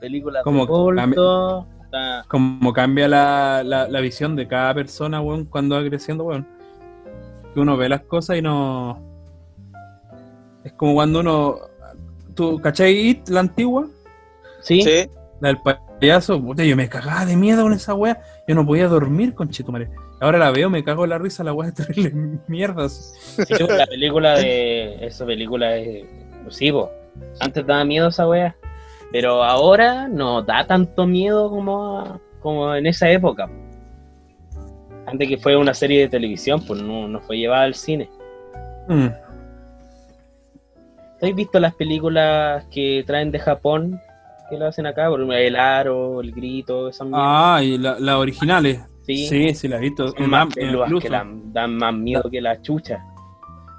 [0.00, 5.44] Películas Como de culto, está- Como cambia la, la, la visión de cada persona, weón,
[5.44, 6.46] cuando va creciendo, weón.
[7.54, 9.00] Que uno ve las cosas y no.
[10.64, 11.56] Es como cuando uno.
[12.34, 13.86] ¿Tú cachai It, la antigua?
[14.60, 14.82] ¿Sí?
[14.82, 15.08] Sí.
[15.40, 18.20] La del payaso, puta, yo me cagaba de miedo con esa wea.
[18.46, 19.88] Yo no podía dormir con Chetumare.
[20.20, 22.12] Ahora la veo, me cago en la risa, la wea es terrible
[22.48, 23.14] mierdas.
[23.46, 25.04] Sí, la película de.
[25.06, 26.04] Esa película es.
[26.50, 26.72] sí.
[27.40, 28.54] Antes daba miedo esa wea.
[29.12, 33.48] Pero ahora no da tanto miedo como, como en esa época.
[35.06, 38.10] Antes que fue una serie de televisión, pues no, no fue llevada al cine.
[38.88, 39.08] Mm.
[41.20, 44.00] ¿Habéis visto las películas que traen de Japón?
[44.50, 47.08] Que lo hacen acá, el aro, el grito, esas?
[47.12, 48.80] Ah, y la- las originales.
[49.04, 49.26] Sí.
[49.26, 50.08] Sí, sí, la he visto.
[50.08, 51.02] Son más peludas incluso.
[51.06, 53.04] que la- dan más miedo que la chucha.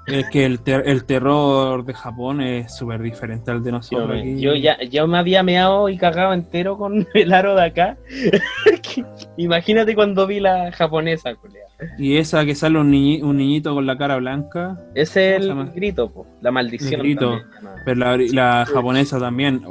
[0.06, 4.08] Es que el, ter- el terror de Japón es súper diferente al de Yo, nosotros.
[4.08, 4.40] me, aquí.
[4.40, 7.96] yo ya, yo me había meado y cagado entero con el aro de acá.
[9.36, 11.64] Imagínate cuando vi la japonesa, culea.
[11.98, 15.62] Y esa que sale un, niñi- un niñito con la cara blanca, Ese es ¿Cómo
[15.64, 16.94] se el grito, po, la maldición.
[17.00, 17.30] El grito.
[17.30, 17.46] también
[17.84, 19.62] pero la, la japonesa también.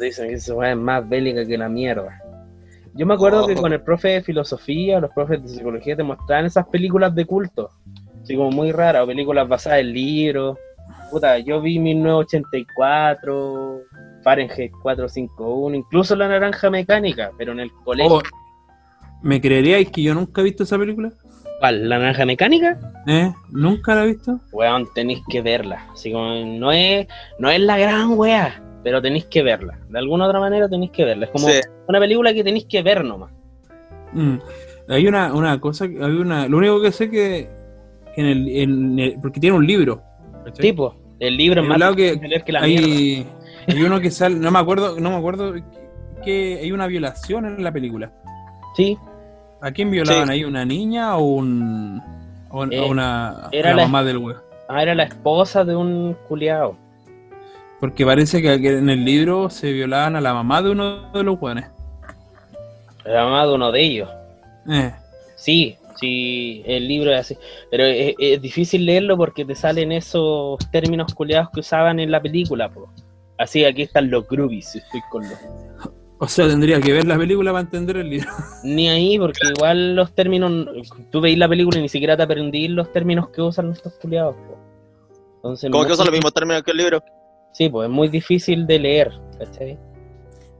[0.00, 2.18] Dicen que esa weá es más bélica que la mierda.
[2.94, 3.62] Yo me acuerdo que Oh.
[3.62, 7.70] con el profe de filosofía, los profes de psicología te mostraban esas películas de culto.
[8.24, 10.56] Así como muy raras, o películas basadas en libros.
[11.10, 13.80] Puta, yo vi 1984,
[14.22, 18.16] Fahrenheit 451, incluso La Naranja Mecánica, pero en el colegio.
[18.16, 18.22] Oh,
[19.22, 21.12] ¿Me creeríais que yo nunca he visto esa película?
[21.60, 21.88] ¿Cuál?
[21.88, 22.78] ¿La Naranja Mecánica?
[23.06, 23.32] ¿Eh?
[23.50, 24.40] ¿Nunca la he visto?
[24.52, 25.86] Weón, tenéis que verla.
[25.92, 27.06] Así como no es,
[27.38, 29.78] no es la gran weá, pero tenéis que verla.
[29.88, 31.26] De alguna otra manera tenéis que verla.
[31.26, 31.60] Es como Sí.
[31.88, 33.30] una película que tenéis que ver nomás.
[34.12, 34.36] Mm.
[34.88, 37.48] Hay una, una cosa, hay una, lo único que sé que
[38.16, 40.02] en el, en el- porque tiene un libro.
[40.44, 40.62] ¿cachai?
[40.62, 43.26] Tipo, el libro es más lado que la hay,
[43.66, 45.54] hay uno que sale, no me acuerdo, no me acuerdo
[46.24, 48.12] que hay una violación en la película.
[48.76, 48.96] Sí,
[49.60, 50.32] ¿A quién violaban Sí.
[50.32, 50.44] ahí?
[50.44, 52.02] ¿Una niña o un
[52.50, 54.36] o, Eh, o una era la la- mamá del web?
[54.68, 56.76] ah, era la esposa de un culiao.
[57.80, 61.40] Porque parece que en el libro se violaban a la mamá de uno de los
[61.40, 61.66] hueones.
[63.04, 64.08] La mamá de uno de ellos.
[64.70, 64.92] Eh,
[65.36, 67.38] Sí, sí, el libro es así.
[67.70, 72.20] Pero es, es difícil leerlo porque te salen esos términos culiados que usaban en la
[72.20, 72.88] película, po.
[73.38, 75.38] Así, aquí están los groupies, estoy con los...
[76.18, 78.28] o sea, tendría que ver la película para entender el libro.
[78.64, 80.68] Ni ahí, porque igual los términos...
[81.10, 84.36] Tú veis la película y ni siquiera te aprendí los términos que usan estos culiados,
[84.36, 84.58] po.
[85.36, 87.02] Entonces, Como que usan los mismos términos que el libro.
[87.52, 89.78] Sí, pues es muy difícil de leer, ¿cachai?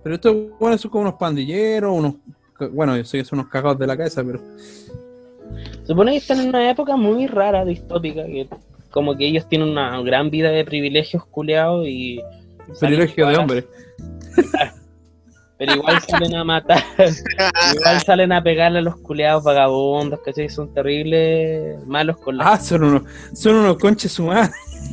[0.02, 2.14] Pero estos hueones son como unos pandilleros, unos
[2.72, 4.40] bueno, yo sé que son unos cagados de la cabeza, pero
[5.86, 8.48] Supone que están en una época muy rara, distópica, que
[8.90, 12.20] como que ellos tienen una gran vida de privilegios culeados y...
[12.80, 13.66] privilegio de hombre.
[15.56, 16.82] Pero igual salen a matar,
[17.74, 20.48] igual salen a pegarle a los culeados vagabundos, ¿cachai?
[20.48, 22.52] Son terribles, malos con la...
[22.52, 23.02] Ah, son unos,
[23.34, 24.50] son unos conches humanos.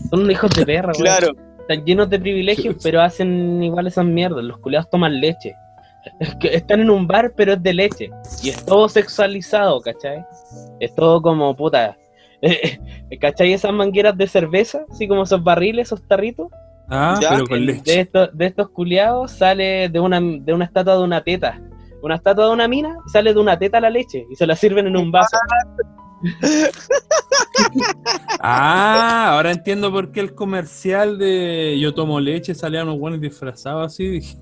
[0.10, 1.02] Son unos hijos de perra, weón.
[1.02, 1.36] Claro.
[1.62, 4.44] Están llenos de privilegios, pero hacen igual esas mierdas.
[4.44, 5.56] Los culeados toman leche.
[6.20, 8.10] Es que Están en un bar, pero es de leche.
[8.44, 10.24] Y es todo sexualizado, ¿cachai?
[10.80, 11.98] Es todo como, puta...
[13.22, 13.54] ¿Cachai?
[13.54, 16.48] Esas mangueras de cerveza, así como esos barriles, esos tarritos.
[16.90, 18.00] Ah, Ya, pero con de leche.
[18.02, 21.62] estos, de estos culiados sale de una, de una estatua de una teta.
[22.02, 24.56] Una estatua de una mina y sale de una teta la leche y se la
[24.56, 25.38] sirven en un vaso.
[28.40, 33.86] Ah, ahora entiendo por qué el comercial de Yo tomo leche salían unos buenos disfrazados
[33.86, 34.08] así.
[34.08, 34.38] Dije,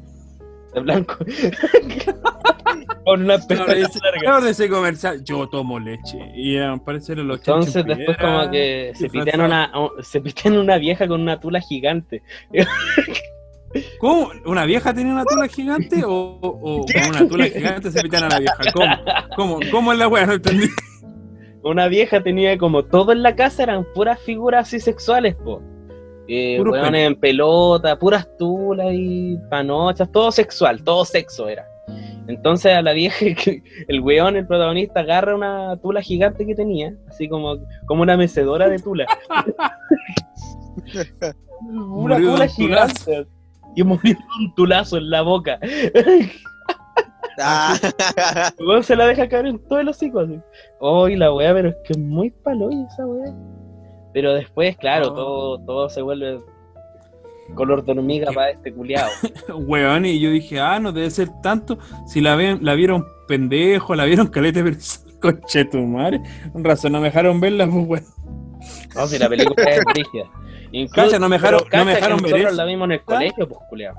[0.73, 1.15] De blanco.
[3.05, 4.31] Con una pestaña dice- larga.
[4.33, 6.19] ahora de ese comercial, yo tomo leche.
[6.35, 10.77] Y eh, parece que los Entonces después como que se pitean una, se pitean una
[10.77, 12.21] vieja con una tula gigante.
[13.99, 14.31] ¿Cómo?
[14.45, 18.39] ¿Una vieja tenía una tula gigante o, o- una tula gigante se pitan a la
[18.39, 18.57] vieja?
[18.73, 18.95] ¿Cómo?
[19.35, 20.25] ¿Cómo, ¿Cómo es la wea?
[20.25, 20.67] No entendí.
[21.63, 25.61] Una vieja tenía como todo en la casa eran puras figuras así sexuales, po.
[26.31, 26.61] Eh,
[26.93, 31.65] en pelota, puras tulas y panochas, todo sexual, todo sexo era.
[32.27, 33.25] Entonces a la vieja,
[33.87, 37.57] el weón, el protagonista, agarra una tula gigante que tenía, así como,
[37.87, 39.07] como una mecedora de tula.
[41.61, 43.25] una tula gigante.
[43.75, 45.59] Y murió un tulazo en la boca.
[47.41, 47.73] Ah,
[48.57, 50.37] El weón se la deja caer en todo el hocico así.
[50.81, 53.33] Uy, la weá, pero es que es muy paloya esa weá.
[54.13, 55.13] Pero después, claro, Oh.
[55.13, 56.39] todo, todo se vuelve
[57.55, 59.09] color de hormiga para este culiado.
[59.67, 61.77] Weón, y yo dije, ah, no debe ser tanto.
[62.07, 64.75] Si la, ven, la vieron pendejo, la vieron calete, pero
[65.21, 66.21] conche tu madre.
[66.53, 68.05] Con razón, no me dejaron verla, pues, weón.
[68.95, 70.25] No, si la película es brígida.
[70.71, 72.51] Incluso, Cacha, no me dejaron- no me dejaron ver eso.
[72.55, 73.97] la vimos en el colegio, pues culiado.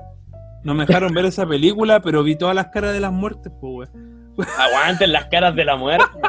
[0.63, 3.89] No me dejaron ver esa película, pero vi todas las caras de las muertes, pues,
[3.93, 4.31] weón.
[4.57, 6.05] Aguanten las caras de la muerte.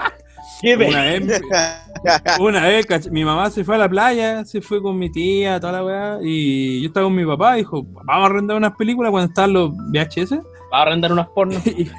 [0.89, 1.43] Una vez,
[2.41, 5.59] una vez, cach- mi mamá se fue a la playa, se fue con mi tía,
[5.61, 9.11] toda la weá, y yo estaba con mi papá, dijo, vamos a arrendar unas películas
[9.11, 10.33] cuando estaban los VHS.
[10.73, 11.67] Va a arrendar unas pornos.
[11.67, 11.91] y,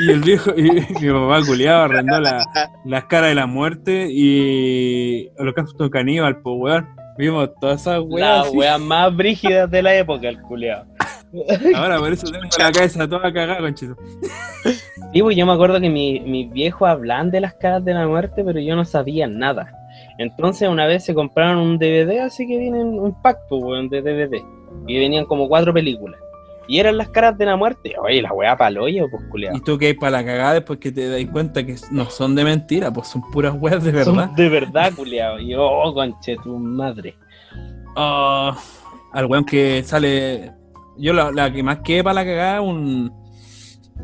[0.00, 2.44] y el viejo, y mi papá culiado arrendó la-
[2.84, 6.88] las caras de la muerte y Holocausto Caníbal, pues weón.
[7.18, 8.46] Vimos todas esas weas.
[8.46, 10.86] Las weas más brígidas de la época, el culiado.
[11.74, 13.96] Ahora por eso tengo la cabeza toda cagada, conchito.
[15.12, 18.06] Sí, pues yo me acuerdo que mi- mis viejos hablan de las caras de la
[18.06, 19.72] muerte, pero yo no sabía nada.
[20.18, 24.02] Entonces una vez se compraron un DVD, así que vienen un pack, pues, weón, de
[24.02, 24.42] DVD.
[24.86, 26.20] Y venían como cuatro películas.
[26.68, 27.94] Y eran las caras de la muerte.
[28.00, 29.56] Oye, la weá pa'l hoyo, pues, culiao.
[29.56, 32.36] Y tú que hay para la cagada después que te das cuenta que no son
[32.36, 34.26] de mentira, pues son puras weas de verdad.
[34.26, 35.40] Son de verdad, culiao.
[35.40, 37.16] Y yo, oh, conche tu madre.
[37.96, 38.56] Ah,
[39.12, 40.52] al weón que sale.
[41.00, 43.12] Yo la, la que más quedé para la cagada, un,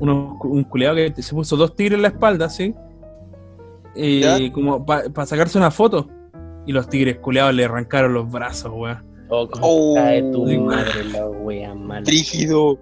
[0.01, 2.75] uno- un culeado que se puso dos tigres en la espalda, ¿sí?
[3.95, 4.53] Y ¿Ya?
[4.53, 6.09] como para sacarse una foto.
[6.67, 9.05] Y los tigres culeados le arrancaron los brazos, weón.
[9.29, 9.95] Oh, Oh.
[9.95, 12.03] cae tu madre, la wea mala.
[12.05, 12.79] Brígido.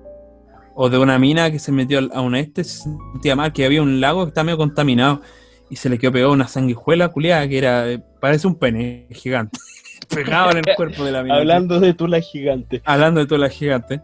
[0.75, 2.83] O de una mina que se metió a un este, se
[3.13, 5.21] sentía mal, que había un lago que estaba medio contaminado.
[5.71, 7.91] Y se le quedó pegado una sanguijuela culiada que era.
[7.91, 9.59] eh, Parece un pene gigante.
[10.15, 11.37] Pegado en el cuerpo de la mina.
[11.37, 12.81] Hablando de tu la gigante.
[12.85, 14.01] hablando de toda la gigante,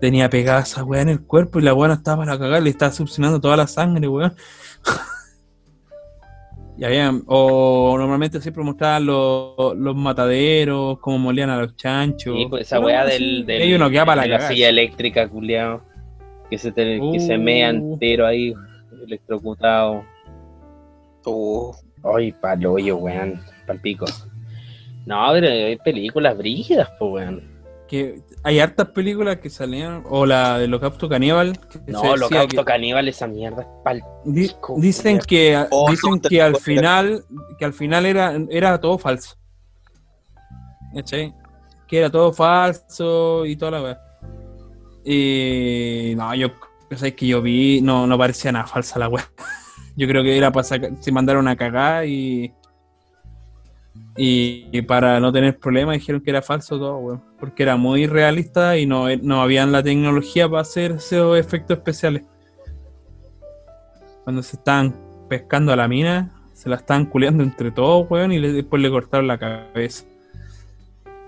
[0.00, 2.70] tenía pegada esa weá en el cuerpo y la weá no estaba para cagar, le
[2.70, 4.34] estaba succionando toda la sangre, weón.
[6.78, 12.36] y habían, o normalmente siempre mostraban los, los mataderos, cómo molían a los chanchos.
[12.36, 15.82] Sí, pues esa weá del, del- uno que para de la silla eléctrica, culiao.
[16.48, 17.92] Que se, te- que se mea Uh.
[17.94, 18.54] entero ahí,
[19.04, 20.02] electrocutado.
[21.24, 21.76] Oh.
[22.16, 23.40] Ay, palo hoyo, weón.
[23.66, 24.06] Palpico.
[25.08, 27.58] No, pero hay películas brígidas, pues, weón.
[27.88, 31.58] Que hay hartas películas que salían, o la de Holocausto Caníbal.
[31.70, 34.02] que No, Holocausto que- caníbal, esa mierda es pal.
[34.26, 37.24] Di- dicen que Oh, dicen no, que al final
[37.58, 39.36] que al final era era todo falso
[40.94, 41.34] ¿Cachai?
[41.86, 43.98] que era todo falso y toda la weá
[45.04, 46.48] y no yo
[46.94, 49.24] sabes que yo vi no no parecía nada falsa la weá
[49.96, 52.52] yo creo que era para sacar se mandaron a cagar y
[54.18, 58.06] y, y para no tener problemas dijeron que era falso todo weón, porque era muy
[58.06, 62.24] realista y no, no habían la tecnología para hacer esos efectos especiales
[64.24, 64.94] cuando se estaban
[65.28, 68.90] pescando a la mina, se la estaban culeando entre todos, weón, y le- después le
[68.90, 70.04] cortaron la cabeza.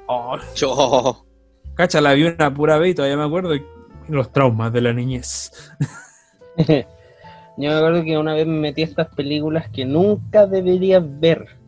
[0.07, 1.25] Oh, Yo.
[1.75, 3.55] cacha, la vi una pura vez y todavía me acuerdo
[4.09, 5.73] los traumas de la niñez.
[6.59, 6.75] Yo
[7.57, 11.60] me acuerdo que una vez me metí a estas películas que nunca deberías ver.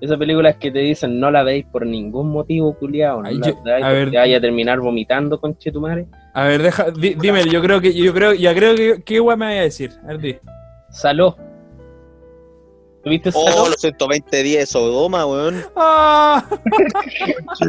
[0.00, 3.20] Esas películas que te dicen no la veis por ningún motivo, culiao.
[3.22, 4.10] No Ay, la yo- veáis a porque ver.
[4.10, 6.06] te vaya a terminar vomitando, conche tu madre.
[6.32, 9.38] A ver, deja, di- dime, yo creo que, yo creo, ya creo que, ¿qué weón
[9.38, 9.90] me vaya a decir?
[10.04, 10.36] A ver, di.
[10.90, 11.36] Saló.
[13.02, 15.62] ¿Tuviste Oh, los 120 días de Sodoma, weón.
[15.74, 16.44] ¡Ah!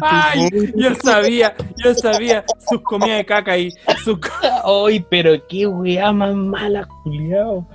[0.01, 0.49] ¡Ay!
[0.75, 3.71] Yo sabía, yo sabía sus comidas de caca y
[4.03, 4.19] sus
[4.65, 7.65] Ay, pero qué weá más mala, culiao.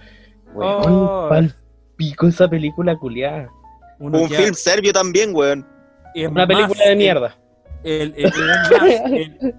[0.55, 1.27] Weón, Oh.
[1.31, 1.55] pal
[1.97, 3.49] pico esa película culiada.
[3.99, 5.67] Uno Un film serbio también, weón.
[6.15, 7.37] y es Una película más, de mierda.
[7.85, 9.55] El, el- el- más, el-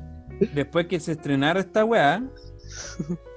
[0.54, 2.22] después que se estrenara esta weá,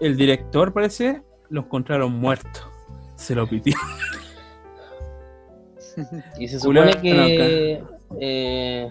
[0.00, 2.60] el director parece lo encontraron muerto.
[3.16, 3.74] Se lo pitió.
[6.38, 7.82] Y se supone que.
[8.20, 8.88] eh,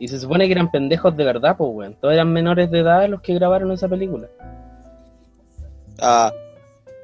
[0.00, 1.94] y se supone que eran pendejos de verdad, pues, weón.
[2.00, 4.28] Todos eran menores de edad los que grabaron esa película.
[5.98, 6.32] Ah,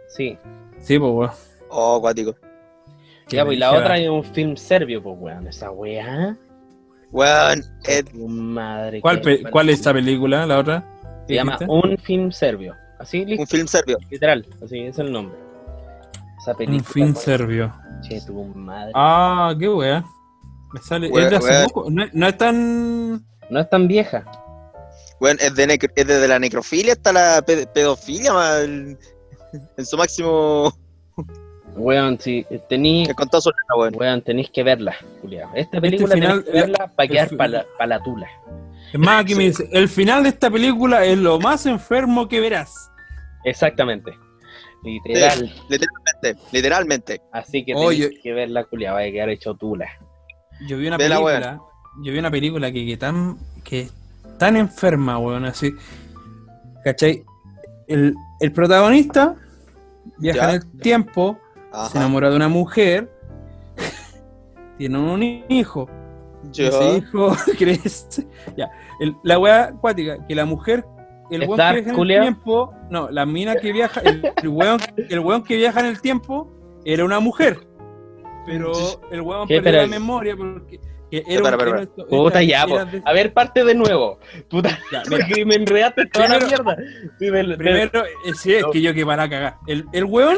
[0.08, 0.38] Sí.
[0.78, 1.30] Sí, pues weón.
[1.70, 2.36] oh, acuático.
[3.28, 5.46] Ya, pues y la dijera- otra es un film serbio, pues, weón.
[5.48, 6.36] Esa weá.
[7.10, 9.00] Weón, eh, Tu madre.
[9.00, 10.46] ¿Cuál, pe- ¿Cuál es esta película?
[10.46, 10.84] ¿La otra?
[11.26, 11.72] Se llama ¿Dijiste?
[11.72, 12.74] Un film serbio.
[12.98, 13.98] Así, un film serbio.
[14.10, 14.46] literal.
[14.62, 15.38] Así es el nombre.
[16.40, 16.78] Esa película.
[16.78, 17.74] Un film serbio.
[18.02, 18.92] Che, tu madre.
[18.94, 20.04] Ah, qué weá.
[20.72, 21.08] Me sale.
[21.08, 21.64] Weá, es de hace weá.
[21.66, 21.90] poco.
[21.90, 23.12] No, no es tan.
[23.50, 24.24] No es tan vieja.
[25.20, 28.98] Weón, es, de necro- es desde la necrofilia hasta la pe- pedofilia, man.
[29.76, 30.72] En su máximo.
[31.76, 33.06] Weón, si tení.
[33.06, 33.14] Que
[33.76, 33.94] weón.
[33.96, 35.48] Weón, tenéis que verla, Julián.
[35.54, 38.28] Esta película Este final- tenéis que verla para quedar para la, pa' la tula.
[38.92, 42.40] Es más, aquí me dice: el final de esta película es lo más enfermo que
[42.40, 42.90] verás.
[43.44, 44.12] Exactamente.
[44.84, 45.52] Literal.
[45.68, 47.20] Literalmente, literalmente.
[47.32, 48.20] Así que tenéis Oye.
[48.22, 48.94] que verla, Julián.
[48.94, 49.88] Vaya a quedar hecho tula.
[50.68, 51.60] Yo vi una Vela, película.
[52.04, 53.38] Yo vi una película que, que tan.
[53.64, 53.92] que es
[54.38, 55.72] tan enferma, weón, así.
[56.84, 57.24] ¿Cachai?
[57.88, 59.36] El, el protagonista
[60.18, 60.48] viaja Ya.
[60.50, 61.38] en el tiempo,
[61.90, 63.10] se enamora de una mujer,
[64.78, 65.88] tiene un hijo.
[66.52, 66.66] Yo.
[66.68, 68.26] Ese hijo crece.
[68.56, 68.70] Ya.
[69.00, 70.84] El- la weá acuática, que la mujer.
[71.30, 72.74] El ¿Es weón que viaja en el tiempo.
[72.90, 74.00] No, la mina que viaja.
[74.02, 74.78] El, el weón,
[75.08, 76.52] el weón que viaja en el tiempo
[76.84, 77.66] era una mujer.
[78.46, 78.72] Pero
[79.10, 80.78] el weón perdió Pero- la memoria porque.
[81.10, 82.90] que era Espera, un- espera, era esto- Puta, era- ya, era po.
[82.90, 84.18] de- A ver, parte de nuevo.
[84.50, 85.02] Puta, ya,
[85.46, 86.76] me enredaste toda la Primero- mierda.
[87.18, 89.56] Sí, Primero, eh, sí, es que yo que para cagar.
[89.66, 90.36] El, el weón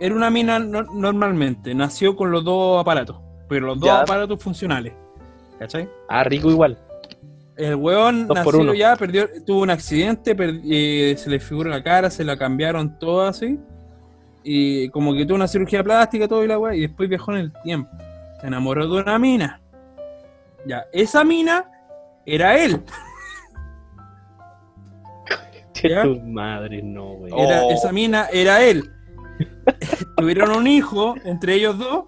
[0.00, 1.74] era una mina no- normalmente.
[1.74, 3.16] Nació con los dos aparatos.
[3.48, 4.00] Pero los dos Ya.
[4.00, 4.92] aparatos funcionales.
[5.58, 5.88] ¿Cachai?
[6.08, 6.78] Ah, rico igual.
[7.56, 12.22] El weón nació ya, perdió, tuvo un accidente, eh, se le figura la cara, se
[12.24, 13.58] la cambiaron todo así.
[14.44, 17.38] Y como que tuvo una cirugía plástica, todo y la weá, y después viajó en
[17.38, 17.90] el tiempo.
[18.40, 19.60] Se enamoró de una mina.
[20.66, 21.64] Ya, esa mina
[22.24, 22.80] era él.
[25.82, 26.02] ¿Ya?
[26.02, 27.32] tu madre, no, güey.
[27.36, 27.70] Era, Oh.
[27.72, 28.90] Esa mina era él.
[30.16, 32.04] Tuvieron un hijo entre ellos dos,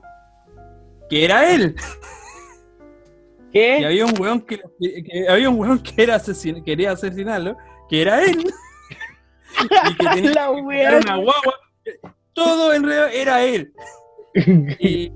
[1.09, 1.74] que era él.
[3.49, 3.85] Y ¿Qué?
[3.85, 7.57] había un weón que, que- que- había un weón que era asesin- quería asesinarlo,
[7.89, 8.39] que era él.
[9.91, 11.55] y que tenía La una guagua.
[12.32, 13.73] Todo en realidad era él.
[14.78, 15.12] Y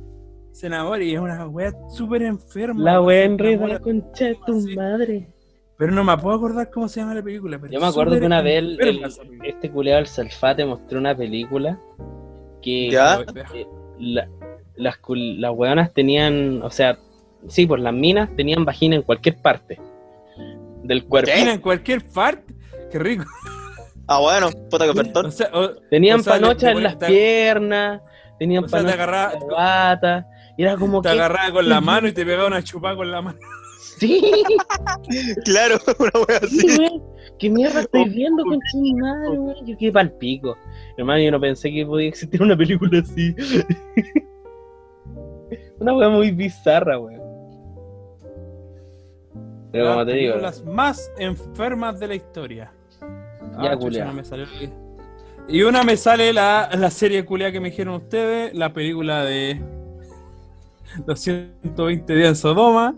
[0.51, 2.81] se enamora y es una wea súper enferma.
[2.83, 5.29] La wea enreda la concha de tu madre.
[5.79, 7.59] Pero no me puedo acordar cómo se llama la película.
[7.61, 9.05] pero Yo me acuerdo que una vez el- el-
[9.45, 11.81] este culeado del Salfate mostró una película
[12.65, 13.21] que ¿Ya?
[13.55, 13.67] eh,
[13.99, 14.29] la-
[14.77, 16.99] las, cul- las weonas tenían, o sea,
[17.49, 19.79] sí, pues las minas tenían vagina en cualquier parte
[20.83, 21.31] del cuerpo.
[21.31, 22.55] Vagina en cualquier parte.
[22.91, 23.25] Qué rico.
[24.07, 25.27] Ah, bueno, puta que ofertón.
[25.27, 28.01] O sea, o- Tenían O sea, panochas te en las te- piernas,
[28.39, 30.27] tenían o sea, te panochas agarraba- en la guata,
[30.59, 31.15] y era como te que...
[31.15, 33.39] agarraba con la mano y te pegaba una chupada con la mano.
[33.99, 34.21] Sí,
[35.45, 36.79] Claro, una wea sí, así.
[36.81, 37.03] weón.
[37.39, 39.67] ¿Qué mierda estoy viendo con mi madre, weón?
[39.67, 40.57] Yo quedé pa'l pico.
[40.97, 43.35] Hermano, yo no pensé que podía existir una película así.
[45.81, 47.23] una weá muy bizarra, weón.
[49.73, 52.73] Pero como Las te digo, películas más enfermas de la historia.
[53.61, 54.09] Ya, chucha, culiao.
[54.09, 54.71] no me salió aquí.
[55.49, 59.61] Y una me sale la, la serie culia que me dijeron ustedes, la película de
[61.07, 62.95] los 120 días en Sodoma.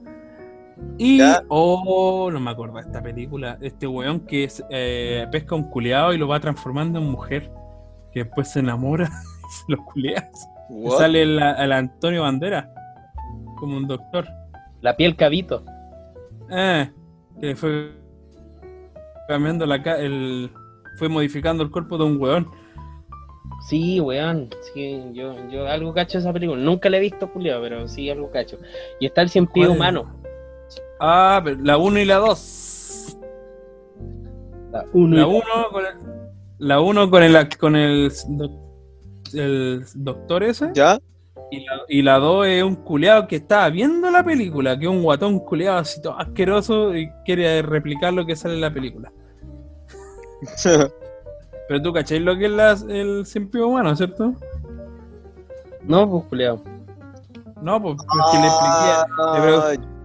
[0.98, 1.42] Y, Ya.
[1.48, 6.12] oh, no me acuerdo de esta película, este weón que es, eh, pesca un culeado
[6.12, 7.50] y lo va transformando en mujer,
[8.12, 9.08] que después se enamora y
[9.66, 10.30] se lo culea.
[10.68, 10.98] What?
[10.98, 12.72] Sale el, el Antonio Bandera,
[13.58, 14.26] como un doctor.
[14.82, 15.64] la piel cabito.
[16.50, 16.90] Eh,
[17.40, 17.92] que le fue
[19.28, 20.50] cambiando la ca- el
[20.98, 22.48] fue modificando el cuerpo de un weón.
[23.68, 24.48] Sí, weón.
[24.74, 26.60] Sí, yo, yo algo cacho esa película.
[26.60, 28.58] Nunca la he visto, Julio, pero sí algo cacho.
[29.00, 30.20] Y está el cien humano.
[31.00, 33.18] Ah, pero la 1 y la 2.
[34.72, 35.42] La uno y La 1
[35.72, 35.94] con el,
[36.58, 38.60] la uno con el con el, doc-
[39.34, 40.98] el doctor ese ¿Ya?
[41.50, 44.90] y la, y la 2 es un culeado que estaba viendo la película, que es
[44.90, 49.12] un guatón culeado así todo asqueroso y quiere replicar lo que sale en la película.
[51.68, 54.32] Pero tú cacháis lo que es la- el cien humano, ¿cierto?
[55.82, 56.62] No, pues, Julio.
[57.62, 59.34] No, pues porque le expliqué.
[59.34, 59.95] le pregunté-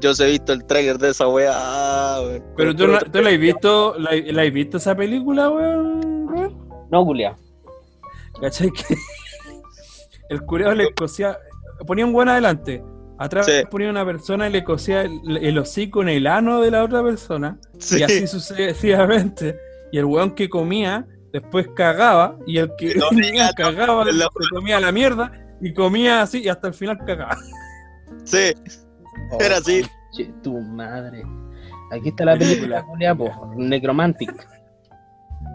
[0.00, 1.52] Yo os he visto el trailer de esa wea.
[1.54, 2.20] ah.
[2.56, 6.26] Pero tú, no- tú la has visto, la, la has visto esa película, weón?
[6.90, 7.34] No, Julio.
[8.40, 8.70] ¿Cachai?
[8.70, 8.94] Que
[10.28, 11.38] el cureo le cosía,
[11.86, 12.82] ponía un buen adelante,
[13.18, 13.52] atrás Sí.
[13.70, 17.02] ponía una persona y le cosía el, el hocico en el ano de la otra
[17.02, 17.98] persona, Sí.
[18.00, 19.58] y así sucesivamente.
[19.92, 24.54] Y el weón que comía, después cagaba, y el que No, comía, cagaba, la- se
[24.54, 27.36] comía la mierda, y comía así, y hasta el final cagaba.
[28.24, 28.52] Sí,
[29.40, 29.82] era así.
[30.12, 31.22] Che, tu madre.
[31.92, 33.52] Aquí está la película, Julia, po.
[33.56, 34.32] Necromantic.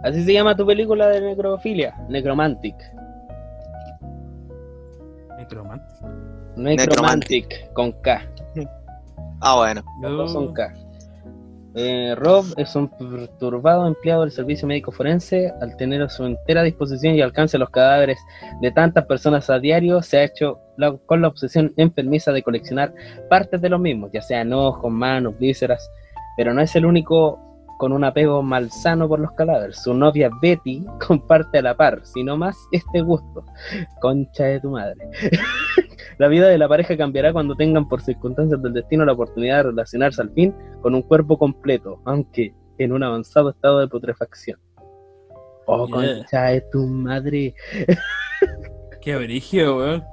[0.03, 1.95] Así se llama tu película de necrofilia.
[2.09, 2.75] Necromantic.
[5.37, 5.93] Necromante.
[6.55, 8.21] Necromantic, con K.
[9.41, 9.83] Ah, bueno.
[10.01, 10.73] Los dos son K.
[11.75, 15.53] Eh, Rob es un perturbado empleado del servicio médico forense.
[15.61, 18.19] Al tener a su entera disposición y alcance los cadáveres
[18.61, 22.93] de tantas personas a diario, se ha hecho la- con la obsesión enfermiza de coleccionar
[23.29, 25.89] partes de los mismos, ya sean ojos, manos, vísceras.
[26.37, 27.39] Pero no es el único
[27.77, 29.77] con un apego malsano por los cadáveres.
[29.81, 33.43] Su novia Betty comparte a la par, sino más este gusto.
[33.99, 34.97] Concha de tu madre.
[36.21, 39.63] La vida de la pareja cambiará cuando tengan por circunstancias del destino la oportunidad de
[39.63, 40.53] relacionarse al fin
[40.83, 44.59] con un cuerpo completo, aunque en un avanzado estado de putrefacción.
[45.65, 46.17] Oh, Yeah.
[46.19, 47.55] concha de tu madre.
[49.01, 50.03] Qué averigio, weón.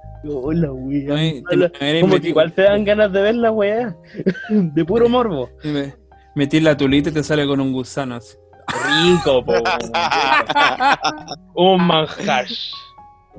[0.55, 1.09] La wea.
[1.09, 1.67] No hay- te mala.
[1.79, 3.95] imaginas Como que igual te dan ganas de ver la weá.
[4.49, 5.51] De puro morbo.
[5.63, 5.95] me-
[6.35, 8.35] Metí la tulita y te sale con un gusano así.
[8.67, 9.53] Rico, po.
[11.55, 12.47] un manjar.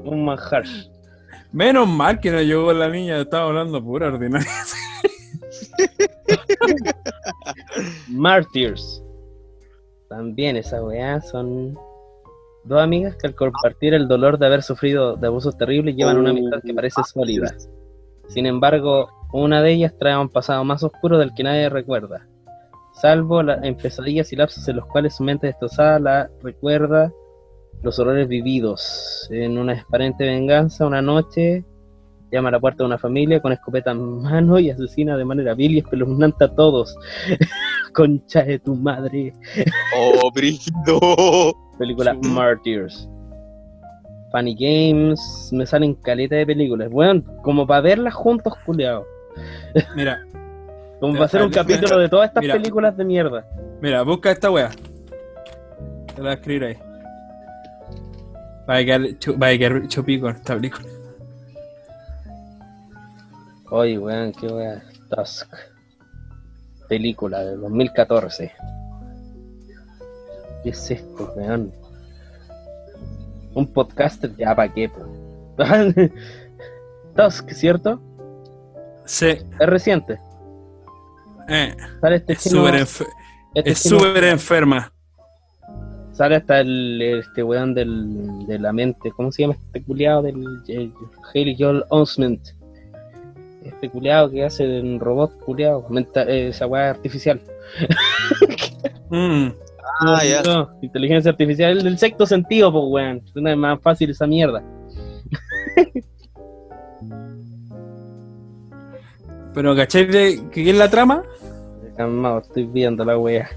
[0.04, 0.66] Un manjar.
[1.52, 4.48] Menos mal que no llegó la niña, estaba hablando pura ordinaria.
[8.08, 9.04] Martyrs.
[10.10, 11.78] También esa weá son
[12.64, 16.32] dos amigas que al compartir el dolor de haber sufrido de abusos terribles llevan una
[16.32, 17.54] amistad que parece sólida.
[18.28, 22.28] Sin embargo, una de ellas trae un pasado más oscuro del que nadie recuerda.
[22.94, 27.12] Salvo la- en pesadillas y lapsos en los cuales su mente destrozada la recuerda
[27.82, 29.28] los horrores vividos.
[29.32, 31.64] En una aparente venganza, una noche,
[32.32, 35.54] llama a la puerta de una familia con escopeta en mano y asesina de manera
[35.54, 36.96] vil y espeluznante a todos.
[37.94, 39.34] Concha de tu madre.
[39.98, 41.54] Oh, brígido.
[41.78, 43.10] Película Martyrs.
[44.32, 46.90] Funny Games, me salen caleta de películas.
[46.92, 49.06] Bueno, como para verlas juntos, culiados.
[49.96, 50.20] Mira,
[51.00, 52.56] Como para hacer un capítulo de todas estas mira.
[52.56, 53.46] películas de mierda.
[53.82, 54.70] mira, busca esta wea.
[56.08, 56.78] Te la voy a escribir ahí.
[58.70, 59.02] Va a quedar,
[59.42, 60.88] va a quedar chupico en esta película.
[63.72, 64.84] Oye, weón, qué weón.
[65.10, 65.48] Tusk.
[66.88, 68.52] Película de 2014.
[70.64, 71.72] ¿Qué es esto, weón?
[73.56, 74.92] Un podcaster, ya pa' qué.
[77.16, 78.00] Tusk, ¿cierto?
[79.06, 79.30] Sí,
[79.60, 80.20] Es reciente.
[81.48, 82.76] eh, este es súper
[83.56, 84.94] este súper enferma.
[86.20, 89.10] Sale hasta el, este weón del, de la mente.
[89.16, 90.92] ¿Cómo se llama este culiado del eh,
[91.34, 92.42] Haley Joel Osment?
[93.64, 95.88] Este culiado que hace de un robot culiado.
[96.28, 97.40] esa weá artificial.
[99.12, 99.48] Mm,
[100.02, 100.44] Ah, ya.
[100.44, 103.26] No, inteligencia artificial del sexto sentido, pues weón.
[103.32, 104.62] Suena más fácil esa mierda.
[109.54, 111.24] Pero, ¿cachai de qué es la trama?
[111.96, 113.50] Calmado, estoy viendo la wea.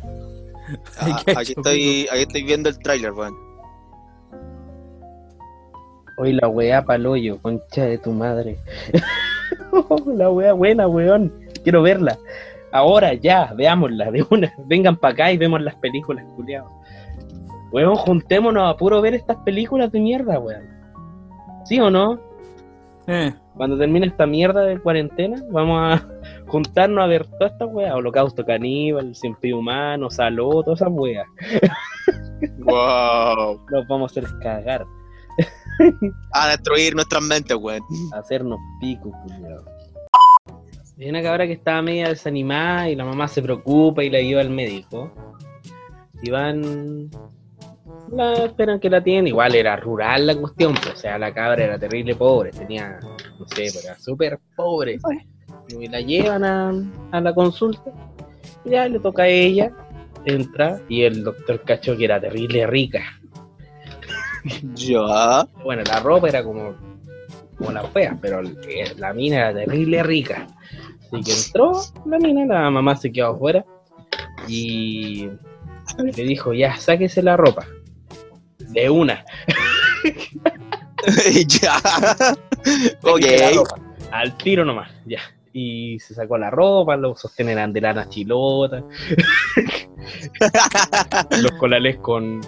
[0.98, 3.34] Ah, aquí, estoy, aquí estoy viendo el tráiler, weón.
[6.18, 8.58] Hoy la wea paloyo, concha de tu madre.
[10.06, 11.32] la wea buena, weón.
[11.62, 12.18] Quiero verla.
[12.72, 14.52] Ahora, ya, veámosla de una.
[14.66, 16.70] Vengan para acá y vemos las películas, culiados.
[17.72, 20.64] Weón, juntémonos a puro ver estas películas de mierda, weón.
[21.64, 22.20] ¿Sí o no?
[23.06, 26.08] Eh, Cuando termine esta mierda de cuarentena, vamos a
[26.52, 27.94] juntarnos a ver todas estas weas.
[27.94, 31.26] Holocausto caníbal, Siempre humano, Saló, todas esas weas.
[32.58, 33.64] Wow.
[33.70, 34.84] Nos vamos a hacer cagar,
[36.32, 37.82] A destruir nuestras mentes, weón.
[38.12, 39.64] a hacernos pico, culiao.
[40.98, 44.40] Hay una cabra que estaba media desanimada y la mamá se preocupa y la lleva
[44.40, 45.12] al médico.
[46.20, 47.10] Y van.
[48.10, 49.28] La esperan que la tienen.
[49.28, 52.98] Igual era rural la cuestión, pues, o sea, la cabra era terrible pobre, tenía,
[53.38, 54.98] no sé, pero era súper pobre.
[55.68, 56.72] Y la llevan a,
[57.12, 57.90] a la consulta.
[58.64, 59.72] Y ya le toca a ella,
[60.24, 63.02] entra y el doctor cachó que era terrible rica.
[64.74, 65.46] Ya.
[65.62, 66.74] Bueno, la ropa era como,
[67.56, 68.58] como la fea, pero el-
[68.96, 70.48] la mina era terrible rica.
[71.12, 73.64] Así que entró la mina, la mamá se quedó afuera
[74.48, 75.28] y
[76.02, 77.64] le dijo, ya, sáquese la ropa.
[78.58, 79.24] De una.
[81.46, 81.76] ya.
[83.02, 83.22] Ok.
[84.12, 85.18] Al tiro nomás, ya.
[85.54, 88.82] Y se sacó la ropa, los sostén eran de lana chilota,
[91.42, 92.40] los colales con,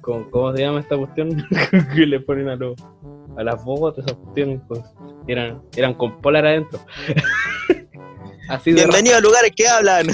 [0.00, 0.28] con.
[0.30, 1.46] ¿Cómo se llama esta cuestión?
[1.94, 2.74] que le ponen a, los
[3.36, 4.60] a las botas, esas cuestiones.
[4.66, 4.80] pues,
[5.28, 6.80] eran, eran con polar adentro.
[8.48, 10.06] Así de Bienvenido a lugares que hablan.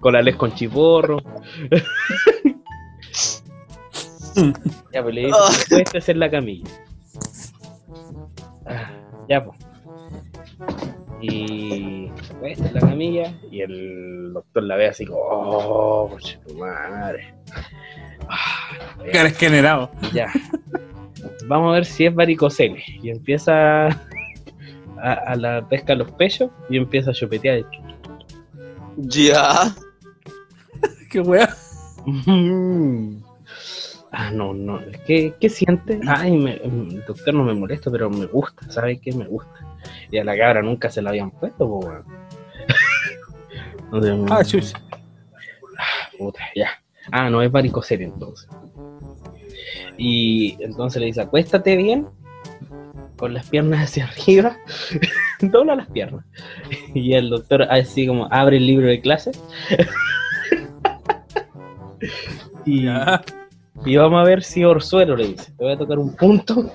[0.00, 1.18] colales con chiporro.
[4.92, 5.48] ya, pues le dije, Oh.
[5.70, 6.68] puedes hacer la camilla.
[8.66, 8.90] Ah,
[9.28, 9.58] ya, pues.
[11.20, 12.10] Y
[12.40, 17.34] puesta en la camilla y el doctor la ve así como, oh, coche tu madre.
[18.28, 19.90] Ah, eres generado.
[20.12, 20.30] ya.
[21.48, 22.82] Vamos a ver si es varicocele.
[23.02, 27.64] Y empieza a, a la pesca los pechos y empieza a chupetear.
[28.96, 29.74] Ya.
[31.10, 31.48] Qué wea.
[32.06, 33.18] Mm.
[34.12, 34.80] Ah, no, no.
[35.06, 36.00] ¿Qué, qué siente?
[36.06, 38.70] Ay, me- el doctor no me molesta, pero me gusta.
[38.70, 39.12] ¿Sabe qué?
[39.12, 39.65] Me gusta.
[40.10, 42.04] Y a la cabra nunca se la habían puesto, weón.
[43.92, 44.80] Entonces, Ah, chucha.
[46.18, 46.70] puta, ya.
[47.12, 48.48] Ah, no es varicocele entonces.
[49.96, 52.08] Y entonces le dice, acuéstate bien,
[53.16, 54.56] con las piernas hacia arriba,
[55.40, 56.24] dobla las piernas.
[56.94, 59.30] Y el doctor así como abre el libro de clase.
[62.64, 62.86] y,
[63.84, 66.72] y vamos a ver si Orsuelo le dice, te voy a tocar un punto.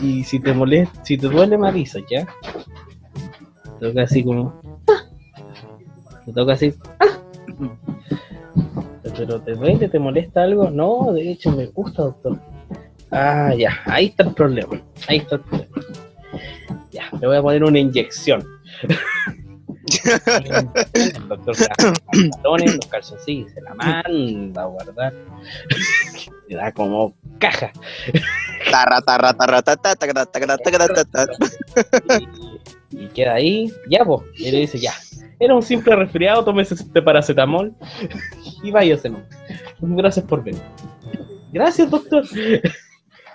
[0.00, 2.26] Y si te molesta, si te duele, me avisas, ¿ya?
[3.80, 4.60] Toca así como.
[6.24, 6.74] Te toca así.
[9.16, 10.70] Pero te duele, te molesta algo?
[10.70, 12.38] No, de hecho me gusta, doctor.
[13.10, 14.80] Ah, ya, ahí está el problema.
[15.08, 15.76] Ahí está el problema.
[16.92, 18.44] Ya, le voy a poner una inyección.
[20.94, 21.66] El doctor se
[22.44, 25.14] los los calzoncillos, se la manda a guardar.
[26.48, 27.72] Se da como caja.
[32.90, 34.24] Y, y queda ahí, ya vos.
[34.36, 34.92] Y le dice, ya.
[35.40, 37.72] Era un simple resfriado, tómese este paracetamol
[38.62, 39.12] y váyase.
[39.80, 40.62] Gracias por venir.
[41.52, 42.24] Gracias, doctor.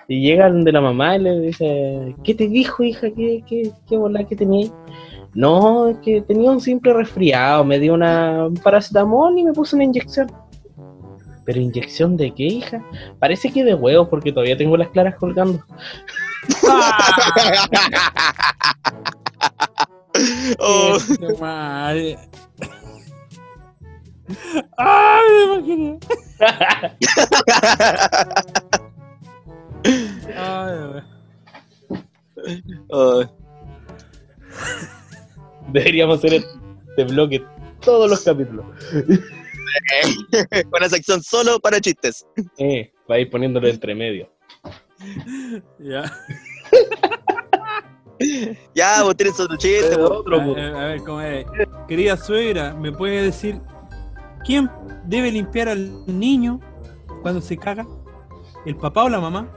[0.06, 3.08] Y llegan de la mamá y le dice, ¿qué te dijo, hija?
[3.16, 4.70] ¿Qué, qué, qué bola que tenías?
[5.34, 9.76] No, es que tenía un simple resfriado, me dio una un paracetamol y me puso
[9.76, 10.30] una inyección.
[11.44, 12.82] ¿Pero inyección de qué, hija?
[13.18, 15.62] Parece que de huevos, porque todavía tengo las claras colgando.
[20.60, 22.16] Oh, Qué madre.
[24.78, 25.98] Ay, me imaginé.
[30.36, 31.02] Ay,
[32.88, 33.22] oh.
[35.74, 36.34] Deberíamos hacer
[36.88, 37.44] este bloque
[37.80, 38.64] todos los capítulos.
[40.72, 42.24] Una sección solo para chistes.
[42.58, 44.30] Eh, va a ir poniéndolo entre medio.
[45.80, 46.04] Ya.
[48.74, 49.96] Ya, vos tienes otro chiste.
[49.96, 50.10] vos.
[50.20, 50.54] Otro, A po.
[50.54, 51.44] ver, a ver, ¿cómo es?
[51.88, 53.60] Querida suegra, ¿me puede decir
[54.46, 54.70] quién
[55.06, 56.60] debe limpiar al niño
[57.22, 57.84] cuando se caga?
[58.64, 59.50] ¿El papá o la mamá?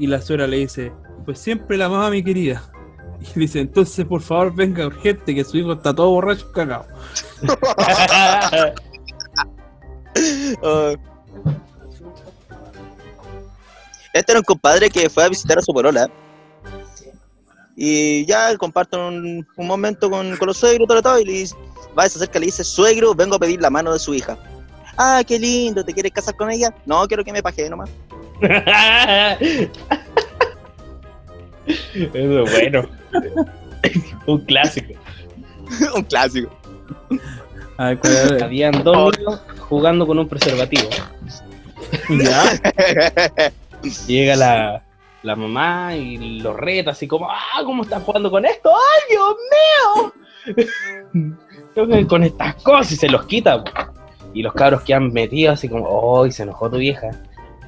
[0.00, 0.92] Y la suegra le dice,
[1.24, 2.62] pues siempre la mamá, mi querida.
[3.34, 6.86] Y dice, entonces por favor venga urgente que su hijo está todo borracho y cagado.
[14.12, 16.08] Este era un compadre que fue a visitar a su polola.
[17.74, 21.56] Y ya comparten un, un momento con, con los suegros, todo, todo, y le dice,
[21.98, 24.38] va, se acerca y le dice, suegro, vengo a pedir la mano de su hija.
[24.96, 26.72] Ah, qué lindo, ¿te quieres casar con ella?
[26.86, 27.90] No, quiero que me paje nomás.
[31.66, 32.88] Eso es bueno.
[34.26, 34.94] Un clásico.
[35.94, 36.50] un clásico.
[37.76, 38.42] A ver, ¿cuál es?
[38.42, 40.88] Habían dos niños jugando con un preservativo.
[42.08, 43.52] ¿Ya?
[44.06, 44.82] Llega la,
[45.22, 48.70] la mamá y lo reta así como, ah, ¿cómo estás jugando con esto?
[48.70, 49.36] ¡Ay, Dios
[50.54, 51.34] mío!
[51.74, 53.62] Creo que con estas cosas y se los quita.
[53.62, 53.70] po.
[54.32, 57.10] Y los cabros quedan metidos así como, ¡ay, se enojó tu vieja!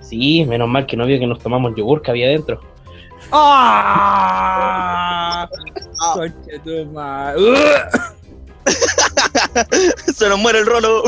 [0.01, 2.61] Sí, menos mal que no vio que nos tomamos el yogur que había dentro.
[3.33, 5.49] ¡Ah!
[6.15, 7.43] Conche tu madre.
[10.15, 11.03] Se nos muere el rolo.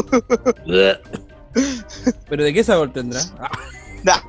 [2.28, 3.20] ¿Pero de qué sabor tendrá?
[3.38, 3.50] Ah,
[4.04, 4.20] Nah.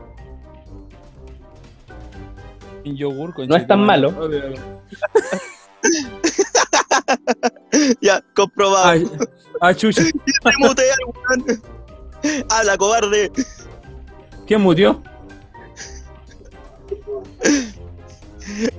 [2.85, 4.11] un yogur con No es tan malo.
[8.01, 9.05] ya, comprobado.
[9.61, 10.03] Ah, ah, chucha.
[12.49, 13.31] Habla, cobarde.
[14.47, 15.01] ¿Quién mutió?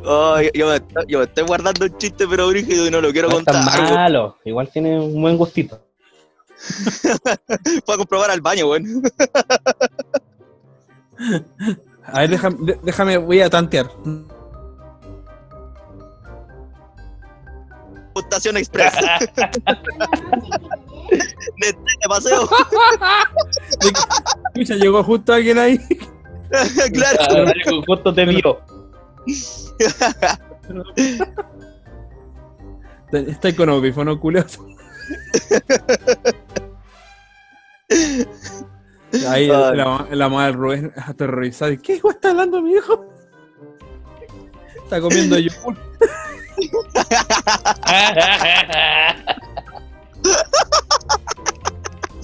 [0.04, 3.28] Oh, yo, me, yo me estoy guardando un chiste, pero brígido y no lo quiero
[3.28, 3.80] No tan contar.
[3.82, 3.94] weón.
[3.94, 4.36] malo.
[4.44, 5.80] Igual tiene un buen gustito.
[7.86, 9.02] Fue a comprobar al baño, weón.
[12.04, 12.30] A ver,
[12.82, 13.90] déjame, voy a tantear.
[18.14, 18.92] Puntación Express.
[21.60, 22.48] de, de paseo.
[24.54, 25.78] Chucha, llegó justo alguien ahí.
[26.92, 27.52] claro.
[27.86, 28.58] Justo te vio.
[33.12, 34.64] Está con audífono culoso.
[39.28, 41.76] Ahí la, la del Rubén aterrorizada.
[41.76, 43.04] ¿Qué hijo está hablando mi hijo?
[44.76, 45.76] Está comiendo yogur.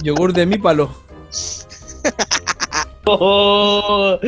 [0.01, 0.89] Yogur de mi palo.
[3.09, 4.19] Oh,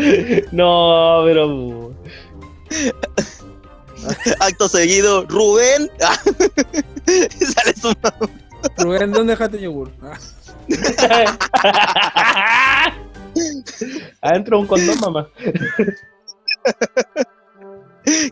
[0.53, 1.93] no, pero.
[4.39, 5.89] Acto seguido, Rubén.
[7.07, 8.13] Y sale su mamá.
[8.77, 9.91] Rubén, ¿dónde dejaste yogur?
[10.03, 10.15] Ah,
[14.21, 15.27] Adentro un condón, mamá.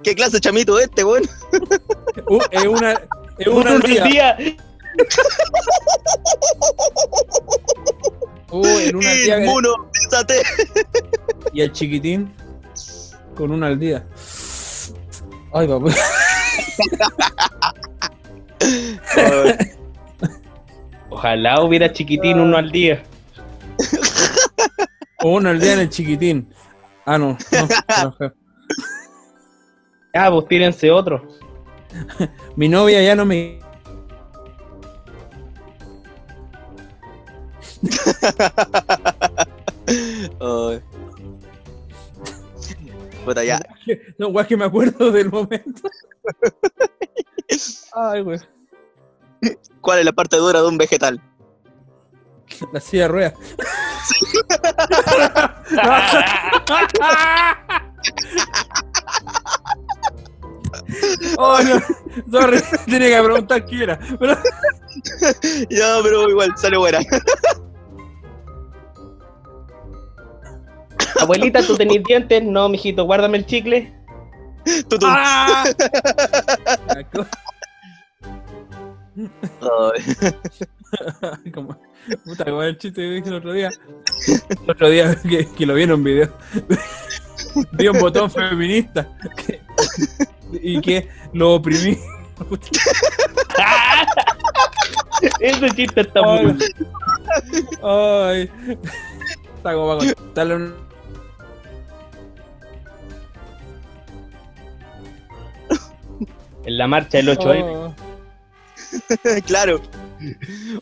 [0.04, 1.24] ¿Qué clase de chamito este, weón?
[2.30, 3.02] uh, es una,
[3.40, 4.38] es una al día.
[8.52, 9.40] Uh, en una día.
[9.40, 10.44] Inmuno, písate.
[11.52, 12.32] Y el chiquitín
[13.38, 14.06] con una al día.
[15.54, 15.90] Ay, papá.
[21.10, 23.04] Ojalá hubiera chiquitín uno al día.
[25.24, 26.50] O una al día en el chiquitín.
[27.06, 27.38] Ah, no.
[27.52, 27.68] no,
[28.20, 28.34] no.
[30.14, 31.28] Ah, pues tírense otro.
[32.56, 33.60] Mi novia ya no me.
[40.40, 40.82] Ay.
[43.28, 43.60] Puta, ya.
[44.18, 45.90] No, guay, que me acuerdo del momento.
[47.94, 48.40] Ay, güey.
[49.82, 51.22] ¿Cuál es la parte dura de un vegetal?
[52.72, 53.34] La silla de ruedas.
[61.38, 62.40] Oh, no.
[62.40, 64.00] Sorry, tenía que preguntar quién era.
[64.20, 64.38] Pero...
[65.70, 67.00] Ya, pero igual, sale buena.
[71.20, 72.44] Abuelita, ¿tú tenés dientes?
[72.44, 73.94] No, mijito, guárdame el chicle.
[75.04, 75.64] ¡Ah!
[81.44, 81.78] Ay, como,
[82.24, 83.70] puta, como el chiste que dije el otro día.
[84.28, 86.30] El otro día que, que lo vi en un video.
[87.74, 89.62] Vi un botón feminista que-
[90.62, 91.98] y que lo oprimí.
[95.40, 96.56] Ese chiste está muy
[97.84, 98.78] Ay, ay.
[99.58, 100.87] Está como para contarle un-
[106.68, 107.64] En la marcha del 8M.
[107.64, 107.96] Oh.
[109.46, 109.82] claro.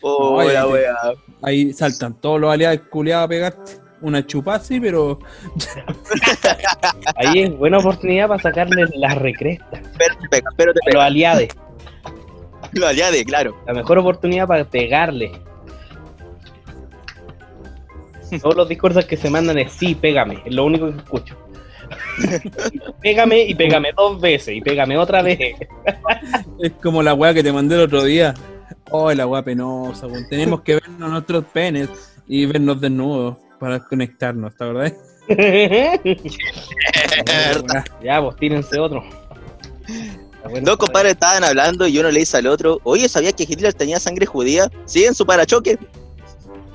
[0.01, 0.95] Oh, Ay, la ay, wea.
[1.43, 3.71] Ahí saltan todos los aliados culiados a pegarte.
[4.01, 5.19] Una chupa sí, pero
[7.15, 11.47] Ahí es buena oportunidad para sacarle las recrestas Perfecto, pero te a los aliados.
[12.71, 13.55] Lo aliade, claro.
[13.67, 15.33] La mejor oportunidad para pegarle.
[18.41, 20.41] Todos los discursos que se mandan es sí, pégame.
[20.45, 21.44] Es lo único que escucho.
[23.01, 25.55] pégame y pégame dos veces y pégame otra vez.
[26.59, 28.33] es como la weá que te mandé el otro día.
[28.91, 30.27] Oh, la weá penosa, weón.
[30.29, 31.89] Tenemos que vernos nuestros penes
[32.27, 34.93] y vernos desnudos para conectarnos, ¿está verdad?
[38.03, 39.03] ya, pues tírense otro.
[40.61, 43.99] Dos compadres estaban hablando y uno le dice al otro, oye, ¿sabías que Hitler tenía
[43.99, 44.69] sangre judía?
[44.85, 45.79] Sí, en su parachoque.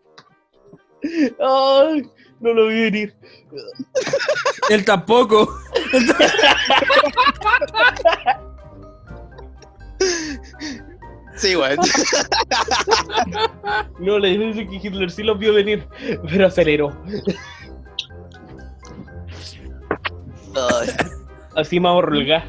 [1.40, 2.02] Ay,
[2.40, 3.14] no lo vi venir.
[4.70, 5.48] Él tampoco.
[11.36, 11.78] Sí, weón.
[13.98, 15.86] No, le dice que Hitler sí los vio venir,
[16.28, 16.96] pero aceleró.
[20.54, 20.88] Ay,
[21.56, 22.44] Así me ahorro el gas.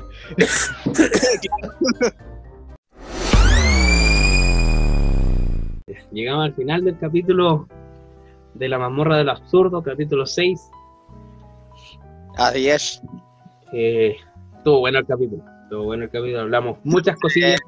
[6.12, 7.68] Llegamos al final del capítulo
[8.54, 10.72] de la mazmorra del absurdo, capítulo 6.
[12.38, 13.02] Así es.
[13.74, 14.18] Eh,
[14.58, 15.44] estuvo bueno el capítulo.
[15.64, 16.42] Estuvo bueno el capítulo.
[16.42, 17.60] Hablamos muchas cosillas.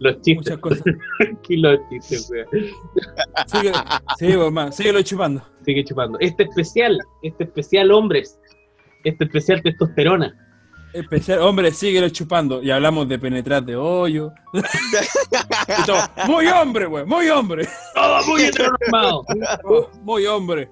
[0.00, 0.36] Los chistes.
[0.36, 0.82] Muchas cosas.
[1.38, 2.30] Aquí los chistes.
[3.46, 3.72] Sigue,
[4.18, 5.42] sí, mamá, síguelo chupando.
[5.64, 6.18] Sigue chupando.
[6.20, 8.38] Este especial, este especial hombres,
[9.04, 10.36] este especial testosterona.
[10.94, 12.62] Especial, hombre, síguelo chupando.
[12.62, 14.32] Y hablamos de penetrar de hoyo.
[15.86, 15.98] Todo,
[16.28, 17.66] muy hombre, güey, muy hombre.
[17.94, 19.24] Todo muy heteronormado.
[20.02, 20.70] Muy hombre.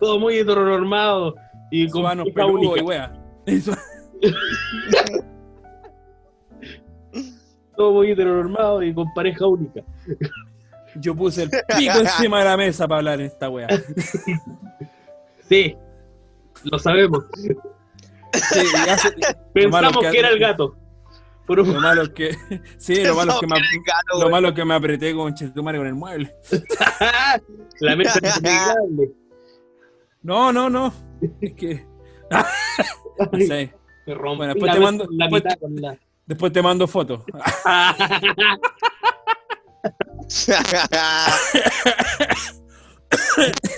[0.00, 1.34] Todo muy heteronormado.
[1.70, 2.80] Y con mano hija peludo única.
[2.80, 3.12] y wea.
[7.76, 9.82] Todo muy heteronormado y con pareja única.
[10.96, 13.68] Yo puse el pico encima de la mesa para hablar en esta wea.
[15.48, 15.76] Sí,
[16.64, 17.24] lo sabemos.
[18.32, 19.10] Sí, y hace-
[19.54, 20.76] lo malo Pensamos que que, era el gato.
[21.46, 22.36] Por un- Lo malo es que.
[22.78, 23.54] Sí, lo malo es que me,
[23.86, 26.34] Gato, lo malo que me apreté con Chetumare con el mueble.
[27.80, 29.10] La mente es innegable.
[30.22, 30.92] No, no, no.
[31.40, 31.84] Es que.
[32.30, 33.74] No sé.
[34.06, 36.86] Me rompí Bueno, después la te mando- la después mitad con la- Después te mando
[36.86, 37.22] fotos.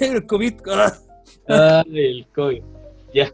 [0.01, 0.55] el COVID.
[0.71, 0.93] ah.
[1.49, 2.63] Ay, el COVID.
[3.15, 3.31] Ya.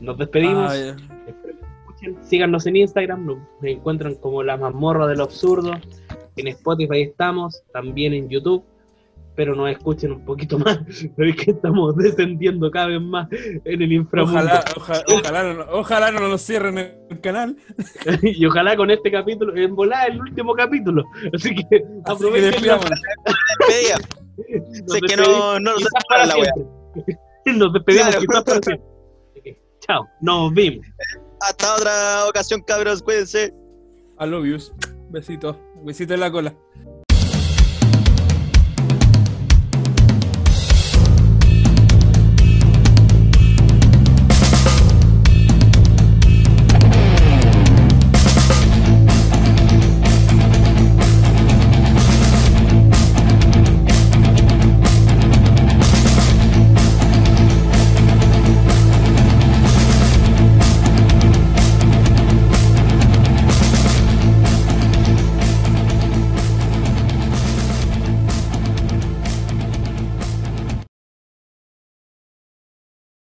[0.00, 0.72] Nos despedimos.
[0.72, 0.96] Que nos
[1.80, 2.16] escuchen.
[2.22, 5.72] Síganos en Instagram, nos encuentran como la mazmorra del absurdo.
[6.36, 8.64] En Spotify estamos, también en YouTube.
[9.36, 13.28] Pero nos escuchen un poquito más, es que estamos descendiendo cada vez más
[13.64, 14.40] en el inframundo.
[14.40, 17.56] ojalá, oja- ojalá, no, ojalá no nos cierren el canal.
[18.22, 21.04] y ojalá con este capítulo, en volada el último capítulo.
[21.32, 22.50] Así que Así que aprovechen.
[22.50, 23.00] despidámonos.
[23.60, 23.96] Despedida.
[24.82, 26.52] Nos Sé que despedimos no, no nos quizás para la wea.
[26.54, 27.56] siempre.
[27.56, 28.82] Nos despedimos Claro.
[29.86, 30.86] Chao, nos vimos.
[31.40, 33.02] Hasta otra ocasión, cabros.
[33.02, 33.54] Cuídense.
[34.20, 34.72] I love yous.
[35.10, 35.56] Besitos.
[35.82, 36.54] Besitos en la cola.